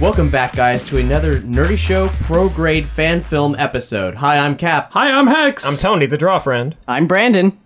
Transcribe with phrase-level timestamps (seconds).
[0.00, 4.14] Welcome back, guys, to another Nerdy Show Pro Grade Fan Film episode.
[4.14, 4.92] Hi, I'm Cap.
[4.92, 5.66] Hi, I'm Hex.
[5.66, 6.76] I'm Tony, the draw friend.
[6.86, 7.58] I'm Brandon.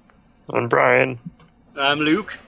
[0.50, 1.18] I'm Brian.
[1.76, 2.38] I'm Luke.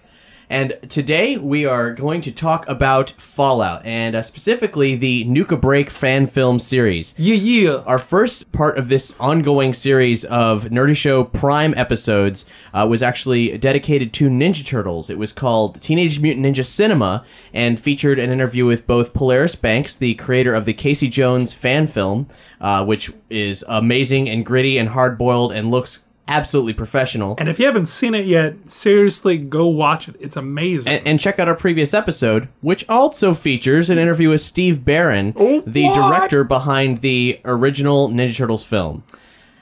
[0.48, 5.90] And today we are going to talk about Fallout, and uh, specifically the Nuka Break
[5.90, 7.14] fan film series.
[7.16, 7.82] Yeah, yeah.
[7.84, 13.58] Our first part of this ongoing series of Nerdy Show Prime episodes uh, was actually
[13.58, 15.10] dedicated to Ninja Turtles.
[15.10, 19.96] It was called Teenage Mutant Ninja Cinema and featured an interview with both Polaris Banks,
[19.96, 22.28] the creator of the Casey Jones fan film,
[22.60, 27.34] uh, which is amazing and gritty and hard boiled and looks absolutely professional.
[27.38, 30.16] And if you haven't seen it yet, seriously, go watch it.
[30.18, 30.92] It's amazing.
[30.92, 35.34] And, and check out our previous episode, which also features an interview with Steve Barron,
[35.36, 35.94] Oh, the what?
[35.94, 39.04] director behind the original Ninja Turtles film,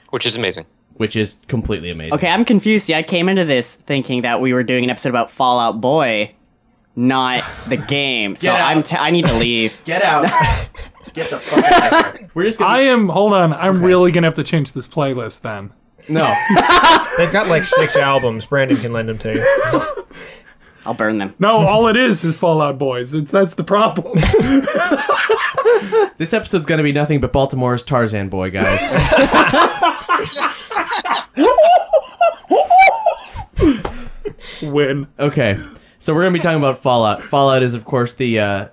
[0.09, 0.65] Which is amazing.
[0.95, 2.13] which is completely amazing.
[2.15, 2.85] Okay, I'm confused.
[2.87, 6.33] See, I came into this thinking that we were doing an episode about Fallout Boy,
[6.95, 8.35] not the game.
[8.35, 8.61] So out.
[8.61, 9.79] I'm t- I need to leave.
[9.85, 10.23] Get out.
[11.13, 12.35] Get the fuck out.
[12.35, 12.91] We're just I gonna.
[13.03, 13.09] am.
[13.09, 13.53] Hold on.
[13.53, 15.71] I'm really gonna have to change this playlist then.
[16.07, 16.25] No.
[17.17, 18.45] They've got like six albums.
[18.45, 20.05] Brandon can lend them to you.
[20.85, 21.33] I'll burn them.
[21.39, 23.13] No, all it is is Fallout Boys.
[23.13, 24.19] It's that's the problem.
[26.17, 28.79] This episode's gonna be nothing but Baltimora's Tarzan boy, guys.
[34.61, 35.07] Win.
[35.19, 35.57] Okay,
[35.99, 37.21] so we're gonna be talking about Fallout.
[37.21, 38.67] Fallout is, of course, the uh,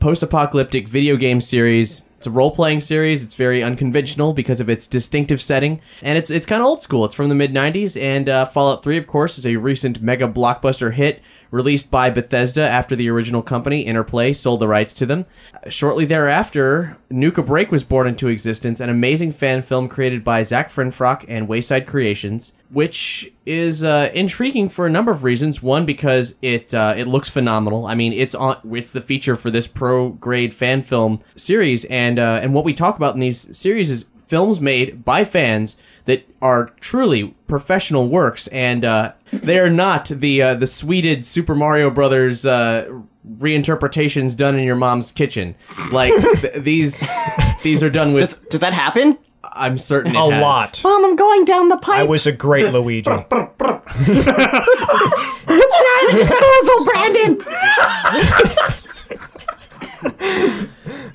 [0.00, 2.02] post-apocalyptic video game series.
[2.18, 3.22] It's a role-playing series.
[3.22, 7.04] It's very unconventional because of its distinctive setting, and it's it's kind of old school.
[7.04, 10.26] It's from the mid '90s, and uh, Fallout 3, of course, is a recent mega
[10.26, 15.26] blockbuster hit released by Bethesda after the original company Interplay sold the rights to them.
[15.68, 20.70] Shortly thereafter, Nuka Break was born into existence, an amazing fan film created by Zach
[20.70, 25.62] Frinfrock and Wayside Creations, which is uh, intriguing for a number of reasons.
[25.62, 27.86] One, because it uh, it looks phenomenal.
[27.86, 32.18] I mean, it's on it's the feature for this pro grade fan film series, and
[32.18, 35.76] uh, and what we talk about in these series is films made by fans
[36.08, 41.54] that are truly professional works, and uh, they are not the uh, the sweeted Super
[41.54, 42.88] Mario Brothers uh,
[43.36, 45.54] reinterpretations done in your mom's kitchen.
[45.92, 47.04] Like th- these
[47.62, 48.22] these are done with.
[48.22, 49.18] Does, does that happen?
[49.44, 50.42] I'm certain it A has.
[50.42, 50.80] lot.
[50.84, 52.00] Mom, I'm going down the pipe.
[52.00, 53.10] I was a great Luigi.
[56.10, 57.38] disposal, Brandon.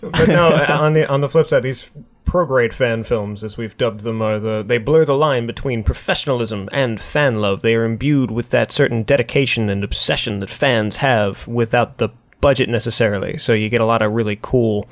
[0.02, 1.90] But no, uh, on the on the flip side, these
[2.34, 6.68] pro-grade fan films, as we've dubbed them, are the they blur the line between professionalism
[6.72, 7.62] and fan love.
[7.62, 12.10] They are imbued with that certain dedication and obsession that fans have without the
[12.42, 13.38] budget necessarily.
[13.38, 14.90] So you get a lot of really cool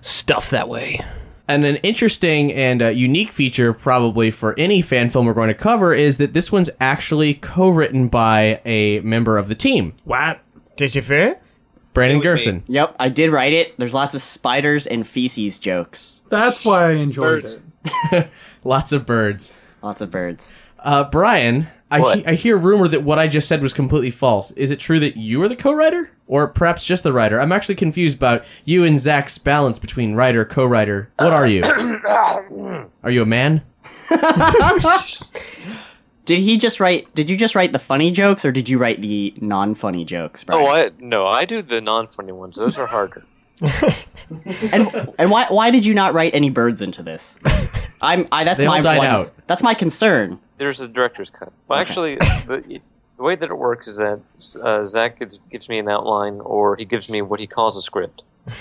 [0.00, 0.98] stuff that way.
[1.46, 5.54] And an interesting and uh, unique feature, probably for any fan film we're going to
[5.54, 10.40] cover, is that this one's actually co-written by a member of the team, What?
[10.76, 11.38] Did you fear?
[11.94, 12.30] Brandon It was me.
[12.30, 12.62] Gerson.
[12.68, 13.76] Yep, I did write it.
[13.78, 16.20] There's lots of spiders and feces jokes.
[16.30, 17.58] That's why I enjoyed Birds.
[18.12, 18.28] it.
[18.64, 19.52] Lots of birds.
[19.82, 20.58] Lots of birds.
[20.78, 22.18] Uh, Brian, I, What?
[22.18, 24.52] he- I hear rumor that what I just said was completely false.
[24.52, 27.40] Is it true that you are the co-writer, or perhaps just the writer?
[27.40, 31.10] I'm actually confused about you and Zach's balance between writer co-writer.
[31.18, 31.62] What are you?
[33.02, 33.62] are you a man?
[36.32, 37.14] Did he just write?
[37.14, 40.44] Did you just write the funny jokes, or did you write the non-funny jokes?
[40.44, 40.62] Brian?
[40.62, 42.56] Oh, I no, I do the non-funny ones.
[42.56, 43.22] Those are harder.
[44.72, 47.38] and and why why did you not write any birds into this?
[48.00, 49.34] I'm I that's They my died one- out.
[49.46, 50.40] That's my concern.
[50.56, 51.52] There's a director's cut.
[51.68, 52.80] Well, actually, the,
[53.18, 54.22] the way that it works is that
[54.62, 57.82] uh, Zach gives, gives me an outline, or he gives me what he calls a
[57.82, 58.22] script.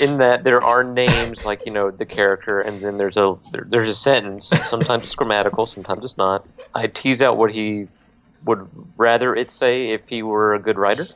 [0.00, 3.66] In that there are names like you know the character, and then there's a there,
[3.68, 4.46] there's a sentence.
[4.64, 6.46] Sometimes it's grammatical, sometimes it's not.
[6.74, 7.88] I tease out what he
[8.44, 11.06] would rather it say if he were a good writer,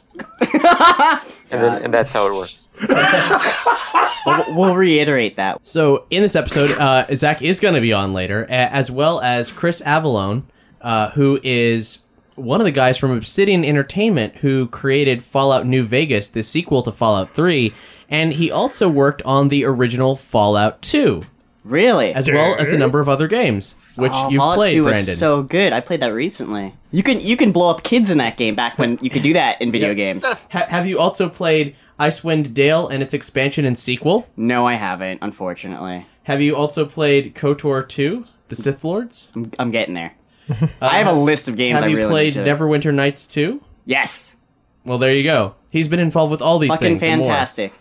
[0.41, 2.69] and then and that's how it works.
[4.27, 5.67] We'll, we'll reiterate that.
[5.67, 9.51] So in this episode, uh, Zach is going to be on later, as well as
[9.51, 10.43] Chris Avellone,
[10.83, 12.01] uh, who is
[12.35, 16.93] one of the guys from Obsidian Entertainment who created Fallout New Vegas, the sequel to
[16.93, 17.75] Fallout 3,
[18.11, 21.25] and he also worked on the original Fallout 2.
[21.65, 22.13] Really?
[22.15, 25.07] as well as a number of other games, which oh, you've Fallout played, 2 Brandon.
[25.13, 25.73] was so good.
[25.73, 26.75] I played that recently.
[26.91, 29.35] You can you can blow up kids in that game back when you could do
[29.35, 30.25] that in video games.
[30.25, 34.27] Ha- have you also played Icewind Dale and its expansion and sequel?
[34.37, 36.07] No, I haven't, unfortunately.
[36.25, 39.31] Have you also played KOTOR 2, The Sith Lords?
[39.35, 40.15] I'm, I'm getting there.
[40.81, 43.27] I have a list of games Have I you really played need to- Neverwinter Nights
[43.27, 43.61] 2?
[43.85, 44.37] Yes.
[44.85, 45.55] Well, there you go.
[45.71, 47.03] He's been involved with all these Fucking things.
[47.03, 47.27] and more.
[47.27, 47.73] fantastic.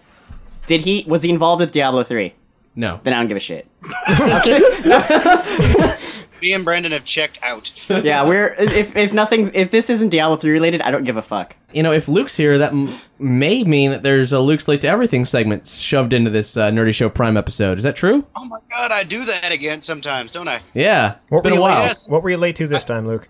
[0.70, 2.34] Did he was he involved with Diablo 3?
[2.76, 3.00] No.
[3.04, 3.68] Then I don't give a shit.
[6.42, 7.70] Me and Brandon have checked out.
[7.90, 11.22] Yeah, we're if if nothing's if this isn't Diablo 3 related, I don't give a
[11.22, 11.56] fuck.
[11.74, 14.88] You know, if Luke's here, that m- may mean that there's a Luke's Late to
[14.88, 17.78] Everything segment shoved into this uh, Nerdy Show Prime episode.
[17.78, 18.26] Is that true?
[18.38, 20.62] Oh my god, I do that again sometimes, don't I?
[20.74, 21.16] Yeah.
[21.24, 21.80] It's What been a you while.
[21.82, 22.08] late, Yes.
[22.08, 23.28] what were you late to this time, Luke?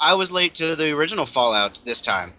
[0.00, 2.32] I was late to the original Fallout this time.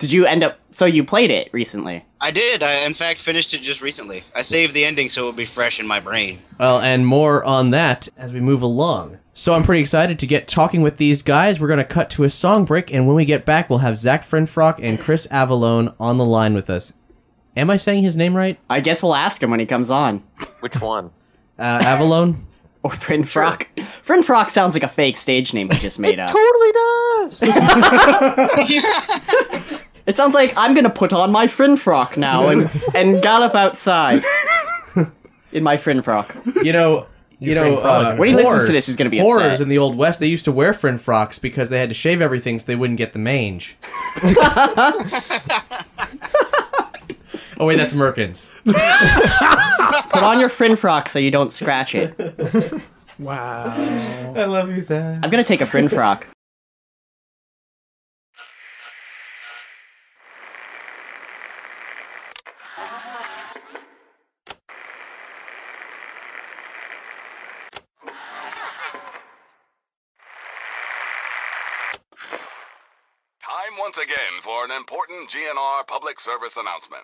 [0.00, 2.06] Did you end up so you played it recently?
[2.22, 2.62] I did.
[2.62, 4.24] I, in fact, finished it just recently.
[4.34, 6.38] I saved the ending so it would be fresh in my brain.
[6.58, 9.18] Well, and more on that as we move along.
[9.34, 11.60] So I'm pretty excited to get talking with these guys.
[11.60, 13.98] We're going to cut to a song break, and when we get back, we'll have
[13.98, 16.94] Zach Frinfrock and Chris Avellone on the line with us.
[17.54, 18.58] Am I saying his name right?
[18.70, 20.22] I guess we'll ask him when he comes on.
[20.60, 21.10] Which one?
[21.58, 22.36] Uh, Avellone?
[22.82, 23.66] Or Frin Frock.
[24.02, 26.30] Frin Frock sounds like a fake stage name he just made up.
[26.30, 27.42] Totally does.
[30.10, 34.24] It sounds like I'm gonna put on my Frin Frock now and and gallop outside
[35.52, 36.34] in my Frin Frock.
[36.64, 37.06] You know,
[37.38, 39.60] you, know, uh, When he listens to this, he's gonna be whores upset.
[39.60, 40.18] in the old west.
[40.18, 42.96] They used to wear Frin frocks because they had to shave everything so they wouldn't
[42.96, 43.76] get the mange.
[44.24, 44.96] oh
[47.60, 48.48] wait, that's Merkins.
[48.64, 52.18] Put on your Frin Frock so you don't scratch it.
[53.20, 53.74] Wow.
[54.34, 55.20] I love you, Zach.
[55.22, 56.26] I'm gonna take a Frin Frock.
[73.42, 77.02] Time once again for an important GNR public service announcement.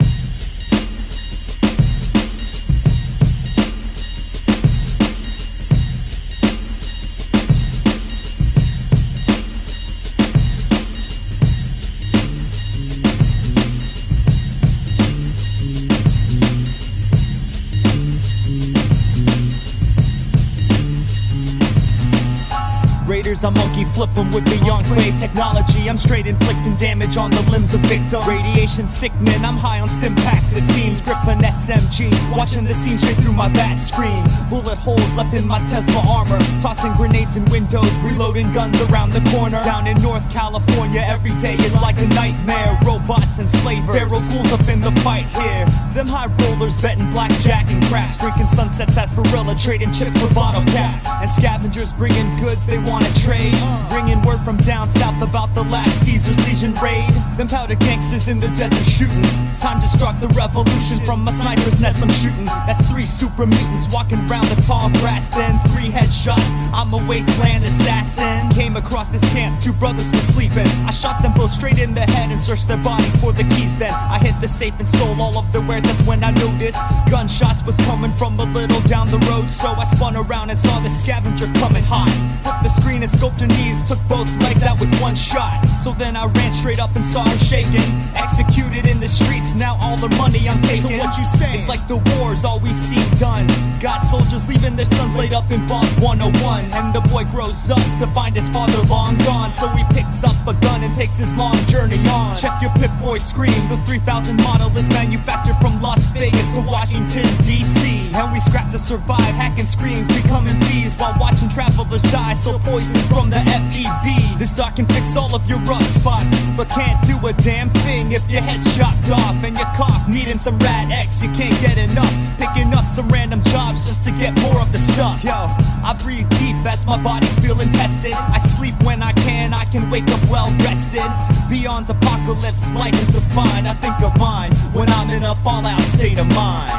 [23.36, 25.88] Raiders, I monkey flip 'em with the enclave technology.
[25.88, 28.26] I'm straight inflicting damage on the limbs of victims.
[28.26, 31.00] Radiation sickening, I'm high on stim packs, it seems.
[31.00, 34.22] Grip an SMG, watching the scene straight through my VATS screen.
[34.48, 36.38] Bullet holes left in my Tesla armor.
[36.60, 39.62] Tossing grenades in windows, reloading guns around the corner.
[39.62, 42.78] Down in North California, every day is like a nightmare.
[42.84, 45.66] Robots and slavers, feral ghouls up in the fight here.
[45.94, 48.16] Them high rollers betting blackjack and craps.
[48.16, 51.06] Drinking sunset sarsaparilla, trading chips for bottle caps.
[51.20, 53.58] And scavengers bringing goods they wanna trade.
[53.90, 57.10] Bringing word from down south about the last Caesar's Legion raid.
[57.36, 59.26] Them powder gangsters in the desert shooting.
[59.54, 62.44] Time to start the revolution from my sniper's nest I'm shooting.
[62.66, 65.28] That's three super mutants walking round the tall grass.
[65.30, 66.52] Then three headshots.
[66.72, 68.50] I'm a wasteland assassin.
[68.50, 70.68] Came across this camp, two brothers were sleeping.
[70.86, 73.74] I shot them both straight in the head and searched their bodies for the keys.
[73.76, 75.82] Then I hit the safe and stole all of their wares.
[75.82, 76.78] That's when I noticed
[77.10, 79.50] gunshots was coming from a little down the road.
[79.50, 82.12] So I spun around and saw the scavenger coming hot.
[82.42, 83.82] Flipped the screen and scoped her knees.
[83.84, 85.64] Took both legs out with one shot.
[85.82, 87.90] So then I ran straight up and saw her shaking.
[88.14, 89.54] Executed in the streets.
[89.54, 90.82] Now all her money I'm taking.
[90.82, 91.54] So what you say?
[91.54, 93.46] It's like the war's all we see done.
[93.80, 96.64] Got soldiers leaving their sons laid up in Vault 101.
[96.72, 99.52] And the boy grows up to find his father long gone.
[99.52, 102.36] So he picks up a gun and takes his long journey on.
[102.36, 103.68] Check your Pip Boy scream.
[103.68, 108.10] The 3000 model is manufactured from Las Vegas to Washington, D.C.
[108.12, 112.34] And we scrap to survive, hacking screens, becoming thieves while watching travelers die.
[112.34, 114.38] Still poison from the FEV.
[114.38, 118.12] This doc can fix all of your rough spots, but can't do a damn thing
[118.12, 120.08] if your head's chopped off and your cough.
[120.08, 122.12] Needing some rad X, you can't get enough.
[122.38, 125.24] Picking up some random jobs just to get more of the stuff.
[125.24, 128.12] Yo, I breathe deep as my body's feeling tested.
[128.12, 131.10] I sleep when I can, I can wake up well rested.
[131.48, 133.68] Beyond apocalypse, life is defined.
[133.68, 136.72] I think of mine when I'm in a fallout state of mind.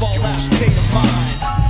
[0.00, 1.63] Fallout state of mind.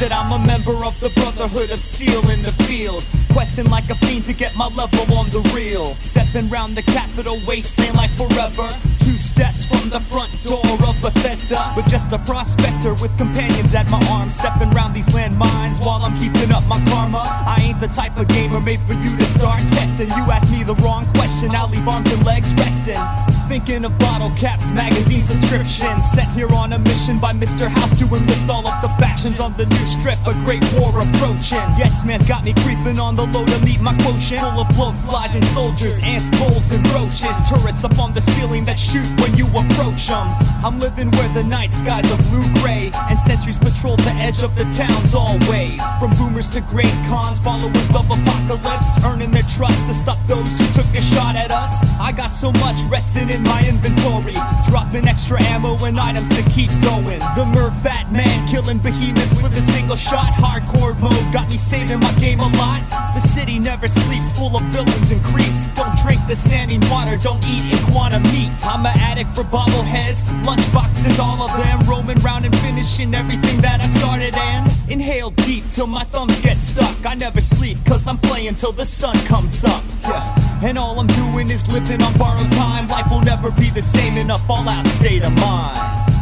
[0.00, 3.04] That I'm a member of the Brotherhood of Steel in the field.
[3.32, 5.96] Questing like a fiend to get my level on the real.
[5.96, 8.68] Stepping round the capital wasteland like forever.
[9.00, 11.72] Two steps from the front door of Bethesda.
[11.74, 14.30] But just a prospector with companions at my arm.
[14.30, 17.22] stepping round these landmines while I'm keeping up my karma.
[17.24, 20.08] I ain't the type of gamer made for you to start testing.
[20.08, 23.37] You ask me the wrong question, I'll leave arms and legs resting.
[23.48, 26.04] Thinking of bottle caps, magazine subscriptions.
[26.12, 27.66] Sent here on a mission by Mr.
[27.66, 30.18] House to enlist all of the factions on the new strip.
[30.26, 31.64] A great war approaching.
[31.80, 34.42] Yes, man's got me creeping on the low to meet my quotient.
[34.42, 37.36] Full of bloat flies and soldiers, ants, bulls, and roaches.
[37.48, 40.28] Turrets up on the ceiling that shoot when you approach them.
[40.62, 42.92] I'm living where the night skies are blue gray.
[43.08, 45.80] And sentries patrol the edge of the towns always.
[45.98, 49.02] From boomers to Great Khans, followers of apocalypse.
[49.02, 51.82] Earning their trust to stop those who took a shot at us.
[51.98, 54.36] I got so much resting in my inventory.
[54.68, 57.20] Dropping extra ammo and items to keep going.
[57.36, 60.32] The Mer Fat Man killing behemoths with a single shot.
[60.32, 62.82] Hardcore mode got me saving my game a lot.
[63.14, 65.68] The city never sleeps, full of villains and creeps.
[65.74, 68.52] Don't drink the standing water, don't eat iguana meat.
[68.64, 71.88] I'm an addict for bobbleheads, lunchboxes, all of them.
[71.88, 76.58] Roaming round and finishing everything that I started and inhale deep till my thumbs get
[76.58, 76.96] stuck.
[77.04, 79.82] I never sleep, cause I'm playing till the sun comes up.
[80.02, 80.34] Yeah.
[80.62, 82.88] And all I'm doing is living on borrowed time.
[82.88, 86.14] Life will never be the same in a fallout state of mind.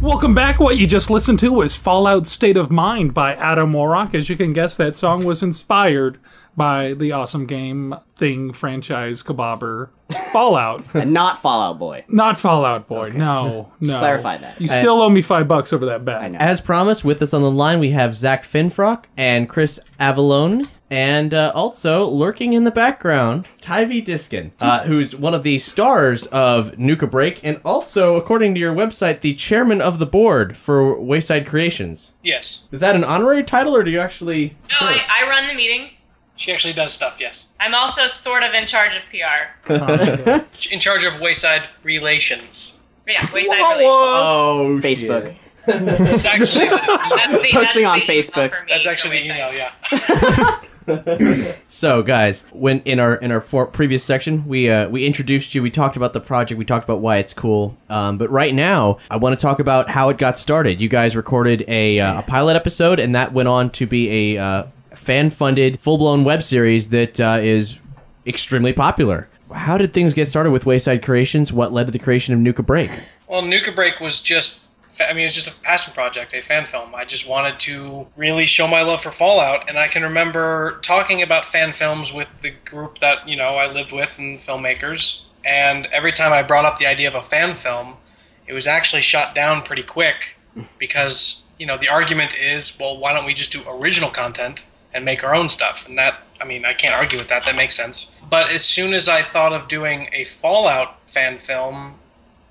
[0.00, 0.58] Welcome back.
[0.58, 4.14] What you just listened to was Fallout State of Mind by Adam Warrock.
[4.14, 6.18] As you can guess, that song was inspired
[6.56, 9.90] by the awesome game thing franchise kebabber
[10.32, 10.84] Fallout.
[10.94, 12.04] and not Fallout Boy.
[12.08, 13.10] Not Fallout Boy.
[13.10, 14.60] No, Just clarify that.
[14.60, 16.20] You still owe me five bucks over that bet.
[16.22, 16.38] I know.
[16.38, 20.68] As promised, with us on the line, we have Zach Finfrock and Chris Avellone.
[20.90, 26.24] And uh, also lurking in the background, Tybee Diskin, uh, who's one of the stars
[26.28, 30.98] of Nuka Break, and also, according to your website, the chairman of the board for
[30.98, 32.12] Wayside Creations.
[32.22, 32.62] Yes.
[32.72, 34.56] Is that an honorary title, or do you actually?
[34.80, 36.06] No, I, I run the meetings.
[36.38, 37.48] She actually does stuff, yes.
[37.58, 39.72] I'm also sort of in charge of PR.
[40.72, 42.78] In charge of Wayside Relations.
[43.08, 43.82] Yeah, Wayside Relations.
[43.84, 45.34] Oh, Facebook.
[45.66, 48.50] It's actually That's the, Posting that's on the email Facebook.
[48.50, 49.54] for me that's for actually the Wayside.
[49.54, 50.60] email, yeah.
[51.68, 55.62] So, guys, when in our in our for, previous section, we uh, we introduced you.
[55.62, 56.58] We talked about the project.
[56.58, 57.76] We talked about why it's cool.
[57.90, 60.80] Um, but right now, I want to talk about how it got started.
[60.80, 64.42] You guys recorded a uh, a pilot episode, and that went on to be a
[64.42, 64.64] uh,
[64.98, 67.78] fan funded, full blown web series that uh, is
[68.26, 69.28] extremely popular.
[69.54, 71.52] How did things get started with Wayside Creations?
[71.52, 72.90] What led to the creation of Nuka Break?
[73.26, 74.66] Well, Nuka Break was just,
[75.00, 76.94] I mean, it was just a passion project, a fan film.
[76.94, 81.22] I just wanted to really show my love for Fallout, and I can remember talking
[81.22, 85.86] about fan films with the group that, you know, I lived with and filmmakers, and
[85.86, 87.94] every time I brought up the idea of a fan film,
[88.46, 90.36] it was actually shot down pretty quick
[90.78, 95.04] because, you know, the argument is, well, why don't we just do original content and
[95.04, 95.86] make our own stuff?
[95.88, 98.12] And that, I mean, I can't argue with that, that makes sense.
[98.28, 101.94] But as soon as I thought of doing a Fallout fan film,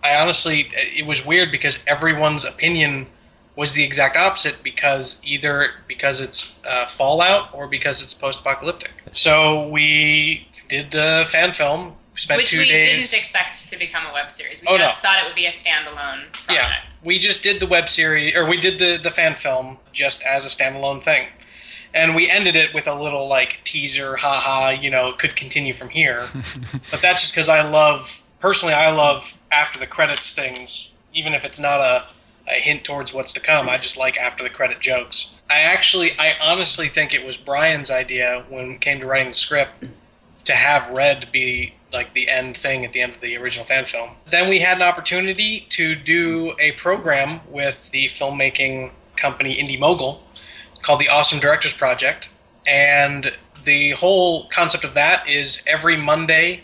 [0.04, 3.08] I honestly, it was weird because everyone's opinion
[3.56, 8.92] was the exact opposite because either because it's uh, Fallout or because it's post-apocalyptic.
[9.12, 11.96] So we did the fan film.
[12.14, 13.10] We spent Which two we days.
[13.12, 14.62] didn't expect to become a web series.
[14.62, 15.10] We Oh, just no.
[15.10, 16.52] thought it would be a standalone project.
[16.52, 20.24] Yeah, we just did the web series, or we did the the fan film just
[20.24, 21.28] as a standalone thing,
[21.94, 25.74] and we ended it with a little like teaser, haha, you know, it could continue
[25.74, 26.24] from here.
[26.34, 31.44] but that's just because I love, personally, I love after the credits things, even if
[31.44, 32.08] it's not a
[32.48, 33.70] a hint towards what's to come.
[33.70, 35.36] I just like after the credit jokes.
[35.50, 39.38] I actually, I honestly think it was Brian's idea when it came to writing the
[39.38, 39.86] script
[40.46, 43.86] to have Red be like the end thing at the end of the original fan
[43.86, 44.12] film.
[44.30, 50.22] Then we had an opportunity to do a program with the filmmaking company Indy Mogul
[50.82, 52.30] called the Awesome Directors Project.
[52.66, 56.62] And the whole concept of that is every Monday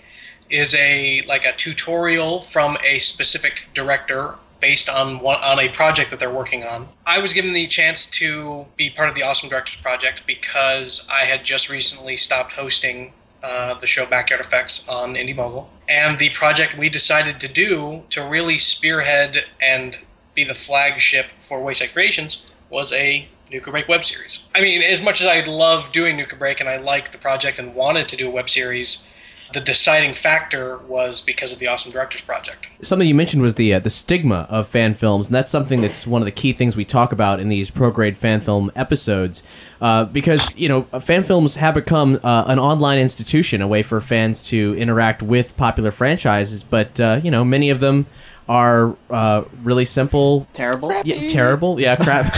[0.49, 6.09] is a like a tutorial from a specific director based on one on a project
[6.11, 6.87] that they're working on.
[7.05, 11.25] I was given the chance to be part of the Awesome Directors Project because I
[11.25, 15.69] had just recently stopped hosting uh, the show Backyard FX on Indy Mogul.
[15.89, 19.97] And the project we decided to do to really spearhead and
[20.33, 24.43] be the flagship for Wayside Creations was a Nuka Break web series.
[24.55, 27.59] I mean, as much as I love doing Nuka Break and I liked the project
[27.59, 29.05] and wanted to do a web series,
[29.53, 32.67] the deciding factor was because of the Awesome Directors Project.
[32.81, 36.07] Something you mentioned was the uh, the stigma of fan films, and that's something that's
[36.07, 39.43] one of the key things we talk about in these pro grade fan film episodes.
[39.79, 44.01] Uh, because you know, fan films have become uh, an online institution, a way for
[44.01, 46.63] fans to interact with popular franchises.
[46.63, 48.07] But uh, you know, many of them
[48.53, 50.47] are uh, really simple.
[50.53, 50.93] Terrible.
[51.03, 51.81] Yeah, terrible.
[51.81, 52.37] Yeah, crap.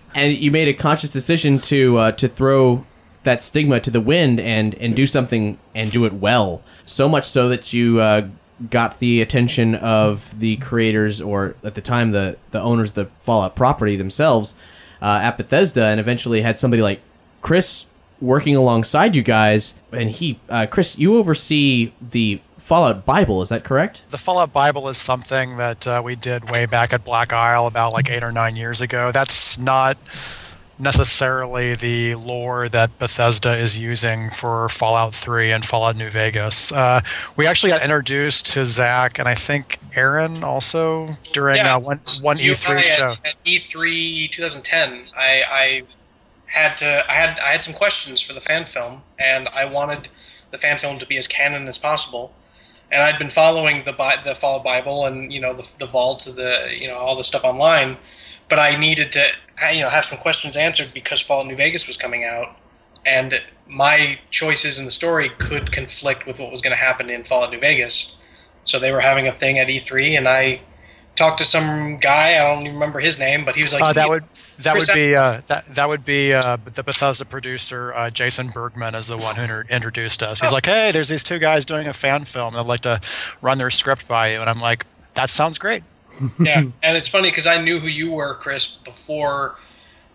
[0.14, 2.86] and you made a conscious decision to uh, to throw
[3.24, 6.62] that stigma to the wind and and do something and do it well.
[6.86, 8.28] So much so that you uh,
[8.70, 13.06] got the attention of the creators, or at the time the the owners of the
[13.20, 14.54] Fallout property themselves
[15.02, 17.02] uh, at Bethesda, and eventually had somebody like
[17.42, 17.84] Chris
[18.18, 19.74] working alongside you guys.
[19.92, 23.42] And he, uh, Chris, you oversee the Fallout Bible.
[23.42, 24.04] Is that correct?
[24.08, 27.92] The Fallout Bible is something that uh, we did way back at Black Isle about
[27.92, 29.12] like eight or nine years ago.
[29.12, 29.98] That's not
[30.78, 36.72] necessarily the lore that Bethesda is using for Fallout 3 and Fallout New Vegas.
[36.72, 37.00] Uh,
[37.36, 41.76] we actually got introduced to Zach and I think Aaron also during Yeah.
[41.76, 43.12] uh, one, one E3 show.
[43.24, 45.82] At, at E3 2010, I, I
[46.46, 50.08] had to I had I had some questions for the fan film, and I wanted
[50.50, 52.32] the fan film to be as canon as possible.
[52.94, 53.92] And I'd been following the
[54.24, 57.24] the Fallout Bible and you know the the vault, of the you know all the
[57.24, 57.96] stuff online,
[58.48, 59.26] but I needed to
[59.74, 62.56] you know have some questions answered because Fallout New Vegas was coming out,
[63.04, 67.24] and my choices in the story could conflict with what was going to happen in
[67.24, 68.16] Fallout New Vegas.
[68.64, 70.60] So they were having a thing at E3, and I
[71.16, 72.34] talked to some guy.
[72.34, 74.24] I don't even remember his name, but he was like, uh, that would
[74.60, 78.48] that Chris would be uh, that that would be uh, the Bethesda producer uh, Jason
[78.48, 80.40] Bergman is the one who inter- introduced us.
[80.40, 80.54] He's Oh.
[80.54, 82.56] like, "Hey, there's these two guys doing a fan film.
[82.56, 83.00] I'd like to
[83.40, 85.82] run their script by you." And I'm like, "That sounds great."
[86.38, 89.56] yeah, and it's funny because I knew who you were, Chris, before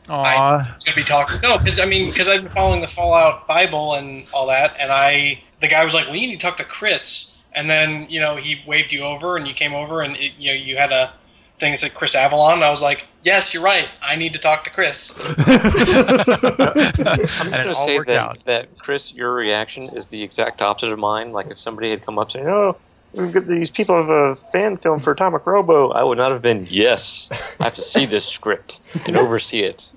[0.07, 0.57] I Aw.
[0.75, 1.41] was going to be talking.
[1.41, 4.91] No, because I mean, because I've been following the Fallout Bible and all that, and
[4.91, 7.28] I the guy was like, "Well, you need to talk to Chris,"
[7.59, 10.51] and then you know he waved you over, and you came over, and it, you
[10.51, 11.13] know you had a
[11.59, 12.55] thing that said Chris Avalon.
[12.55, 13.89] And I was like, "Yes, you're right.
[14.01, 18.37] I need to talk to Chris." I'm just going to say that, out.
[18.45, 21.33] that, Chris, your reaction is the exact opposite of mine.
[21.33, 22.77] Like, if somebody had come up saying, oh,
[23.13, 26.41] we've got these people have a fan film for Atomic Robo, I would not have
[26.41, 27.27] been, yes,
[27.59, 29.91] I have to see this script and oversee it.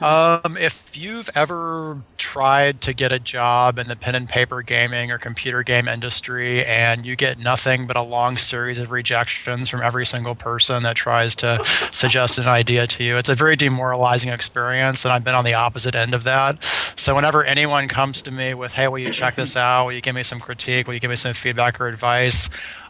[0.00, 5.10] Um, if you've ever tried to get a job in the pen and paper gaming
[5.10, 9.82] or computer game industry and you get nothing but a long series of rejections from
[9.82, 14.30] every single person that tries to suggest an idea to you, it's a very demoralizing
[14.30, 15.04] experience.
[15.04, 16.62] And I've been on the opposite end of that.
[16.94, 19.86] So whenever anyone comes to me with, hey, will you check this out?
[19.86, 20.86] Will you give me some critique?
[20.86, 22.48] Will you give me some feedback or advice?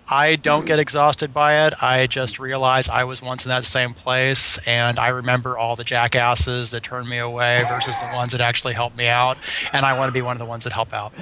[0.08, 1.74] I don't get exhausted by it.
[1.82, 5.82] I just realize I was once in that same place, and I remember all the
[5.84, 9.36] jackasses that turned me away versus the ones that actually helped me out,
[9.72, 11.12] and I want to be one of the ones that help out.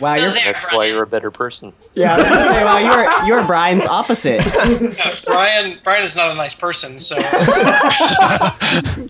[0.00, 1.72] Wow, you're That's why you're a better person.
[1.94, 2.14] yeah.
[2.14, 4.44] I was gonna say, wow, you're you're Brian's opposite.
[4.46, 7.16] Yeah, Brian Brian is not a nice person, so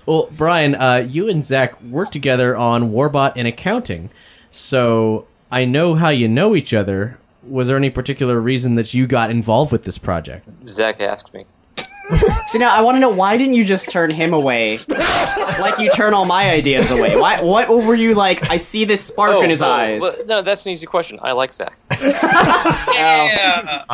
[0.06, 4.08] Well, Brian, uh, you and Zach worked together on Warbot and accounting,
[4.50, 7.18] so I know how you know each other.
[7.48, 10.48] Was there any particular reason that you got involved with this project?
[10.68, 11.46] Zach asked me.
[12.48, 15.90] So now I want to know why didn't you just turn him away, like you
[15.92, 17.14] turn all my ideas away?
[17.20, 17.42] Why?
[17.42, 18.48] What were you like?
[18.50, 20.00] I see this spark in his oh, eyes.
[20.00, 21.18] well, no, that's an easy question.
[21.20, 21.76] I like Zach.
[22.00, 23.84] yeah.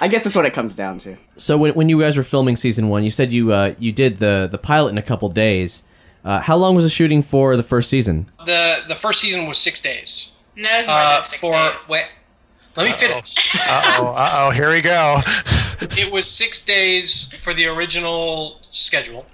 [0.00, 1.16] I guess that's what it comes down to.
[1.36, 4.18] So when, when you guys were filming season one, you said you uh, you did
[4.18, 5.82] the the pilot in a couple days.
[6.24, 8.30] Uh, how long was the shooting for the first season?
[8.46, 10.32] the the first season was six days.
[10.56, 11.88] No, it's more Uh, than six for days.
[11.88, 12.06] wait,
[12.78, 13.56] let me finish.
[13.68, 15.20] Uh oh, uh oh, here we go.
[15.80, 19.26] it was six days for the original schedule,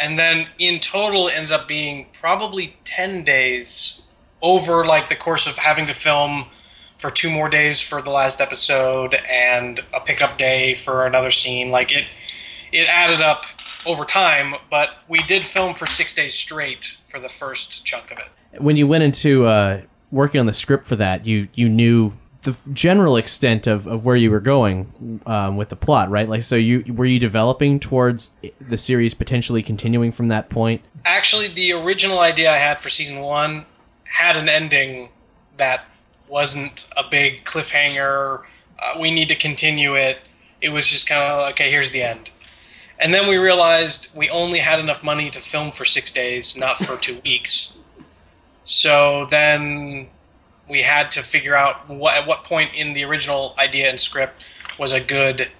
[0.00, 4.02] and then in total it ended up being probably ten days
[4.42, 6.46] over like the course of having to film
[6.98, 11.70] for two more days for the last episode and a pickup day for another scene.
[11.70, 12.06] Like it,
[12.72, 13.44] it added up
[13.86, 18.18] over time, but we did film for six days straight for the first chunk of
[18.18, 18.60] it.
[18.60, 22.56] When you went into uh, working on the script for that, you you knew the
[22.72, 26.28] general extent of, of where you were going um, with the plot, right?
[26.28, 30.82] Like, so you were you developing towards the series potentially continuing from that point?
[31.04, 33.64] Actually, the original idea I had for season one
[34.04, 35.08] had an ending
[35.56, 35.84] that
[36.28, 38.42] wasn't a big cliffhanger.
[38.78, 40.18] Uh, we need to continue it.
[40.60, 41.70] It was just kind of okay.
[41.70, 42.30] Here's the end.
[42.98, 46.78] And then we realized we only had enough money to film for six days, not
[46.84, 47.76] for two weeks.
[48.64, 50.08] So then
[50.72, 54.42] we had to figure out what at what point in the original idea and script
[54.78, 55.50] was a good,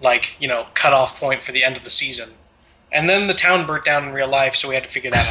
[0.00, 2.30] like you know, cutoff point for the end of the season.
[2.90, 5.26] And then the town burnt down in real life, so we had to figure that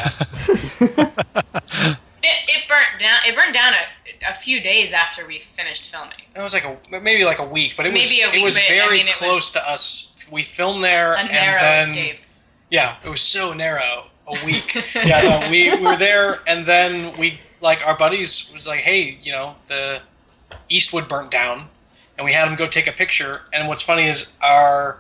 [0.95, 1.97] out.
[2.23, 3.19] It, it burnt down.
[3.25, 6.17] It burned down a, a few days after we finished filming.
[6.35, 8.43] It was like a maybe like a week, but it Maybe a was week, it
[8.43, 10.11] was but, I very mean, it close was to us.
[10.29, 12.19] We filmed there, A and then escape.
[12.69, 14.07] yeah, it was so narrow.
[14.27, 14.83] A week.
[14.95, 19.17] yeah, no, we, we were there, and then we like our buddies was like, hey,
[19.21, 20.01] you know, the
[20.69, 21.69] Eastwood burnt down,
[22.17, 23.41] and we had him go take a picture.
[23.53, 24.97] And what's funny is our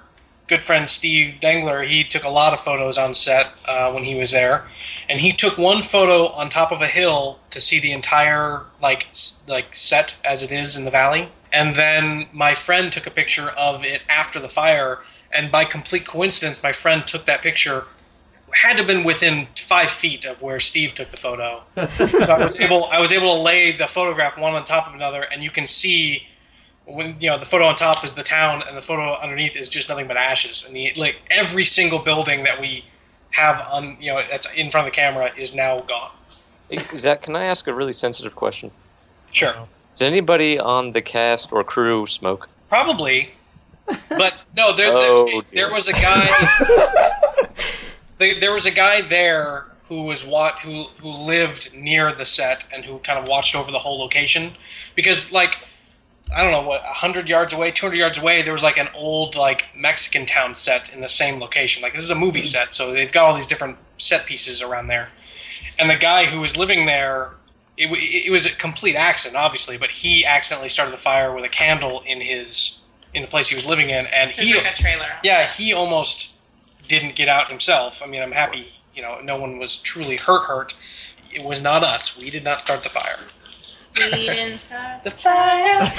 [0.47, 4.15] good friend Steve Dengler, he took a lot of photos on set uh, when he
[4.15, 4.67] was there,
[5.09, 9.07] and he took one photo on top of a hill to see the entire like
[9.47, 11.29] like set as it is in the valley.
[11.51, 14.99] And then my friend took a picture of it after the fire,
[15.31, 17.85] and by complete coincidence, my friend took that picture.
[18.61, 21.63] Had to have been within five feet of where Steve took the photo,
[21.95, 24.95] so I was able I was able to lay the photograph one on top of
[24.95, 26.23] another, and you can see
[26.85, 29.69] when you know the photo on top is the town and the photo underneath is
[29.69, 30.65] just nothing but ashes.
[30.65, 32.85] And the like every single building that we
[33.31, 36.11] have on you know that's in front of the camera is now gone.
[36.69, 38.71] Hey, Zach, can I ask a really sensitive question?
[39.31, 39.53] sure.
[39.93, 42.49] Does anybody on the cast or crew smoke?
[42.69, 43.31] probably.
[44.09, 46.27] But no there, Oh, there, there was a guy
[48.17, 52.65] there, there was a guy there who was what who who lived near the set
[52.73, 54.53] and who kind of watched over the whole location
[54.95, 55.57] because like
[56.35, 59.35] I don't know what 100 yards away, 200 yards away, there was like an old
[59.35, 61.81] like Mexican town set in the same location.
[61.81, 62.45] Like this is a movie hmm.
[62.45, 65.09] set, so they've got all these different set pieces around there.
[65.79, 67.31] And the guy who was living there,
[67.77, 71.49] it, it was a complete accident, obviously, but he accidentally started the fire with a
[71.49, 72.81] candle in his
[73.13, 75.07] in the place he was living in, and he like a trailer.
[75.23, 76.33] yeah he almost
[76.87, 78.01] didn't get out himself.
[78.01, 80.43] I mean, I'm happy, you know, no one was truly hurt.
[80.47, 80.75] Hurt.
[81.33, 82.17] It was not us.
[82.17, 83.19] We did not start the fire.
[83.95, 85.93] We didn't start the fire.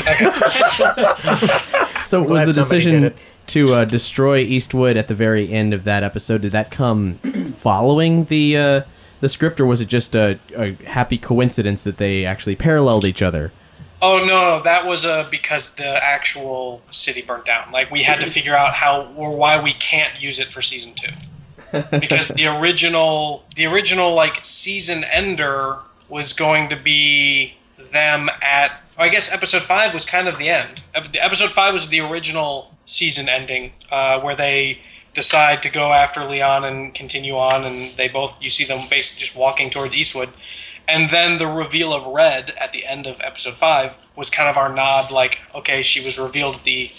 [2.07, 3.13] So was the decision
[3.49, 6.41] to uh, destroy Eastwood at the very end of that episode?
[6.41, 7.15] Did that come
[7.59, 8.83] following the uh,
[9.21, 13.21] the script, or was it just a, a happy coincidence that they actually paralleled each
[13.21, 13.53] other?
[14.01, 17.73] Oh no, that was uh, because the actual city burnt down.
[17.73, 20.95] Like we had to figure out how or why we can't use it for season
[20.95, 27.55] two, because the original, the original like season ender was going to be
[27.91, 28.81] them at.
[28.97, 30.83] I guess episode five was kind of the end.
[30.95, 34.81] Episode five was the original season ending, uh, where they
[35.15, 39.21] decide to go after Leon and continue on, and they both you see them basically
[39.21, 40.31] just walking towards Eastwood.
[40.89, 44.57] And then the reveal of Red at the end of episode five was kind of
[44.57, 46.91] our nod, like, okay, she was revealed at the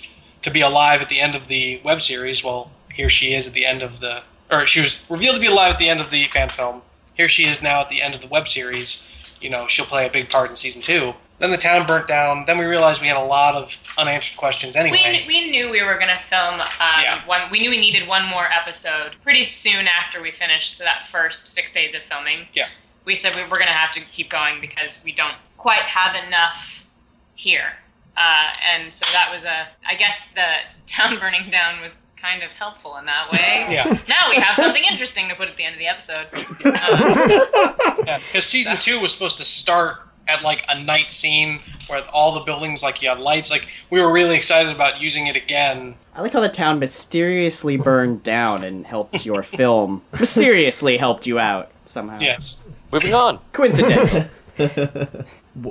[0.43, 2.43] to be alive at the end of the web series.
[2.43, 5.47] Well, here she is at the end of the, or she was revealed to be
[5.47, 6.81] alive at the end of the fan film.
[7.13, 9.05] Here she is now at the end of the web series.
[9.41, 11.15] You know, she'll play a big part in season two.
[11.39, 12.45] Then the town burnt down.
[12.45, 15.25] Then we realized we had a lot of unanswered questions anyway.
[15.27, 17.41] We, we knew we were going to film um, one.
[17.49, 21.71] We knew we needed one more episode pretty soon after we finished that first six
[21.71, 22.47] days of filming.
[22.53, 22.67] Yeah.
[23.09, 26.13] We said we were going to have to keep going because we don't quite have
[26.27, 26.85] enough
[27.33, 27.71] here.
[28.15, 29.67] Uh, and so that was a.
[29.83, 30.45] I guess the
[30.85, 33.65] town burning down was kind of helpful in that way.
[33.73, 33.97] Yeah.
[34.07, 36.27] Now we have something interesting to put at the end of the episode.
[38.05, 42.33] Yeah, because season two was supposed to start at like a night scene where all
[42.33, 43.49] the buildings like you had lights.
[43.49, 45.95] Like we were really excited about using it again.
[46.13, 50.03] I like how the town mysteriously burned down and helped your film.
[50.19, 52.19] mysteriously helped you out somehow.
[52.19, 52.67] Yes.
[52.91, 53.39] Moving on.
[53.53, 54.25] Coincidental.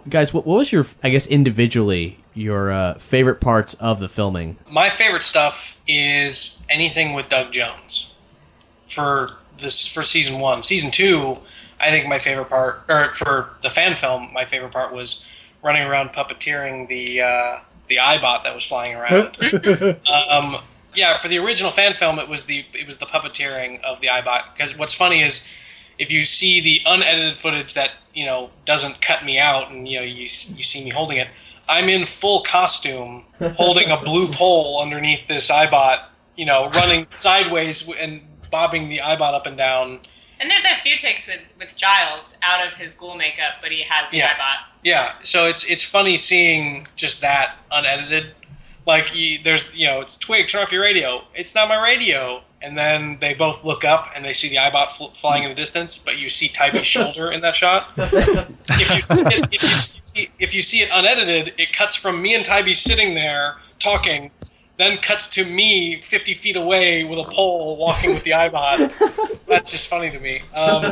[0.09, 4.57] Guys, what, what was your, I guess, individually your uh, favorite parts of the filming?
[4.71, 8.13] My favorite stuff is anything with Doug Jones
[8.89, 10.63] for this for season one.
[10.63, 11.39] Season two,
[11.81, 15.25] I think my favorite part, or for the fan film, my favorite part was
[15.63, 19.37] running around puppeteering the uh, the Eyebot that was flying around.
[20.31, 20.59] um,
[20.95, 24.09] yeah, for the original fan film, it was the it was the puppeteering of the
[24.09, 24.55] Eyebot.
[24.55, 25.47] Because what's funny is
[25.99, 29.99] if you see the unedited footage that you know doesn't cut me out, and you
[29.99, 31.29] know you you see me holding it,
[31.69, 33.25] I'm in full costume,
[33.57, 36.01] holding a blue pole underneath this Eyebot,
[36.37, 40.01] you know, running sideways and bobbing the Eyebot up and down.
[40.41, 43.83] and there's a few takes with, with Giles out of his ghoul makeup, but he
[43.83, 44.27] has the Yeah.
[44.33, 44.65] Eyebot.
[44.85, 48.33] Yeah, so it's it's funny seeing just that unedited.
[48.89, 51.25] Like you, there's you know it's Twig, turn off your radio.
[51.35, 52.43] It's not my radio.
[52.63, 55.55] And then they both look up and they see the Eyebot fl- flying in the
[55.55, 57.91] distance, but you see Tybee's shoulder in that shot.
[57.97, 62.21] if, you see it, if, you see, if you see it unedited, it cuts from
[62.21, 64.33] me and Tybee sitting there talking,
[64.79, 68.91] then cuts to me 50 feet away with a pole walking with the Eyebot.
[69.47, 70.41] That's just funny to me.
[70.53, 70.83] Um,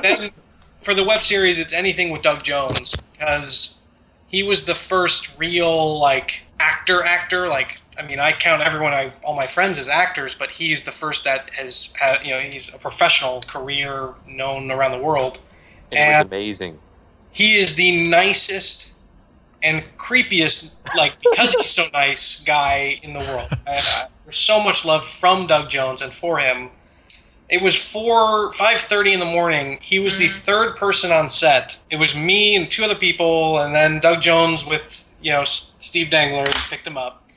[0.00, 0.30] then
[0.80, 3.80] for the web series, it's anything with Doug Jones because
[4.28, 7.48] he was the first real like actor actor.
[7.48, 10.92] Like I mean, I count everyone, I all my friends as actors, but he's the
[10.92, 15.40] first that has had you know he's a professional career known around the world.
[15.92, 16.78] And it was amazing.
[17.30, 18.92] He is the nicest
[19.62, 23.48] and creepiest, like because he's so nice, guy in the world.
[23.66, 26.70] I, I, uh, there's so much love from Doug Jones and for him.
[27.48, 29.78] It was four, five thirty in the morning.
[29.82, 30.40] He was the mm.
[30.40, 31.78] third person on set.
[31.90, 35.73] It was me and two other people, and then Doug Jones with you know s-
[35.84, 37.28] Steve Dangler picked him up,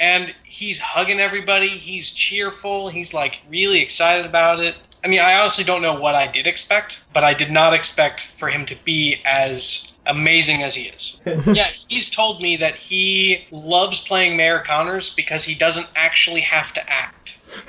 [0.00, 1.68] and he's hugging everybody.
[1.68, 2.88] He's cheerful.
[2.88, 4.76] He's like really excited about it.
[5.04, 8.22] I mean, I honestly don't know what I did expect, but I did not expect
[8.38, 11.20] for him to be as amazing as he is.
[11.46, 16.72] yeah, he's told me that he loves playing Mayor Connors because he doesn't actually have
[16.72, 17.36] to act.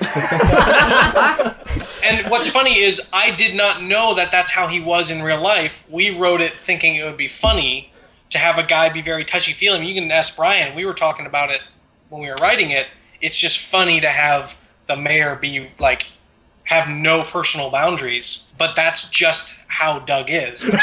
[2.04, 5.40] and what's funny is I did not know that that's how he was in real
[5.40, 5.84] life.
[5.90, 7.92] We wrote it thinking it would be funny
[8.34, 9.86] to have a guy be very touchy feely.
[9.86, 10.74] You can ask Brian.
[10.76, 11.60] We were talking about it
[12.10, 12.88] when we were writing it.
[13.20, 16.06] It's just funny to have the mayor be like
[16.64, 20.64] have no personal boundaries, but that's just how Doug is.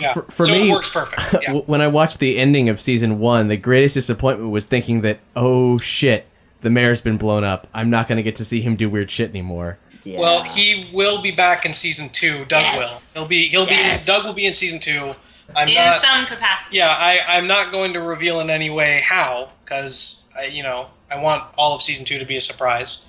[0.00, 0.12] yeah.
[0.14, 1.20] For, for so me, it works perfect.
[1.42, 1.52] Yeah.
[1.52, 5.78] when I watched the ending of season one, the greatest disappointment was thinking that, oh
[5.78, 6.26] shit,
[6.62, 7.66] the mayor's been blown up.
[7.74, 9.78] I'm not going to get to see him do weird shit anymore.
[10.04, 12.44] Well, he will be back in season two.
[12.46, 13.14] Doug Yes.
[13.14, 13.22] will.
[13.22, 13.48] He'll be.
[13.48, 14.04] He'll Yes.
[14.04, 14.12] be.
[14.12, 15.14] Doug will be in season two.
[15.56, 15.94] I'm in not.
[15.94, 16.76] some capacity.
[16.78, 20.88] Yeah, I, I'm not going to reveal in any way how, because I, you know,
[21.10, 23.02] I want all of season two to be a surprise.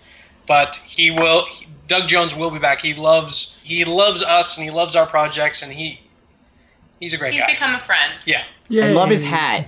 [0.48, 1.46] But he will.
[1.46, 2.80] he- Doug Jones will be back.
[2.82, 3.58] He loves.
[3.64, 6.02] He loves us, and he loves our projects, and he.
[7.00, 7.52] He's a great He's guy.
[7.52, 8.14] become a friend.
[8.26, 8.44] yeah.
[8.72, 9.68] I love his hat.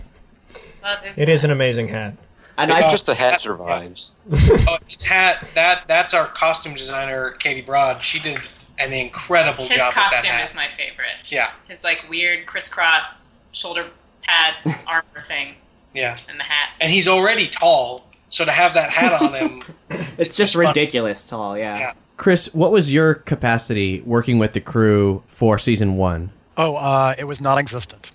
[0.82, 2.16] Love his It is an amazing hat.
[2.58, 4.12] And It I just The hat survives.
[4.32, 5.46] oh, his hat.
[5.56, 8.02] That that's our costume designer, Katie Broad.
[8.04, 8.40] She did
[8.78, 10.50] an incredible His job with that costume hat.
[10.50, 11.32] is my favorite.
[11.32, 11.52] Yeah.
[11.68, 13.88] His like weird crisscross shoulder
[14.24, 14.56] pad
[14.88, 15.56] armor thing
[15.94, 16.18] Yeah.
[16.28, 16.70] and the hat.
[16.82, 19.62] And he's already tall, so to have that hat on him,
[20.18, 21.94] It's just ridiculous tall, yeah.
[22.18, 26.32] Chris, what was your capacity working with the crew for season one?
[26.58, 28.12] Oh, uh, it was non-existent.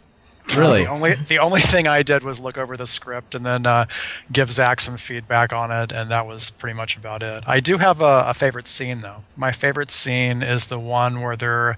[0.57, 0.83] Really?
[0.83, 3.67] Uh, the only the only thing I did was look over the script and then
[3.67, 3.87] uh,
[4.33, 7.45] give Zach some feedback on it, and that was pretty much about it.
[7.47, 9.25] I do have a, a favorite scene though.
[9.37, 11.77] My favorite scene is the one where they're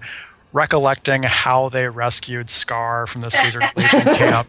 [0.53, 4.47] recollecting how they rescued Scar from the Caesar Legion camp,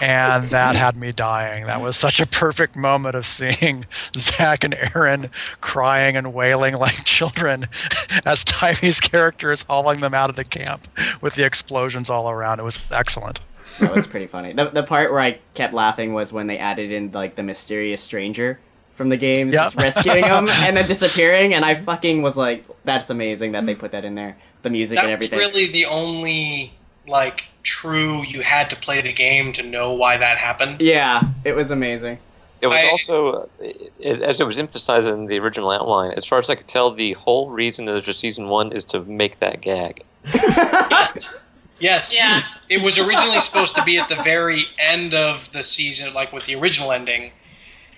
[0.00, 1.66] and that had me dying.
[1.66, 7.04] That was such a perfect moment of seeing Zach and Aaron crying and wailing like
[7.04, 7.66] children
[8.24, 10.86] as Timmy's character is hauling them out of the camp
[11.20, 12.60] with the explosions all around.
[12.60, 13.40] It was excellent.
[13.80, 14.52] That was pretty funny.
[14.52, 18.00] The, the part where I kept laughing was when they added in like the mysterious
[18.02, 18.58] stranger
[18.94, 19.62] from the games, Yep.
[19.72, 23.74] just rescuing him and then disappearing, and I fucking was like, "That's amazing that they
[23.74, 25.38] put that in there." The music that and was everything.
[25.38, 26.74] really the only
[27.08, 28.22] like true.
[28.24, 30.80] You had to play the game to know why that happened.
[30.82, 32.18] Yeah, it was amazing.
[32.60, 33.66] It was I- also, uh,
[34.04, 36.92] as, as it was emphasized in the original outline, as far as I could tell,
[36.92, 40.04] the whole reason there's just season one is to make that gag.
[40.32, 41.34] yes.
[41.82, 42.14] Yes.
[42.14, 42.42] Yeah.
[42.70, 46.46] It was originally supposed to be at the very end of the season, like with
[46.46, 47.32] the original ending.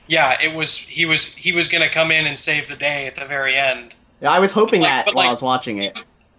[0.06, 0.76] Yeah, it was.
[0.76, 1.34] He was.
[1.34, 3.94] He was going to come in and save the day at the very end.
[4.20, 5.96] Yeah, I was hoping Like- that but, while like- I was watching it.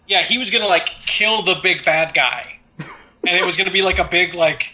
[0.08, 3.66] Yeah, he was going to like kill the big bad guy, and it was going
[3.68, 4.74] to be like a big like,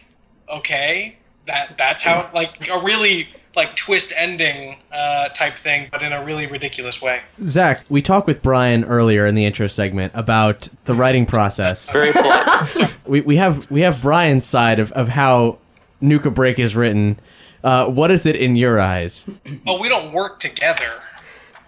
[0.50, 6.14] okay, that that's how like a really like twist ending uh, type thing, but in
[6.14, 7.22] a really ridiculous way.
[7.44, 11.92] Zach, we talked with Brian earlier in the intro segment about the writing process.
[11.92, 12.98] Very polite.
[13.06, 15.58] we, we have we have Brian's side of, of how
[16.00, 17.20] Nuka Break is written.
[17.64, 19.30] Uh, what is it in your eyes?
[19.68, 21.02] Oh, we don't work together.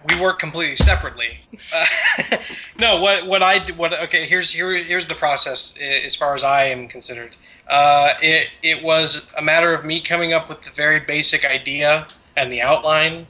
[0.08, 1.38] We work completely separately.
[1.74, 2.36] Uh,
[2.78, 6.42] no, what what I do, what okay, here's here here's the process as far as
[6.42, 7.36] I am considered.
[7.68, 12.06] Uh, it it was a matter of me coming up with the very basic idea
[12.36, 13.26] and the outline,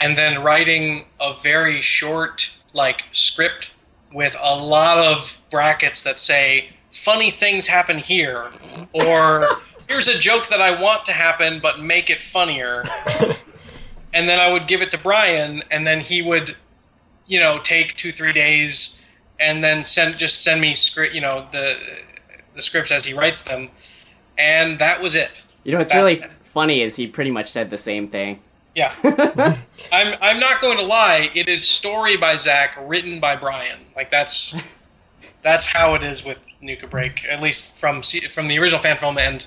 [0.00, 3.70] and then writing a very short like script
[4.12, 8.48] with a lot of brackets that say funny things happen here
[8.92, 9.46] or
[9.88, 12.84] here's a joke that I want to happen but make it funnier.
[14.12, 16.56] And then I would give it to Brian, and then he would,
[17.26, 19.00] you know, take two three days,
[19.38, 21.76] and then send just send me script, you know, the
[22.54, 23.70] the scripts as he writes them,
[24.38, 25.42] and that was it.
[25.64, 28.40] You know, what's That's really funny is he pretty much said the same thing.
[28.74, 28.94] Yeah,
[29.92, 31.30] I'm I'm not going to lie.
[31.34, 33.80] It is story by Zach, written by Brian.
[33.96, 34.54] Like that's
[35.42, 38.96] that's how it is with Nuka Break, at least from se- from the original fan
[38.96, 39.46] film and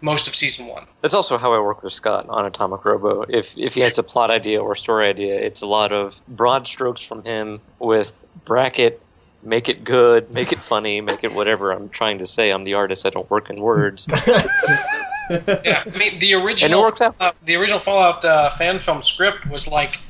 [0.00, 0.86] most of season one.
[1.00, 3.22] That's also how I work with Scott on Atomic Robo.
[3.28, 6.66] If if he has a plot idea or story idea, it's a lot of broad
[6.66, 9.00] strokes from him with bracket,
[9.42, 12.50] make it good, make it funny, make it whatever I'm trying to say.
[12.50, 13.06] I'm the artist.
[13.06, 14.06] I don't work in words.
[15.30, 17.16] yeah, I mean the original And it works out.
[17.18, 20.00] Fallout- the original Fallout uh, fan film script was like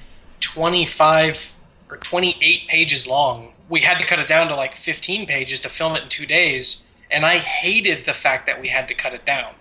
[0.41, 1.53] twenty five
[1.91, 3.53] or twenty eight pages long.
[3.69, 6.27] We had to cut it down to like fifteen pages to film it in two
[6.27, 9.55] days, and I hated the fact that we had to cut it down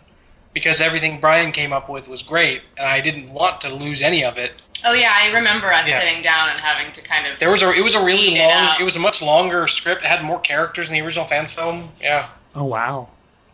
[0.54, 4.24] because everything Brian came up with was great, and I didn't want to lose any
[4.24, 4.62] of it.
[4.84, 6.00] Oh yeah, I remember us Yeah.
[6.00, 7.40] sitting down and having to kind of.
[7.40, 9.68] There was a it was a really Weed it long it was a much longer
[9.68, 10.04] script.
[10.04, 11.92] It had more characters than the original fan film.
[12.02, 12.28] Yeah.
[12.56, 13.10] Oh wow.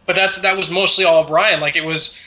[0.05, 1.59] but that's that was mostly all Brian.
[1.59, 2.17] Like it was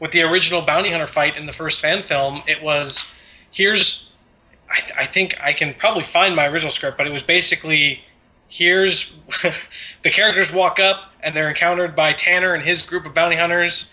[0.00, 2.42] with the original bounty hunter fight in the first fan film.
[2.46, 3.14] It was
[3.50, 4.08] here's
[4.70, 8.00] I, I think I can probably find my original script, but it was basically
[8.48, 9.14] here's
[10.02, 13.92] the characters walk up and they're encountered by Tanner and his group of bounty hunters,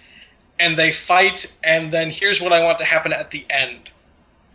[0.63, 3.91] and they fight, and then here's what I want to happen at the end.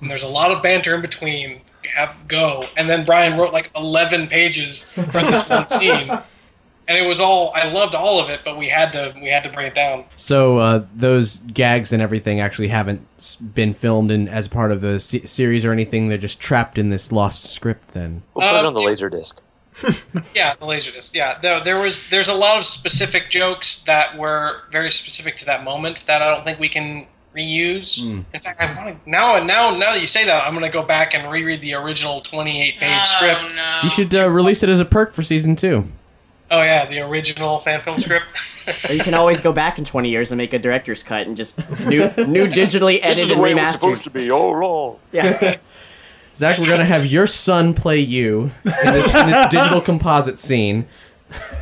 [0.00, 1.60] And there's a lot of banter in between.
[1.94, 7.06] Have go, and then Brian wrote like 11 pages for this one scene, and it
[7.06, 9.66] was all I loved all of it, but we had to we had to bring
[9.68, 10.04] it down.
[10.16, 13.06] So uh, those gags and everything actually haven't
[13.54, 16.08] been filmed in as part of the se- series or anything.
[16.08, 17.92] They're just trapped in this lost script.
[17.92, 19.40] Then We'll put it Uh, on the laser disc.
[20.34, 21.14] Yeah, the laserdisc.
[21.14, 25.44] Yeah, there, there was there's a lot of specific jokes that were very specific to
[25.46, 28.00] that moment that I don't think we can reuse.
[28.02, 28.20] Hmm.
[28.34, 30.70] In fact, I want to now now now that you say that, I'm going to
[30.72, 33.40] go back and reread the original 28 page Oh, script.
[33.54, 33.78] no.
[33.82, 35.86] you should uh, release it as a perk for season two.
[36.50, 38.26] Oh yeah, the original fan film script.
[38.86, 41.34] Or you can always go back in 20 years and make a director's cut and
[41.38, 44.02] just new, new digitally edited and remastered.
[44.02, 44.98] to be all along.
[45.10, 45.56] Yeah.
[46.38, 50.86] Zach, we're gonna have your son play you in this, in this digital composite scene.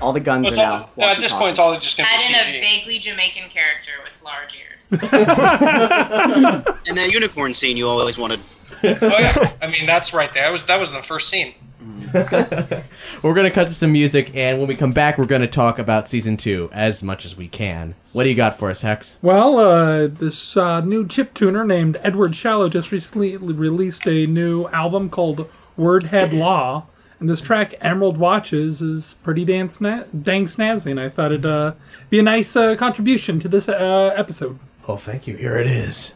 [0.01, 0.91] All the guns It's are all, now.
[0.97, 2.61] no, at this point, it's all just going to Add be in a CG.
[2.61, 4.63] vaguely Jamaican character with large ears.
[6.89, 8.39] And that unicorn scene you always wanted.
[8.85, 10.45] oh yeah, I mean that's right there.
[10.45, 11.55] That was that was the first scene.
[13.23, 16.09] We're gonna cut to some music, and when we come back, we're gonna talk about
[16.09, 17.95] season two as much as we can.
[18.13, 19.19] What do you got for us, Hex?
[19.23, 24.67] Well, uh, this uh, new chip tuner named Edward Shallow just recently released a new
[24.69, 26.87] album called Wordhead Law,
[27.21, 31.47] and this track Emerald Watches is pretty dang, sna- dang snazzy, and I thought it'd
[31.47, 31.75] uh,
[32.11, 34.59] be a nice uh, contribution to this uh, episode.
[34.89, 35.37] Oh, thank you.
[35.37, 36.16] Here it is.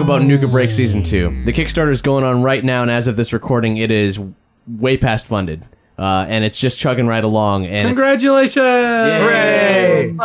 [0.00, 1.42] Talk about Nuka Break Season 2.
[1.44, 4.18] The Kickstarter is going on right now, and as of this recording, it is
[4.66, 5.64] way past funded.
[5.98, 7.66] Uh, and it's just chugging right along.
[7.66, 8.56] And it's- Congratulations!
[8.56, 10.16] Yay!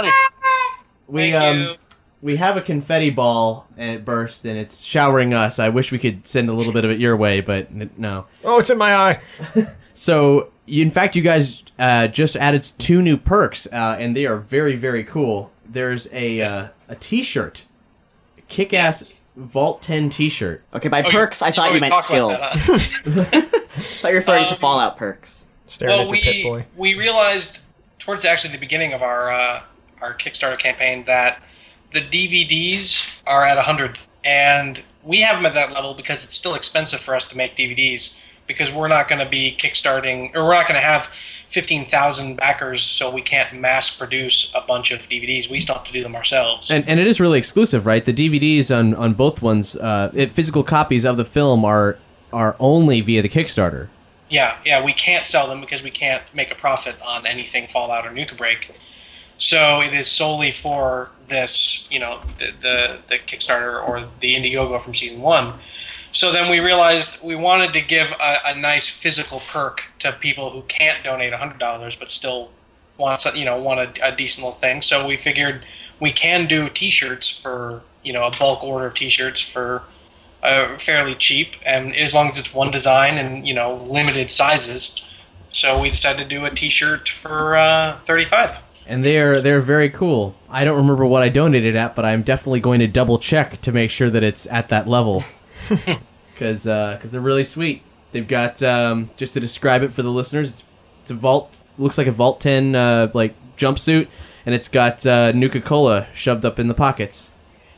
[1.08, 1.76] we um
[2.22, 5.60] we have a confetti ball and it burst and it's showering us.
[5.60, 8.26] I wish we could send a little bit of it your way, but n- no.
[8.44, 9.20] Oh, it's in my eye.
[9.98, 14.26] So, you, in fact, you guys uh, just added two new perks, uh, and they
[14.26, 15.52] are very, very cool.
[15.66, 17.64] There's a uh, a T-shirt,
[18.50, 20.64] kick-ass Vault 10 T-shirt.
[20.74, 23.04] Okay, by Oh, you- perks, I you thought you already meant talked about skills.
[23.16, 23.36] that,
[23.76, 25.46] I thought you were referring to Um, Fallout perks.
[25.68, 26.66] Staring well, at your pit we boy.
[26.78, 27.60] we realized
[28.00, 29.62] towards actually the beginning of our uh,
[30.02, 31.42] our Kickstarter campaign that
[31.92, 36.54] the DVDs are at 100, and we have them at that level because it's still
[36.56, 38.18] expensive for us to make DVDs
[38.48, 41.10] because we're not going to be kickstarting or we're not going to have
[41.56, 45.50] 15,000 backers, so we can't mass produce a bunch of DVDs.
[45.50, 46.70] We still have to do them ourselves.
[46.70, 48.04] And, and it is really exclusive, right?
[48.04, 51.98] The DVDs on, on both ones, uh, it, physical copies of the film are
[52.34, 53.88] are only via the Kickstarter.
[54.28, 58.06] Yeah, yeah, we can't sell them because we can't make a profit on anything Fallout
[58.06, 58.76] or Nuka Break.
[59.38, 64.82] So it is solely for this, you know, the the, the Kickstarter or the Indiegogo
[64.82, 65.54] from season one.
[66.16, 70.50] So then we realized we wanted to give a, a nice physical perk to people
[70.52, 72.52] who can't donate hundred dollars but still
[72.98, 74.82] want some- you know want a, a decent little thing.
[74.82, 75.66] So we figured
[76.00, 79.84] we can do T-shirts for you know a bulk order of T-shirts for
[80.42, 85.04] uh, fairly cheap, and as long as it's one design and you know limited sizes.
[85.52, 88.60] So we decided to do a T-shirt for uh, thirty-five.
[88.88, 90.34] And they're they're very cool.
[90.50, 93.74] I don't remember what I donated at, but I'm definitely going to double check to
[93.74, 95.26] make sure that it's at that level.
[96.34, 97.82] Because they're really sweet.
[98.12, 100.52] They've got um, just to describe it for the listeners.
[100.52, 100.64] It's
[101.02, 104.08] it's a vault looks like a Vault Ten uh, like jumpsuit,
[104.46, 107.32] and it's got uh, Nuka Cola shoved up in the pockets.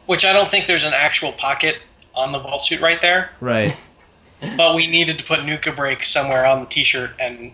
[0.08, 1.78] Which I don't think there's an actual pocket
[2.16, 3.76] on the vault suit right there, Right.
[4.58, 7.52] but we needed to put Nuka Break somewhere on the T-shirt and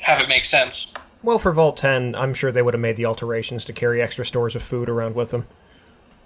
[0.00, 0.92] have it make sense.
[1.22, 4.24] Well, for Vault 10, I'm sure they would have made the alterations to carry extra
[4.24, 5.46] stores of food around with them.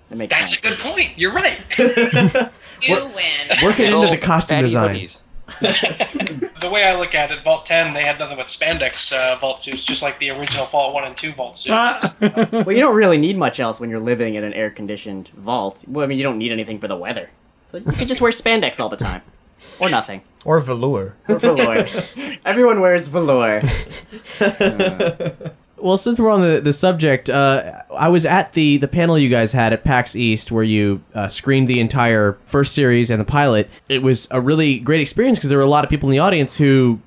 [0.09, 1.21] That makes That's a good point.
[1.21, 1.61] You're right.
[2.83, 3.59] You win.
[3.63, 4.95] Working into the costume Fatty design.
[4.95, 5.23] hoodies.
[6.61, 9.63] the way I look at it, Vault 10, they had nothing but spandex uh, vault
[9.63, 12.17] suits, just like the original Vault 1 and 2 vault suits.
[12.21, 15.85] well, you don't really need much else when you're living in an air-conditioned vault.
[15.87, 17.31] Well, I mean, you don't need anything for the weather,
[17.65, 19.23] so you can just wear spandex all the time,
[19.79, 20.23] or nothing.
[20.45, 21.15] Or velour.
[21.29, 21.87] Or velour.
[22.45, 23.63] Everyone wears velour.
[25.79, 29.29] Well, since we're on the, the subject, uh, I was at the, the panel you
[29.29, 33.27] guys had at PAX East where you uh, screened the entire first series and the
[33.27, 33.69] pilot.
[33.89, 36.19] It was a really great experience because there were a lot of people in the
[36.19, 37.01] audience who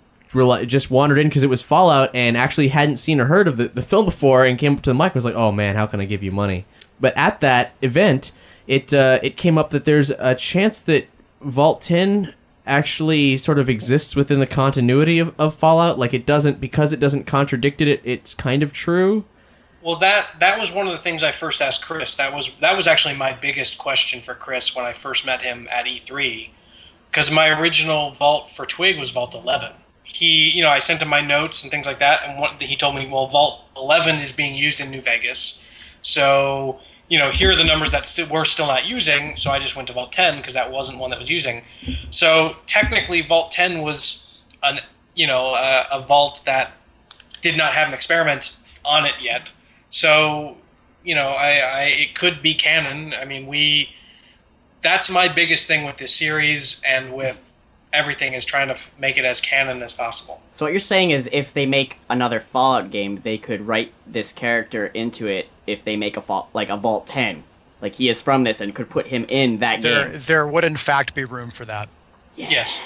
[0.68, 3.70] just wandered in because it was Fallout and actually hadn't seen or heard of the,
[3.70, 5.88] the film before and came up to the mic and was like, oh man, how
[5.88, 6.66] can I give you money?
[7.00, 8.32] But at that event,
[8.68, 11.08] it, uh, it came up that there's a chance that
[11.42, 12.36] Vault 10
[12.66, 15.98] actually sort of exists within the continuity of, of Fallout.
[15.98, 18.02] Like it doesn't because it doesn't contradict it.
[18.04, 19.26] It's kind of true.
[19.82, 22.16] Well, that that was one of the things I first asked Chris.
[22.16, 25.68] That was that was actually my biggest question for Chris when I first met him
[25.72, 26.50] at E3,
[27.10, 29.72] because my original vault for Twig was Vault 11.
[30.04, 32.76] He, you know, I sent him my notes and things like that, and what, he
[32.76, 35.62] told me, well, Vault 11 is being used in New Vegas,
[36.02, 36.80] so
[37.10, 39.36] you know, here are the numbers that st- we're still not using.
[39.36, 41.64] So I just went to Vault 10 because that wasn't one that was using.
[42.10, 44.80] So technically, Vault 10 was an
[45.16, 46.74] you know a, a vault that
[47.42, 49.52] did not have an experiment on it yet.
[49.90, 50.58] So,
[51.04, 53.14] you know, I, I it could be canon.
[53.14, 53.90] I mean, we
[54.82, 59.26] that's my biggest thing with this series and with everything is trying to make it
[59.26, 60.42] as canon as possible.
[60.52, 64.32] So what you're saying is, if they make another Fallout game, they could write this
[64.32, 65.50] character into it.
[65.70, 67.44] If they make a fall, like a Vault 10,
[67.82, 70.22] like he is from this, and could put him in that There, game.
[70.26, 71.90] there would in fact be room for that.
[72.36, 72.80] Yes.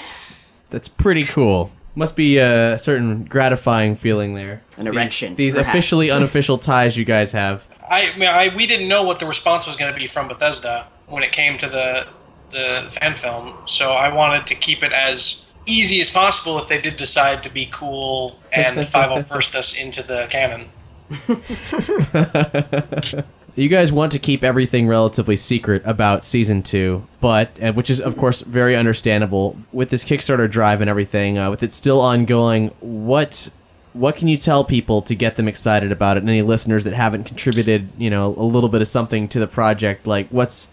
[0.70, 1.70] That's pretty cool.
[1.96, 4.62] Must be a certain gratifying feeling there.
[4.76, 5.68] An These- erection, These, perhaps.
[5.68, 7.64] officially unofficial ties you guys have.
[7.88, 10.26] I, I mean, I we didn't know what the response was going to be from
[10.28, 12.06] Bethesda when it came to the
[12.50, 16.80] the fan film, so I wanted to keep it as easy as possible if they
[16.80, 20.68] did decide to be cool and 501st us into the canon.
[23.56, 28.00] You guys want to keep everything relatively secret about season two, but uh, which is
[28.00, 31.38] of course very understandable with this Kickstarter drive and everything.
[31.38, 33.50] Uh, with it still ongoing, what
[33.92, 36.24] what can you tell people to get them excited about it?
[36.24, 39.46] And any listeners that haven't contributed, you know, a little bit of something to the
[39.46, 40.68] project, like what's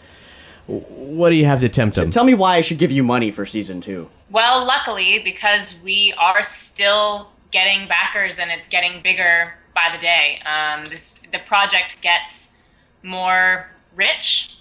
[0.65, 2.09] what do you have to tempt them?
[2.09, 4.09] Tell me why I should give you money for season two.
[4.31, 10.39] Well, luckily, because we are still getting backers and it's getting bigger by the day.
[10.45, 12.53] Um, this the project gets
[13.03, 14.57] more rich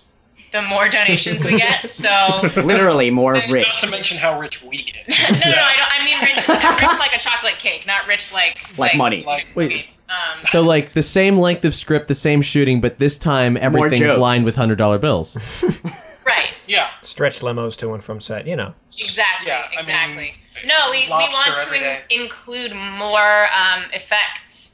[0.52, 1.88] the more donations we get.
[2.00, 3.66] So Literally more rich.
[3.68, 5.08] Not to mention how rich we get.
[5.08, 5.88] no, no, no, I don't.
[5.92, 9.24] I mean rich, rich like a chocolate cake, not rich like Like money.
[9.24, 13.18] Like, Wait, Um, so like the same length of script, the same shooting, but this
[13.18, 15.36] time everything's lined with hundred dollar bills.
[16.26, 16.52] right.
[16.66, 16.90] yeah.
[17.02, 18.74] Stretch limos to and from set, you know.
[18.88, 19.48] Exactly.
[19.48, 20.34] Yeah, I mean, exactly.
[20.66, 24.69] no, we, we want to in- include more um, effects,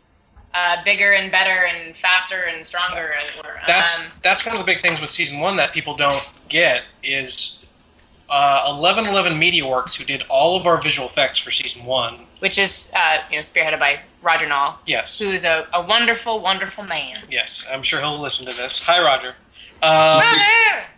[0.55, 3.13] uh, bigger and better and faster and stronger.
[3.23, 3.57] As it were.
[3.67, 6.83] That's Um, that's one of the big things with season one that people don't get
[7.03, 7.59] is
[8.29, 12.27] uh, eleven eleven Media Works, who did all of our visual effects for season one.
[12.41, 16.41] which is uh, you know spearheaded by Roger Knoll, Yes, who is a, a wonderful,
[16.41, 17.17] wonderful man.
[17.31, 18.81] yes, I'm sure he'll listen to this.
[18.81, 19.35] Hi, Roger.
[19.83, 20.23] Um,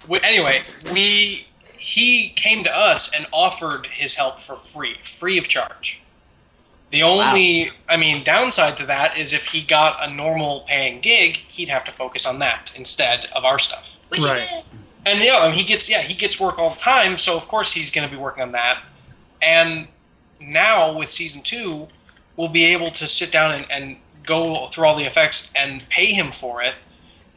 [0.09, 0.61] we, anyway,
[0.92, 1.46] we
[1.76, 6.01] he came to us and offered his help for free, free of charge.
[6.91, 11.36] The only, I mean, downside to that is if he got a normal paying gig,
[11.49, 13.97] he'd have to focus on that instead of our stuff.
[14.09, 14.49] Which Right.
[14.49, 14.64] he did.
[15.07, 17.47] And yeah, I mean, he gets yeah he gets work all the time, so of
[17.49, 18.82] course he's going to be working on that.
[19.43, 19.89] And
[20.41, 21.89] now with season two,
[22.36, 26.07] we'll be able to sit down and, and go through all the effects and pay
[26.07, 26.74] him for it.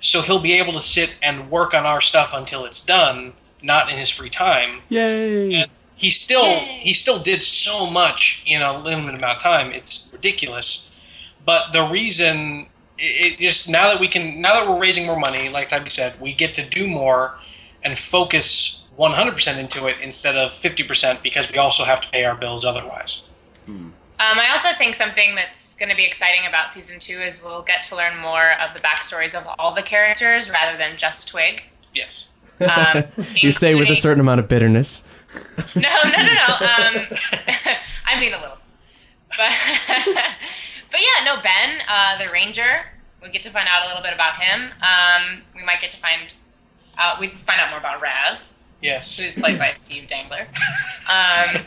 [0.01, 3.89] So he'll be able to sit and work on our stuff until it's done, not
[3.91, 4.81] in his free time.
[4.89, 5.53] Yay!
[5.53, 5.71] And
[6.01, 9.71] he still he still did so much in a limited amount of time.
[9.71, 10.89] It's ridiculous.
[11.45, 15.19] But the reason it, it just now that we can now that we're raising more
[15.19, 17.37] money, like Tybee said, we get to do more
[17.83, 22.35] and focus 100% into it instead of 50% because we also have to pay our
[22.35, 23.23] bills otherwise.
[23.67, 27.63] Um, I also think something that's going to be exciting about season two is we'll
[27.63, 31.63] get to learn more of the backstories of all the characters rather than just Twig.
[31.93, 32.27] Yes.
[32.59, 33.03] Um,
[33.35, 35.03] You say with a certain amount of bitterness.
[35.75, 36.47] No, no, no, no.
[36.61, 36.95] Um,
[38.05, 38.57] I mean a little,
[39.37, 39.51] but
[40.91, 41.41] but yeah, no.
[41.41, 42.85] Ben, uh, the ranger.
[43.21, 44.71] We get to find out a little bit about him.
[44.81, 46.33] Um, we might get to find
[46.97, 47.19] out.
[47.19, 49.17] We find out more about Raz, Yes.
[49.17, 50.47] who's played by Steve Dangler.
[51.09, 51.61] Um,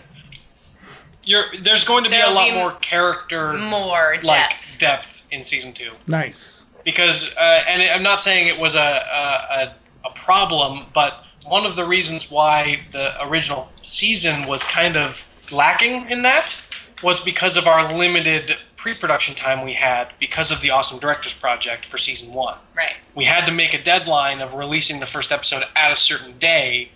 [1.23, 4.79] You're, there's going to be a There'll lot be more character more like depth.
[4.79, 5.93] depth in season 2.
[6.07, 6.65] Nice.
[6.85, 8.85] because uh, and I'm not saying it was a, a,
[10.05, 15.26] a, a problem, but one of the reasons why the original season was kind of
[15.51, 16.61] lacking in that
[17.03, 21.86] was because of our limited pre-production time we had because of the awesome directors project
[21.86, 22.59] for season one.
[22.76, 22.97] Right.
[23.14, 26.90] We had to make a deadline of releasing the first episode at a certain day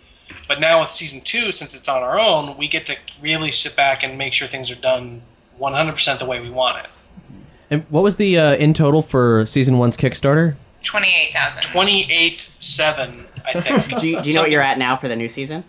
[0.47, 3.75] but now with season two since it's on our own we get to really sit
[3.77, 5.23] back and make sure things are done
[5.59, 6.91] 100% the way we want it.
[7.71, 10.57] And what was the uh, in total for season one's kickstarter?
[10.83, 13.99] 28000 287 I think.
[14.01, 15.65] Do you, do you know what you're at now for the new season?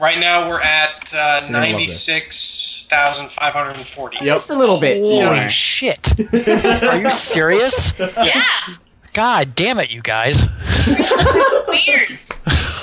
[0.00, 2.02] Right now we're at uh, love ninety this.
[2.02, 4.16] six thousand five hundred and forty.
[4.24, 4.98] Just a little bit.
[5.00, 5.48] Holy more.
[5.48, 6.12] shit!
[6.82, 7.92] Are you serious?
[7.98, 8.42] Yeah.
[9.12, 10.46] God damn it, you guys!
[11.86, 12.28] Years.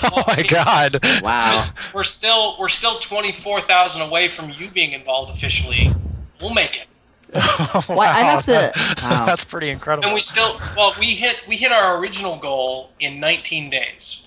[0.02, 1.00] Oh my god!
[1.22, 1.64] Wow.
[1.94, 5.92] We're still we're still twenty four thousand away from you being involved officially.
[6.40, 6.88] We'll make it,
[7.90, 8.72] Well, I have to.
[9.04, 9.26] Wow.
[9.26, 10.06] That's pretty incredible.
[10.08, 14.26] and we still well we hit we hit our original goal in nineteen days.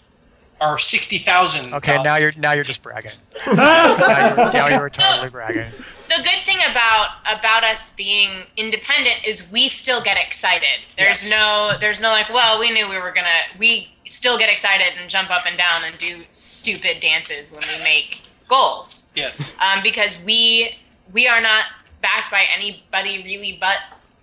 [0.61, 1.75] Our sixty thousand.
[1.75, 3.11] Okay, now you're now you're just bragging.
[3.47, 5.73] now, you're, now you're totally bragging.
[6.09, 10.81] the good thing about about us being independent is we still get excited.
[10.97, 11.31] There's Yes.
[11.31, 15.11] no there's no like, well, we knew we were gonna we still get excited and
[15.11, 19.05] jump up and down and do stupid dances when we make goals.
[19.17, 19.53] Yes.
[19.61, 20.77] Um, because we
[21.13, 21.65] we are not
[22.03, 23.79] backed by anybody really but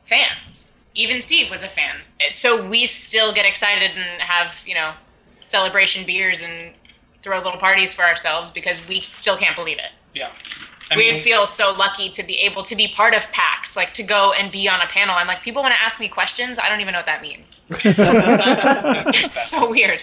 [0.05, 0.71] fans.
[0.93, 1.95] Even Steve was a fan.
[2.29, 4.93] So we still get excited and have, you know,
[5.43, 6.73] celebration beers and
[7.23, 10.31] throw little parties for ourselves because we still can't believe it Yeah.
[10.91, 14.03] I we feel so lucky to be able to be part of PAX, like to
[14.03, 15.15] go and be on a panel.
[15.15, 16.57] I'm like, people want to ask me questions.
[16.57, 17.61] I don't even know what that means.
[17.69, 20.01] it's so weird.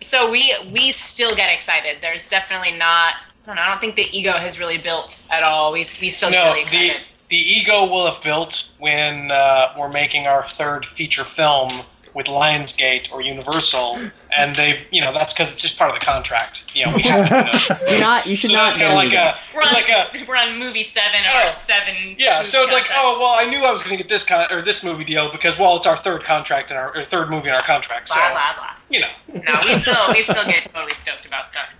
[0.00, 1.98] So we we still get excited.
[2.00, 3.16] There's definitely not.
[3.48, 3.62] I don't know.
[3.62, 5.72] I don't think the ego has really built at all.
[5.72, 7.06] We we still get no, really the excited.
[7.30, 11.68] the ego will have built when uh, we're making our third feature film
[12.14, 13.98] with Lionsgate or Universal,
[14.36, 16.64] and they've you know that's because it's just part of the contract.
[16.74, 17.74] You know, we have to.
[17.74, 17.88] do it.
[17.88, 18.26] Do not.
[18.26, 19.18] You should so not it's get kind of an like ego.
[19.18, 19.54] a.
[19.56, 20.26] We're It's on, like a.
[20.28, 21.38] we're on movie seven of Oh.
[21.44, 22.16] our seven.
[22.18, 24.52] Yeah, so it's like, oh well, I knew I was going to get this con-
[24.52, 27.48] or this movie deal because well, it's our third contract and our or third movie
[27.48, 28.10] in our contract.
[28.10, 28.70] So blah blah blah.
[28.90, 31.70] you know, No, we still we still get totally stoked about stuff.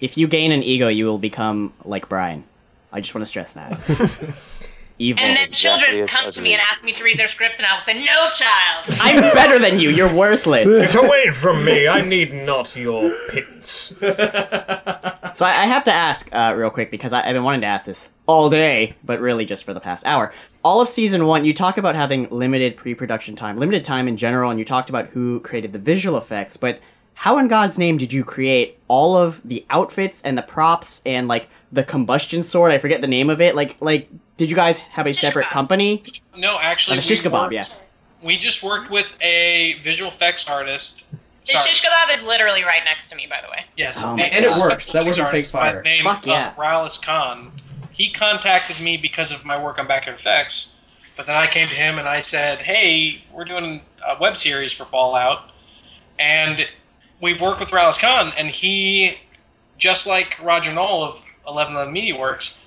[0.00, 2.44] If you gain an ego, you will become like Brian.
[2.92, 3.80] I just want to stress that.
[4.96, 5.24] Evil.
[5.24, 7.66] And then exactly children come to me and ask me to read their scripts, and
[7.66, 9.90] I will say, "No, child." I'm better than you.
[9.90, 10.68] You're worthless.
[10.92, 11.88] Get away from me!
[11.88, 13.92] I need not your pits.
[15.34, 17.66] So I, I have to ask uh, real quick because I, I've been wanting to
[17.66, 20.32] ask this all day, but really just for the past hour.
[20.62, 24.50] All of season one, you talk about having limited pre-production time, limited time in general,
[24.50, 26.56] and you talked about who created the visual effects.
[26.56, 26.78] But
[27.14, 31.28] how in God's name did you create all of the outfits and the props and
[31.28, 32.72] like the combustion sword?
[32.72, 33.54] I forget the name of it.
[33.54, 36.02] Like, like, did you guys have a separate company?
[36.36, 37.64] No, actually, the shish we kebab, worked- yeah.
[38.22, 41.04] We just worked with a visual effects artist.
[41.46, 41.68] The Sorry.
[41.68, 43.64] shish kebab is literally right next to me, by the way.
[43.76, 44.86] Yes, Oh a- my And it works.
[44.92, 45.82] That wasn't effects fake artist by fire.
[45.82, 46.54] Name Fuck uh, yeah.
[46.54, 47.52] Ralis Kahn.
[47.92, 50.70] He contacted me because of my work on Backyard FX,
[51.16, 54.72] but then I came to him and I said, "Hey, we're doing a web series
[54.72, 55.50] for Fallout,"
[56.18, 56.66] and
[57.24, 59.16] we worked with Ralis Kahn, and he,
[59.78, 62.60] just like Roger Knoll of Eleven Eleven Media Works,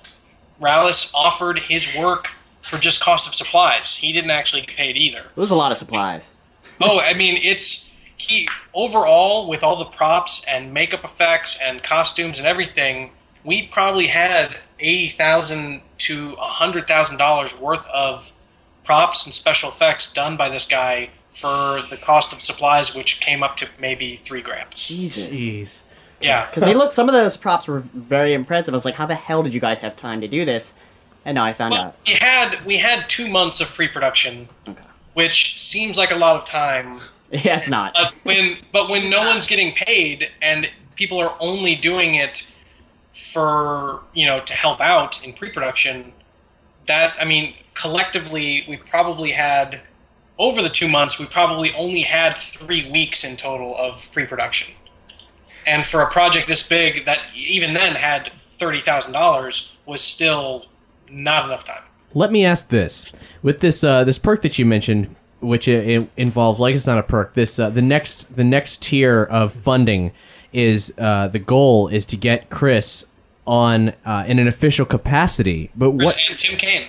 [0.60, 2.30] Ralis offered his work
[2.60, 3.94] for just cost of supplies.
[3.94, 5.20] He didn't actually get paid either.
[5.20, 6.36] It was a lot of supplies.
[6.80, 12.40] Oh, I mean, it's he overall with all the props and makeup effects and costumes
[12.40, 13.12] and everything.
[13.44, 18.32] We probably had eighty thousand to hundred thousand dollars worth of
[18.82, 21.10] props and special effects done by this guy
[21.40, 24.70] for the cost of supplies, which came up to maybe three grand.
[24.74, 25.28] Jesus.
[25.34, 25.82] Jeez.
[26.20, 28.74] Yeah, Because they looked, some of those props were very impressive.
[28.74, 30.74] I was like, how the hell did you guys have time to do this?
[31.24, 31.96] And now I found Well, out.
[32.06, 34.48] we had we had two months of pre-production,
[35.14, 37.00] which seems like a lot of time.
[37.30, 37.92] Yeah, it's not.
[37.92, 42.50] But when but when no one's getting paid and people are only doing it
[43.12, 46.12] for you know to help out in pre-production,
[46.86, 49.80] that I mean collectively we probably had
[50.38, 54.74] over the two months we probably only had three weeks in total of pre-production,
[55.66, 60.66] and for a project this big that even then had thirty thousand dollars was still
[61.10, 61.82] not enough time.
[62.14, 63.06] Let me ask this:
[63.42, 66.98] with this uh, this perk that you mentioned, which i i involved like it's not
[66.98, 67.34] a perk.
[67.34, 70.12] This uh, the next the next tier of funding
[70.52, 73.04] is uh, the goal is to get Chris
[73.46, 75.70] on uh, in an official capacity.
[75.74, 76.18] But Chris what?
[76.30, 76.88] and Tim Cain.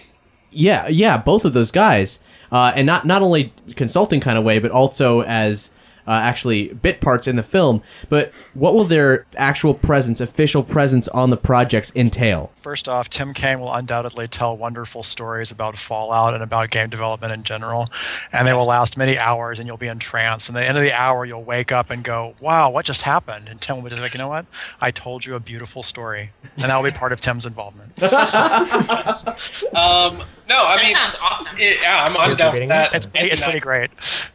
[0.51, 2.19] Yeah, yeah, both of those guys,
[2.51, 5.71] uh, and not not only consulting kind of way, but also as
[6.09, 7.83] uh, actually bit parts in the film.
[8.09, 12.51] But what will their actual presence, official presence on the projects entail?
[12.55, 17.31] First off, Tim Cain will undoubtedly tell wonderful stories about Fallout and about game development
[17.31, 17.85] in general,
[18.33, 20.49] and they will last many hours, and you'll be entranced.
[20.49, 23.03] And at the end of the hour, you'll wake up and go, "Wow, what just
[23.03, 24.47] happened?" And Tim will be just like, "You know what?
[24.81, 27.93] I told you a beautiful story," and that will be part of Tim's involvement.
[29.75, 31.55] Um, no, I That mean, sounds awesome.
[31.57, 32.93] it- yeah, I'm, I'm down for that.
[32.95, 33.89] It's, it's pretty great.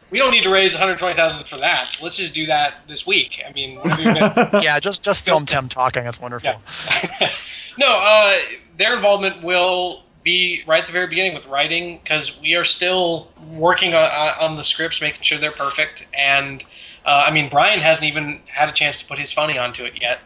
[0.09, 1.97] We don't need to raise 120,000 for that.
[2.01, 3.41] Let's just do that this week.
[3.47, 4.05] I mean, what have you
[4.51, 6.05] been- yeah, just just film Tim talking.
[6.05, 6.53] It's wonderful.
[7.77, 8.35] no, uh,
[8.77, 13.31] their involvement will be right at the very beginning with writing because we are still
[13.51, 14.09] working on,
[14.39, 16.05] on the scripts, making sure they're perfect.
[16.17, 16.63] And
[17.05, 20.01] uh, I mean, Brian hasn't even had a chance to put his funny onto it
[20.01, 20.19] yet.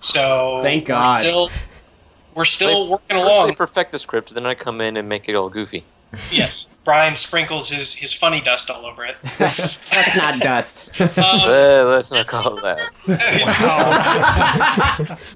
[0.00, 1.20] So Thank we're God.
[1.20, 1.50] still
[2.36, 3.48] we're still working First along.
[3.48, 5.84] they perfect the script, then I come in and make it all goofy.
[6.30, 9.16] yes, Brian sprinkles his his funny dust all over it.
[9.38, 11.00] That's not dust.
[11.00, 12.92] Um, Uh, let's not call it that.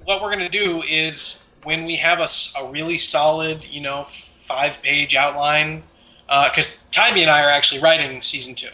[0.05, 2.29] what we're going to do is when we have a,
[2.59, 4.07] a really solid, you know,
[4.43, 5.83] five page outline,
[6.29, 8.71] because Tybee and I are actually writing season two.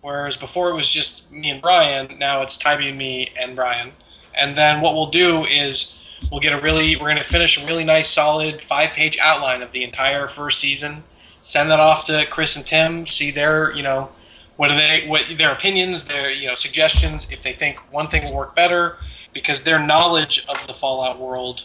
[0.00, 3.92] Whereas before it was just me and Brian, now it's Tybee and me and Brian.
[4.34, 5.98] And then what we'll do is
[6.30, 9.62] we'll get a really, we're going to finish a really nice, solid five page outline
[9.62, 11.04] of the entire first season.
[11.40, 14.10] Send that off to Chris and Tim, see their, you know,
[14.56, 18.24] what are they, what their opinions, their, you know, suggestions, if they think one thing
[18.24, 18.96] will work better,
[19.32, 21.64] because their knowledge of the Fallout world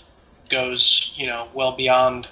[0.49, 2.29] goes, you know, well beyond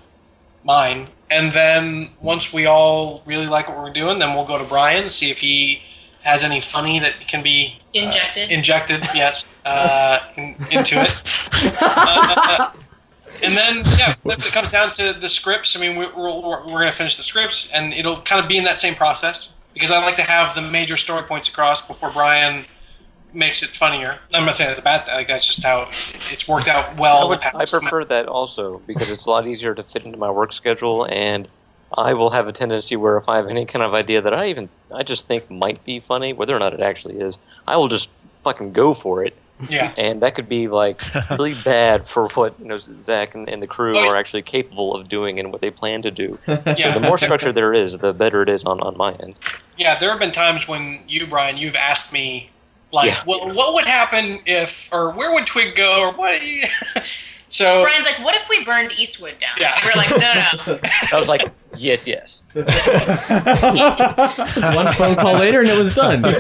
[0.63, 1.09] mine.
[1.29, 5.09] And then once we all really like what we're doing, then we'll go to Brian,
[5.09, 5.81] see if he
[6.25, 8.51] has any funny that can be uh, Injected.
[8.51, 11.21] injected, yes, uh, in, into it.
[11.81, 12.71] Uh,
[13.43, 16.89] and then, yeah, it comes down to the scripts, I mean, we're, we're, we're going
[16.89, 19.99] to finish the scripts, and it'll kind of be in that same process because I
[19.99, 22.65] like to have the major story points across before Brian
[23.31, 24.19] makes it funnier.
[24.33, 25.13] I'm not saying it's a bad thing.
[25.13, 25.89] Like, that's just how
[26.31, 27.25] it's worked out well.
[27.25, 30.31] I, would, I prefer that also because it's a lot easier to fit into my
[30.31, 31.47] work schedule, and
[31.93, 34.47] I will have a tendency where if I have any kind of idea that I
[34.47, 37.87] even I just think might be funny, whether or not it actually is, I will
[37.87, 38.09] just
[38.43, 39.35] fucking go for it.
[39.69, 39.93] Yeah.
[39.97, 43.67] And that could be like really bad for what you know Zach and, and the
[43.67, 46.37] crew Oh, are actually capable of doing and what they plan to do.
[46.47, 46.75] yeah.
[46.75, 49.35] So the more structure there is, the better it is on, on my end.
[49.77, 52.49] Yeah, there have been times when you, Brian, you've asked me,
[52.91, 53.23] like, Yeah.
[53.25, 56.41] well, what would happen if, or where would Twig go, or what?
[57.49, 59.51] So Brian's like, what if we burned Eastwood down?
[59.59, 59.79] Yeah.
[59.85, 60.17] We're like, no,
[60.73, 60.79] no.
[61.11, 61.43] I was like,
[61.77, 62.41] yes, yes.
[62.53, 62.65] One
[64.93, 66.23] phone call later, and it was done.
[66.23, 66.33] You're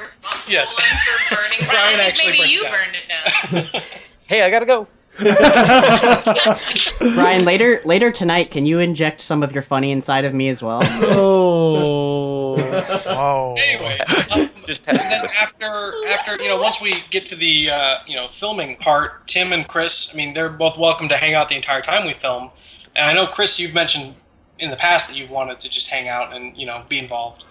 [0.00, 0.74] responsible Yes.
[0.74, 1.58] for burning.
[1.68, 2.72] Brian Brian, actually maybe burnt you down.
[2.72, 3.82] burned it down.
[4.26, 4.86] Hey, I gotta go.
[6.98, 10.62] Brian, later later tonight, can you inject some of your funny inside of me as
[10.62, 10.82] well?
[11.12, 12.58] Oh.
[12.58, 13.54] Whoa.
[13.58, 13.98] anyway,
[14.30, 18.16] um, Just And then after after you know once we get to the uh, you
[18.16, 21.56] know filming part, Tim and Chris, I mean they're both welcome to hang out the
[21.56, 22.50] entire time we film.
[22.96, 24.14] And I know Chris, you've mentioned
[24.58, 27.44] in the past that you wanted to just hang out and you know be involved.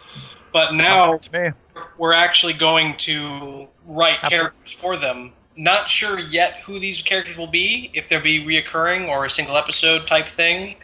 [0.51, 1.19] But now
[1.97, 5.33] we're actually going to write characters for them.
[5.59, 9.57] Not sure yet who these characters will be, if they'll be reoccurring or a single
[9.57, 10.77] episode type thing.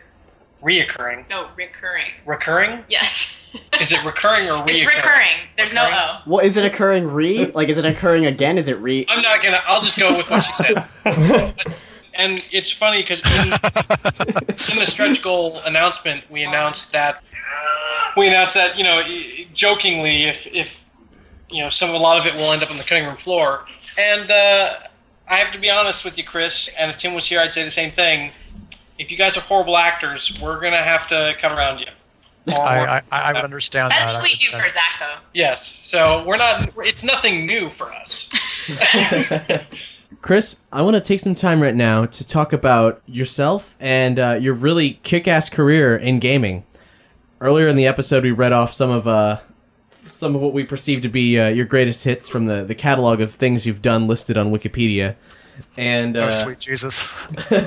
[0.62, 1.30] Reoccurring.
[1.30, 2.12] No, recurring.
[2.26, 2.84] Recurring?
[2.90, 3.38] Yes.
[3.80, 4.70] Is it recurring or reoccurring?
[4.74, 5.38] It's recurring.
[5.56, 6.20] There's no O.
[6.26, 7.46] What is it occurring re?
[7.52, 8.58] Like is it occurring again?
[8.58, 9.06] Is it re?
[9.08, 9.62] I'm not gonna.
[9.66, 10.84] I'll just go with what she said.
[12.14, 13.54] and it's funny because in,
[14.74, 17.24] in the stretch goal announcement, we announced that
[18.18, 19.02] we announced that you know
[19.54, 20.82] jokingly, if if
[21.50, 23.66] you know some a lot of it will end up on the cutting room floor.
[23.98, 24.80] And uh,
[25.28, 26.70] I have to be honest with you, Chris.
[26.78, 28.32] And if Tim was here, I'd say the same thing.
[28.98, 31.88] If you guys are horrible actors, we're gonna have to come around you.
[32.60, 34.14] I, I, I would understand That's that.
[34.14, 35.18] what we do for Zach, though.
[35.34, 35.66] Yes.
[35.66, 36.70] So we're not.
[36.78, 38.30] It's nothing new for us.
[40.22, 44.38] Chris, I want to take some time right now to talk about yourself and uh,
[44.40, 46.66] your really kick-ass career in gaming.
[47.42, 49.40] Earlier in the episode, we read off some of uh,
[50.16, 53.22] some of what we perceive to be uh, your greatest hits from the, the catalog
[53.22, 55.16] of things you've done listed on Wikipedia.
[55.78, 57.12] And uh, Oh, sweet Jesus.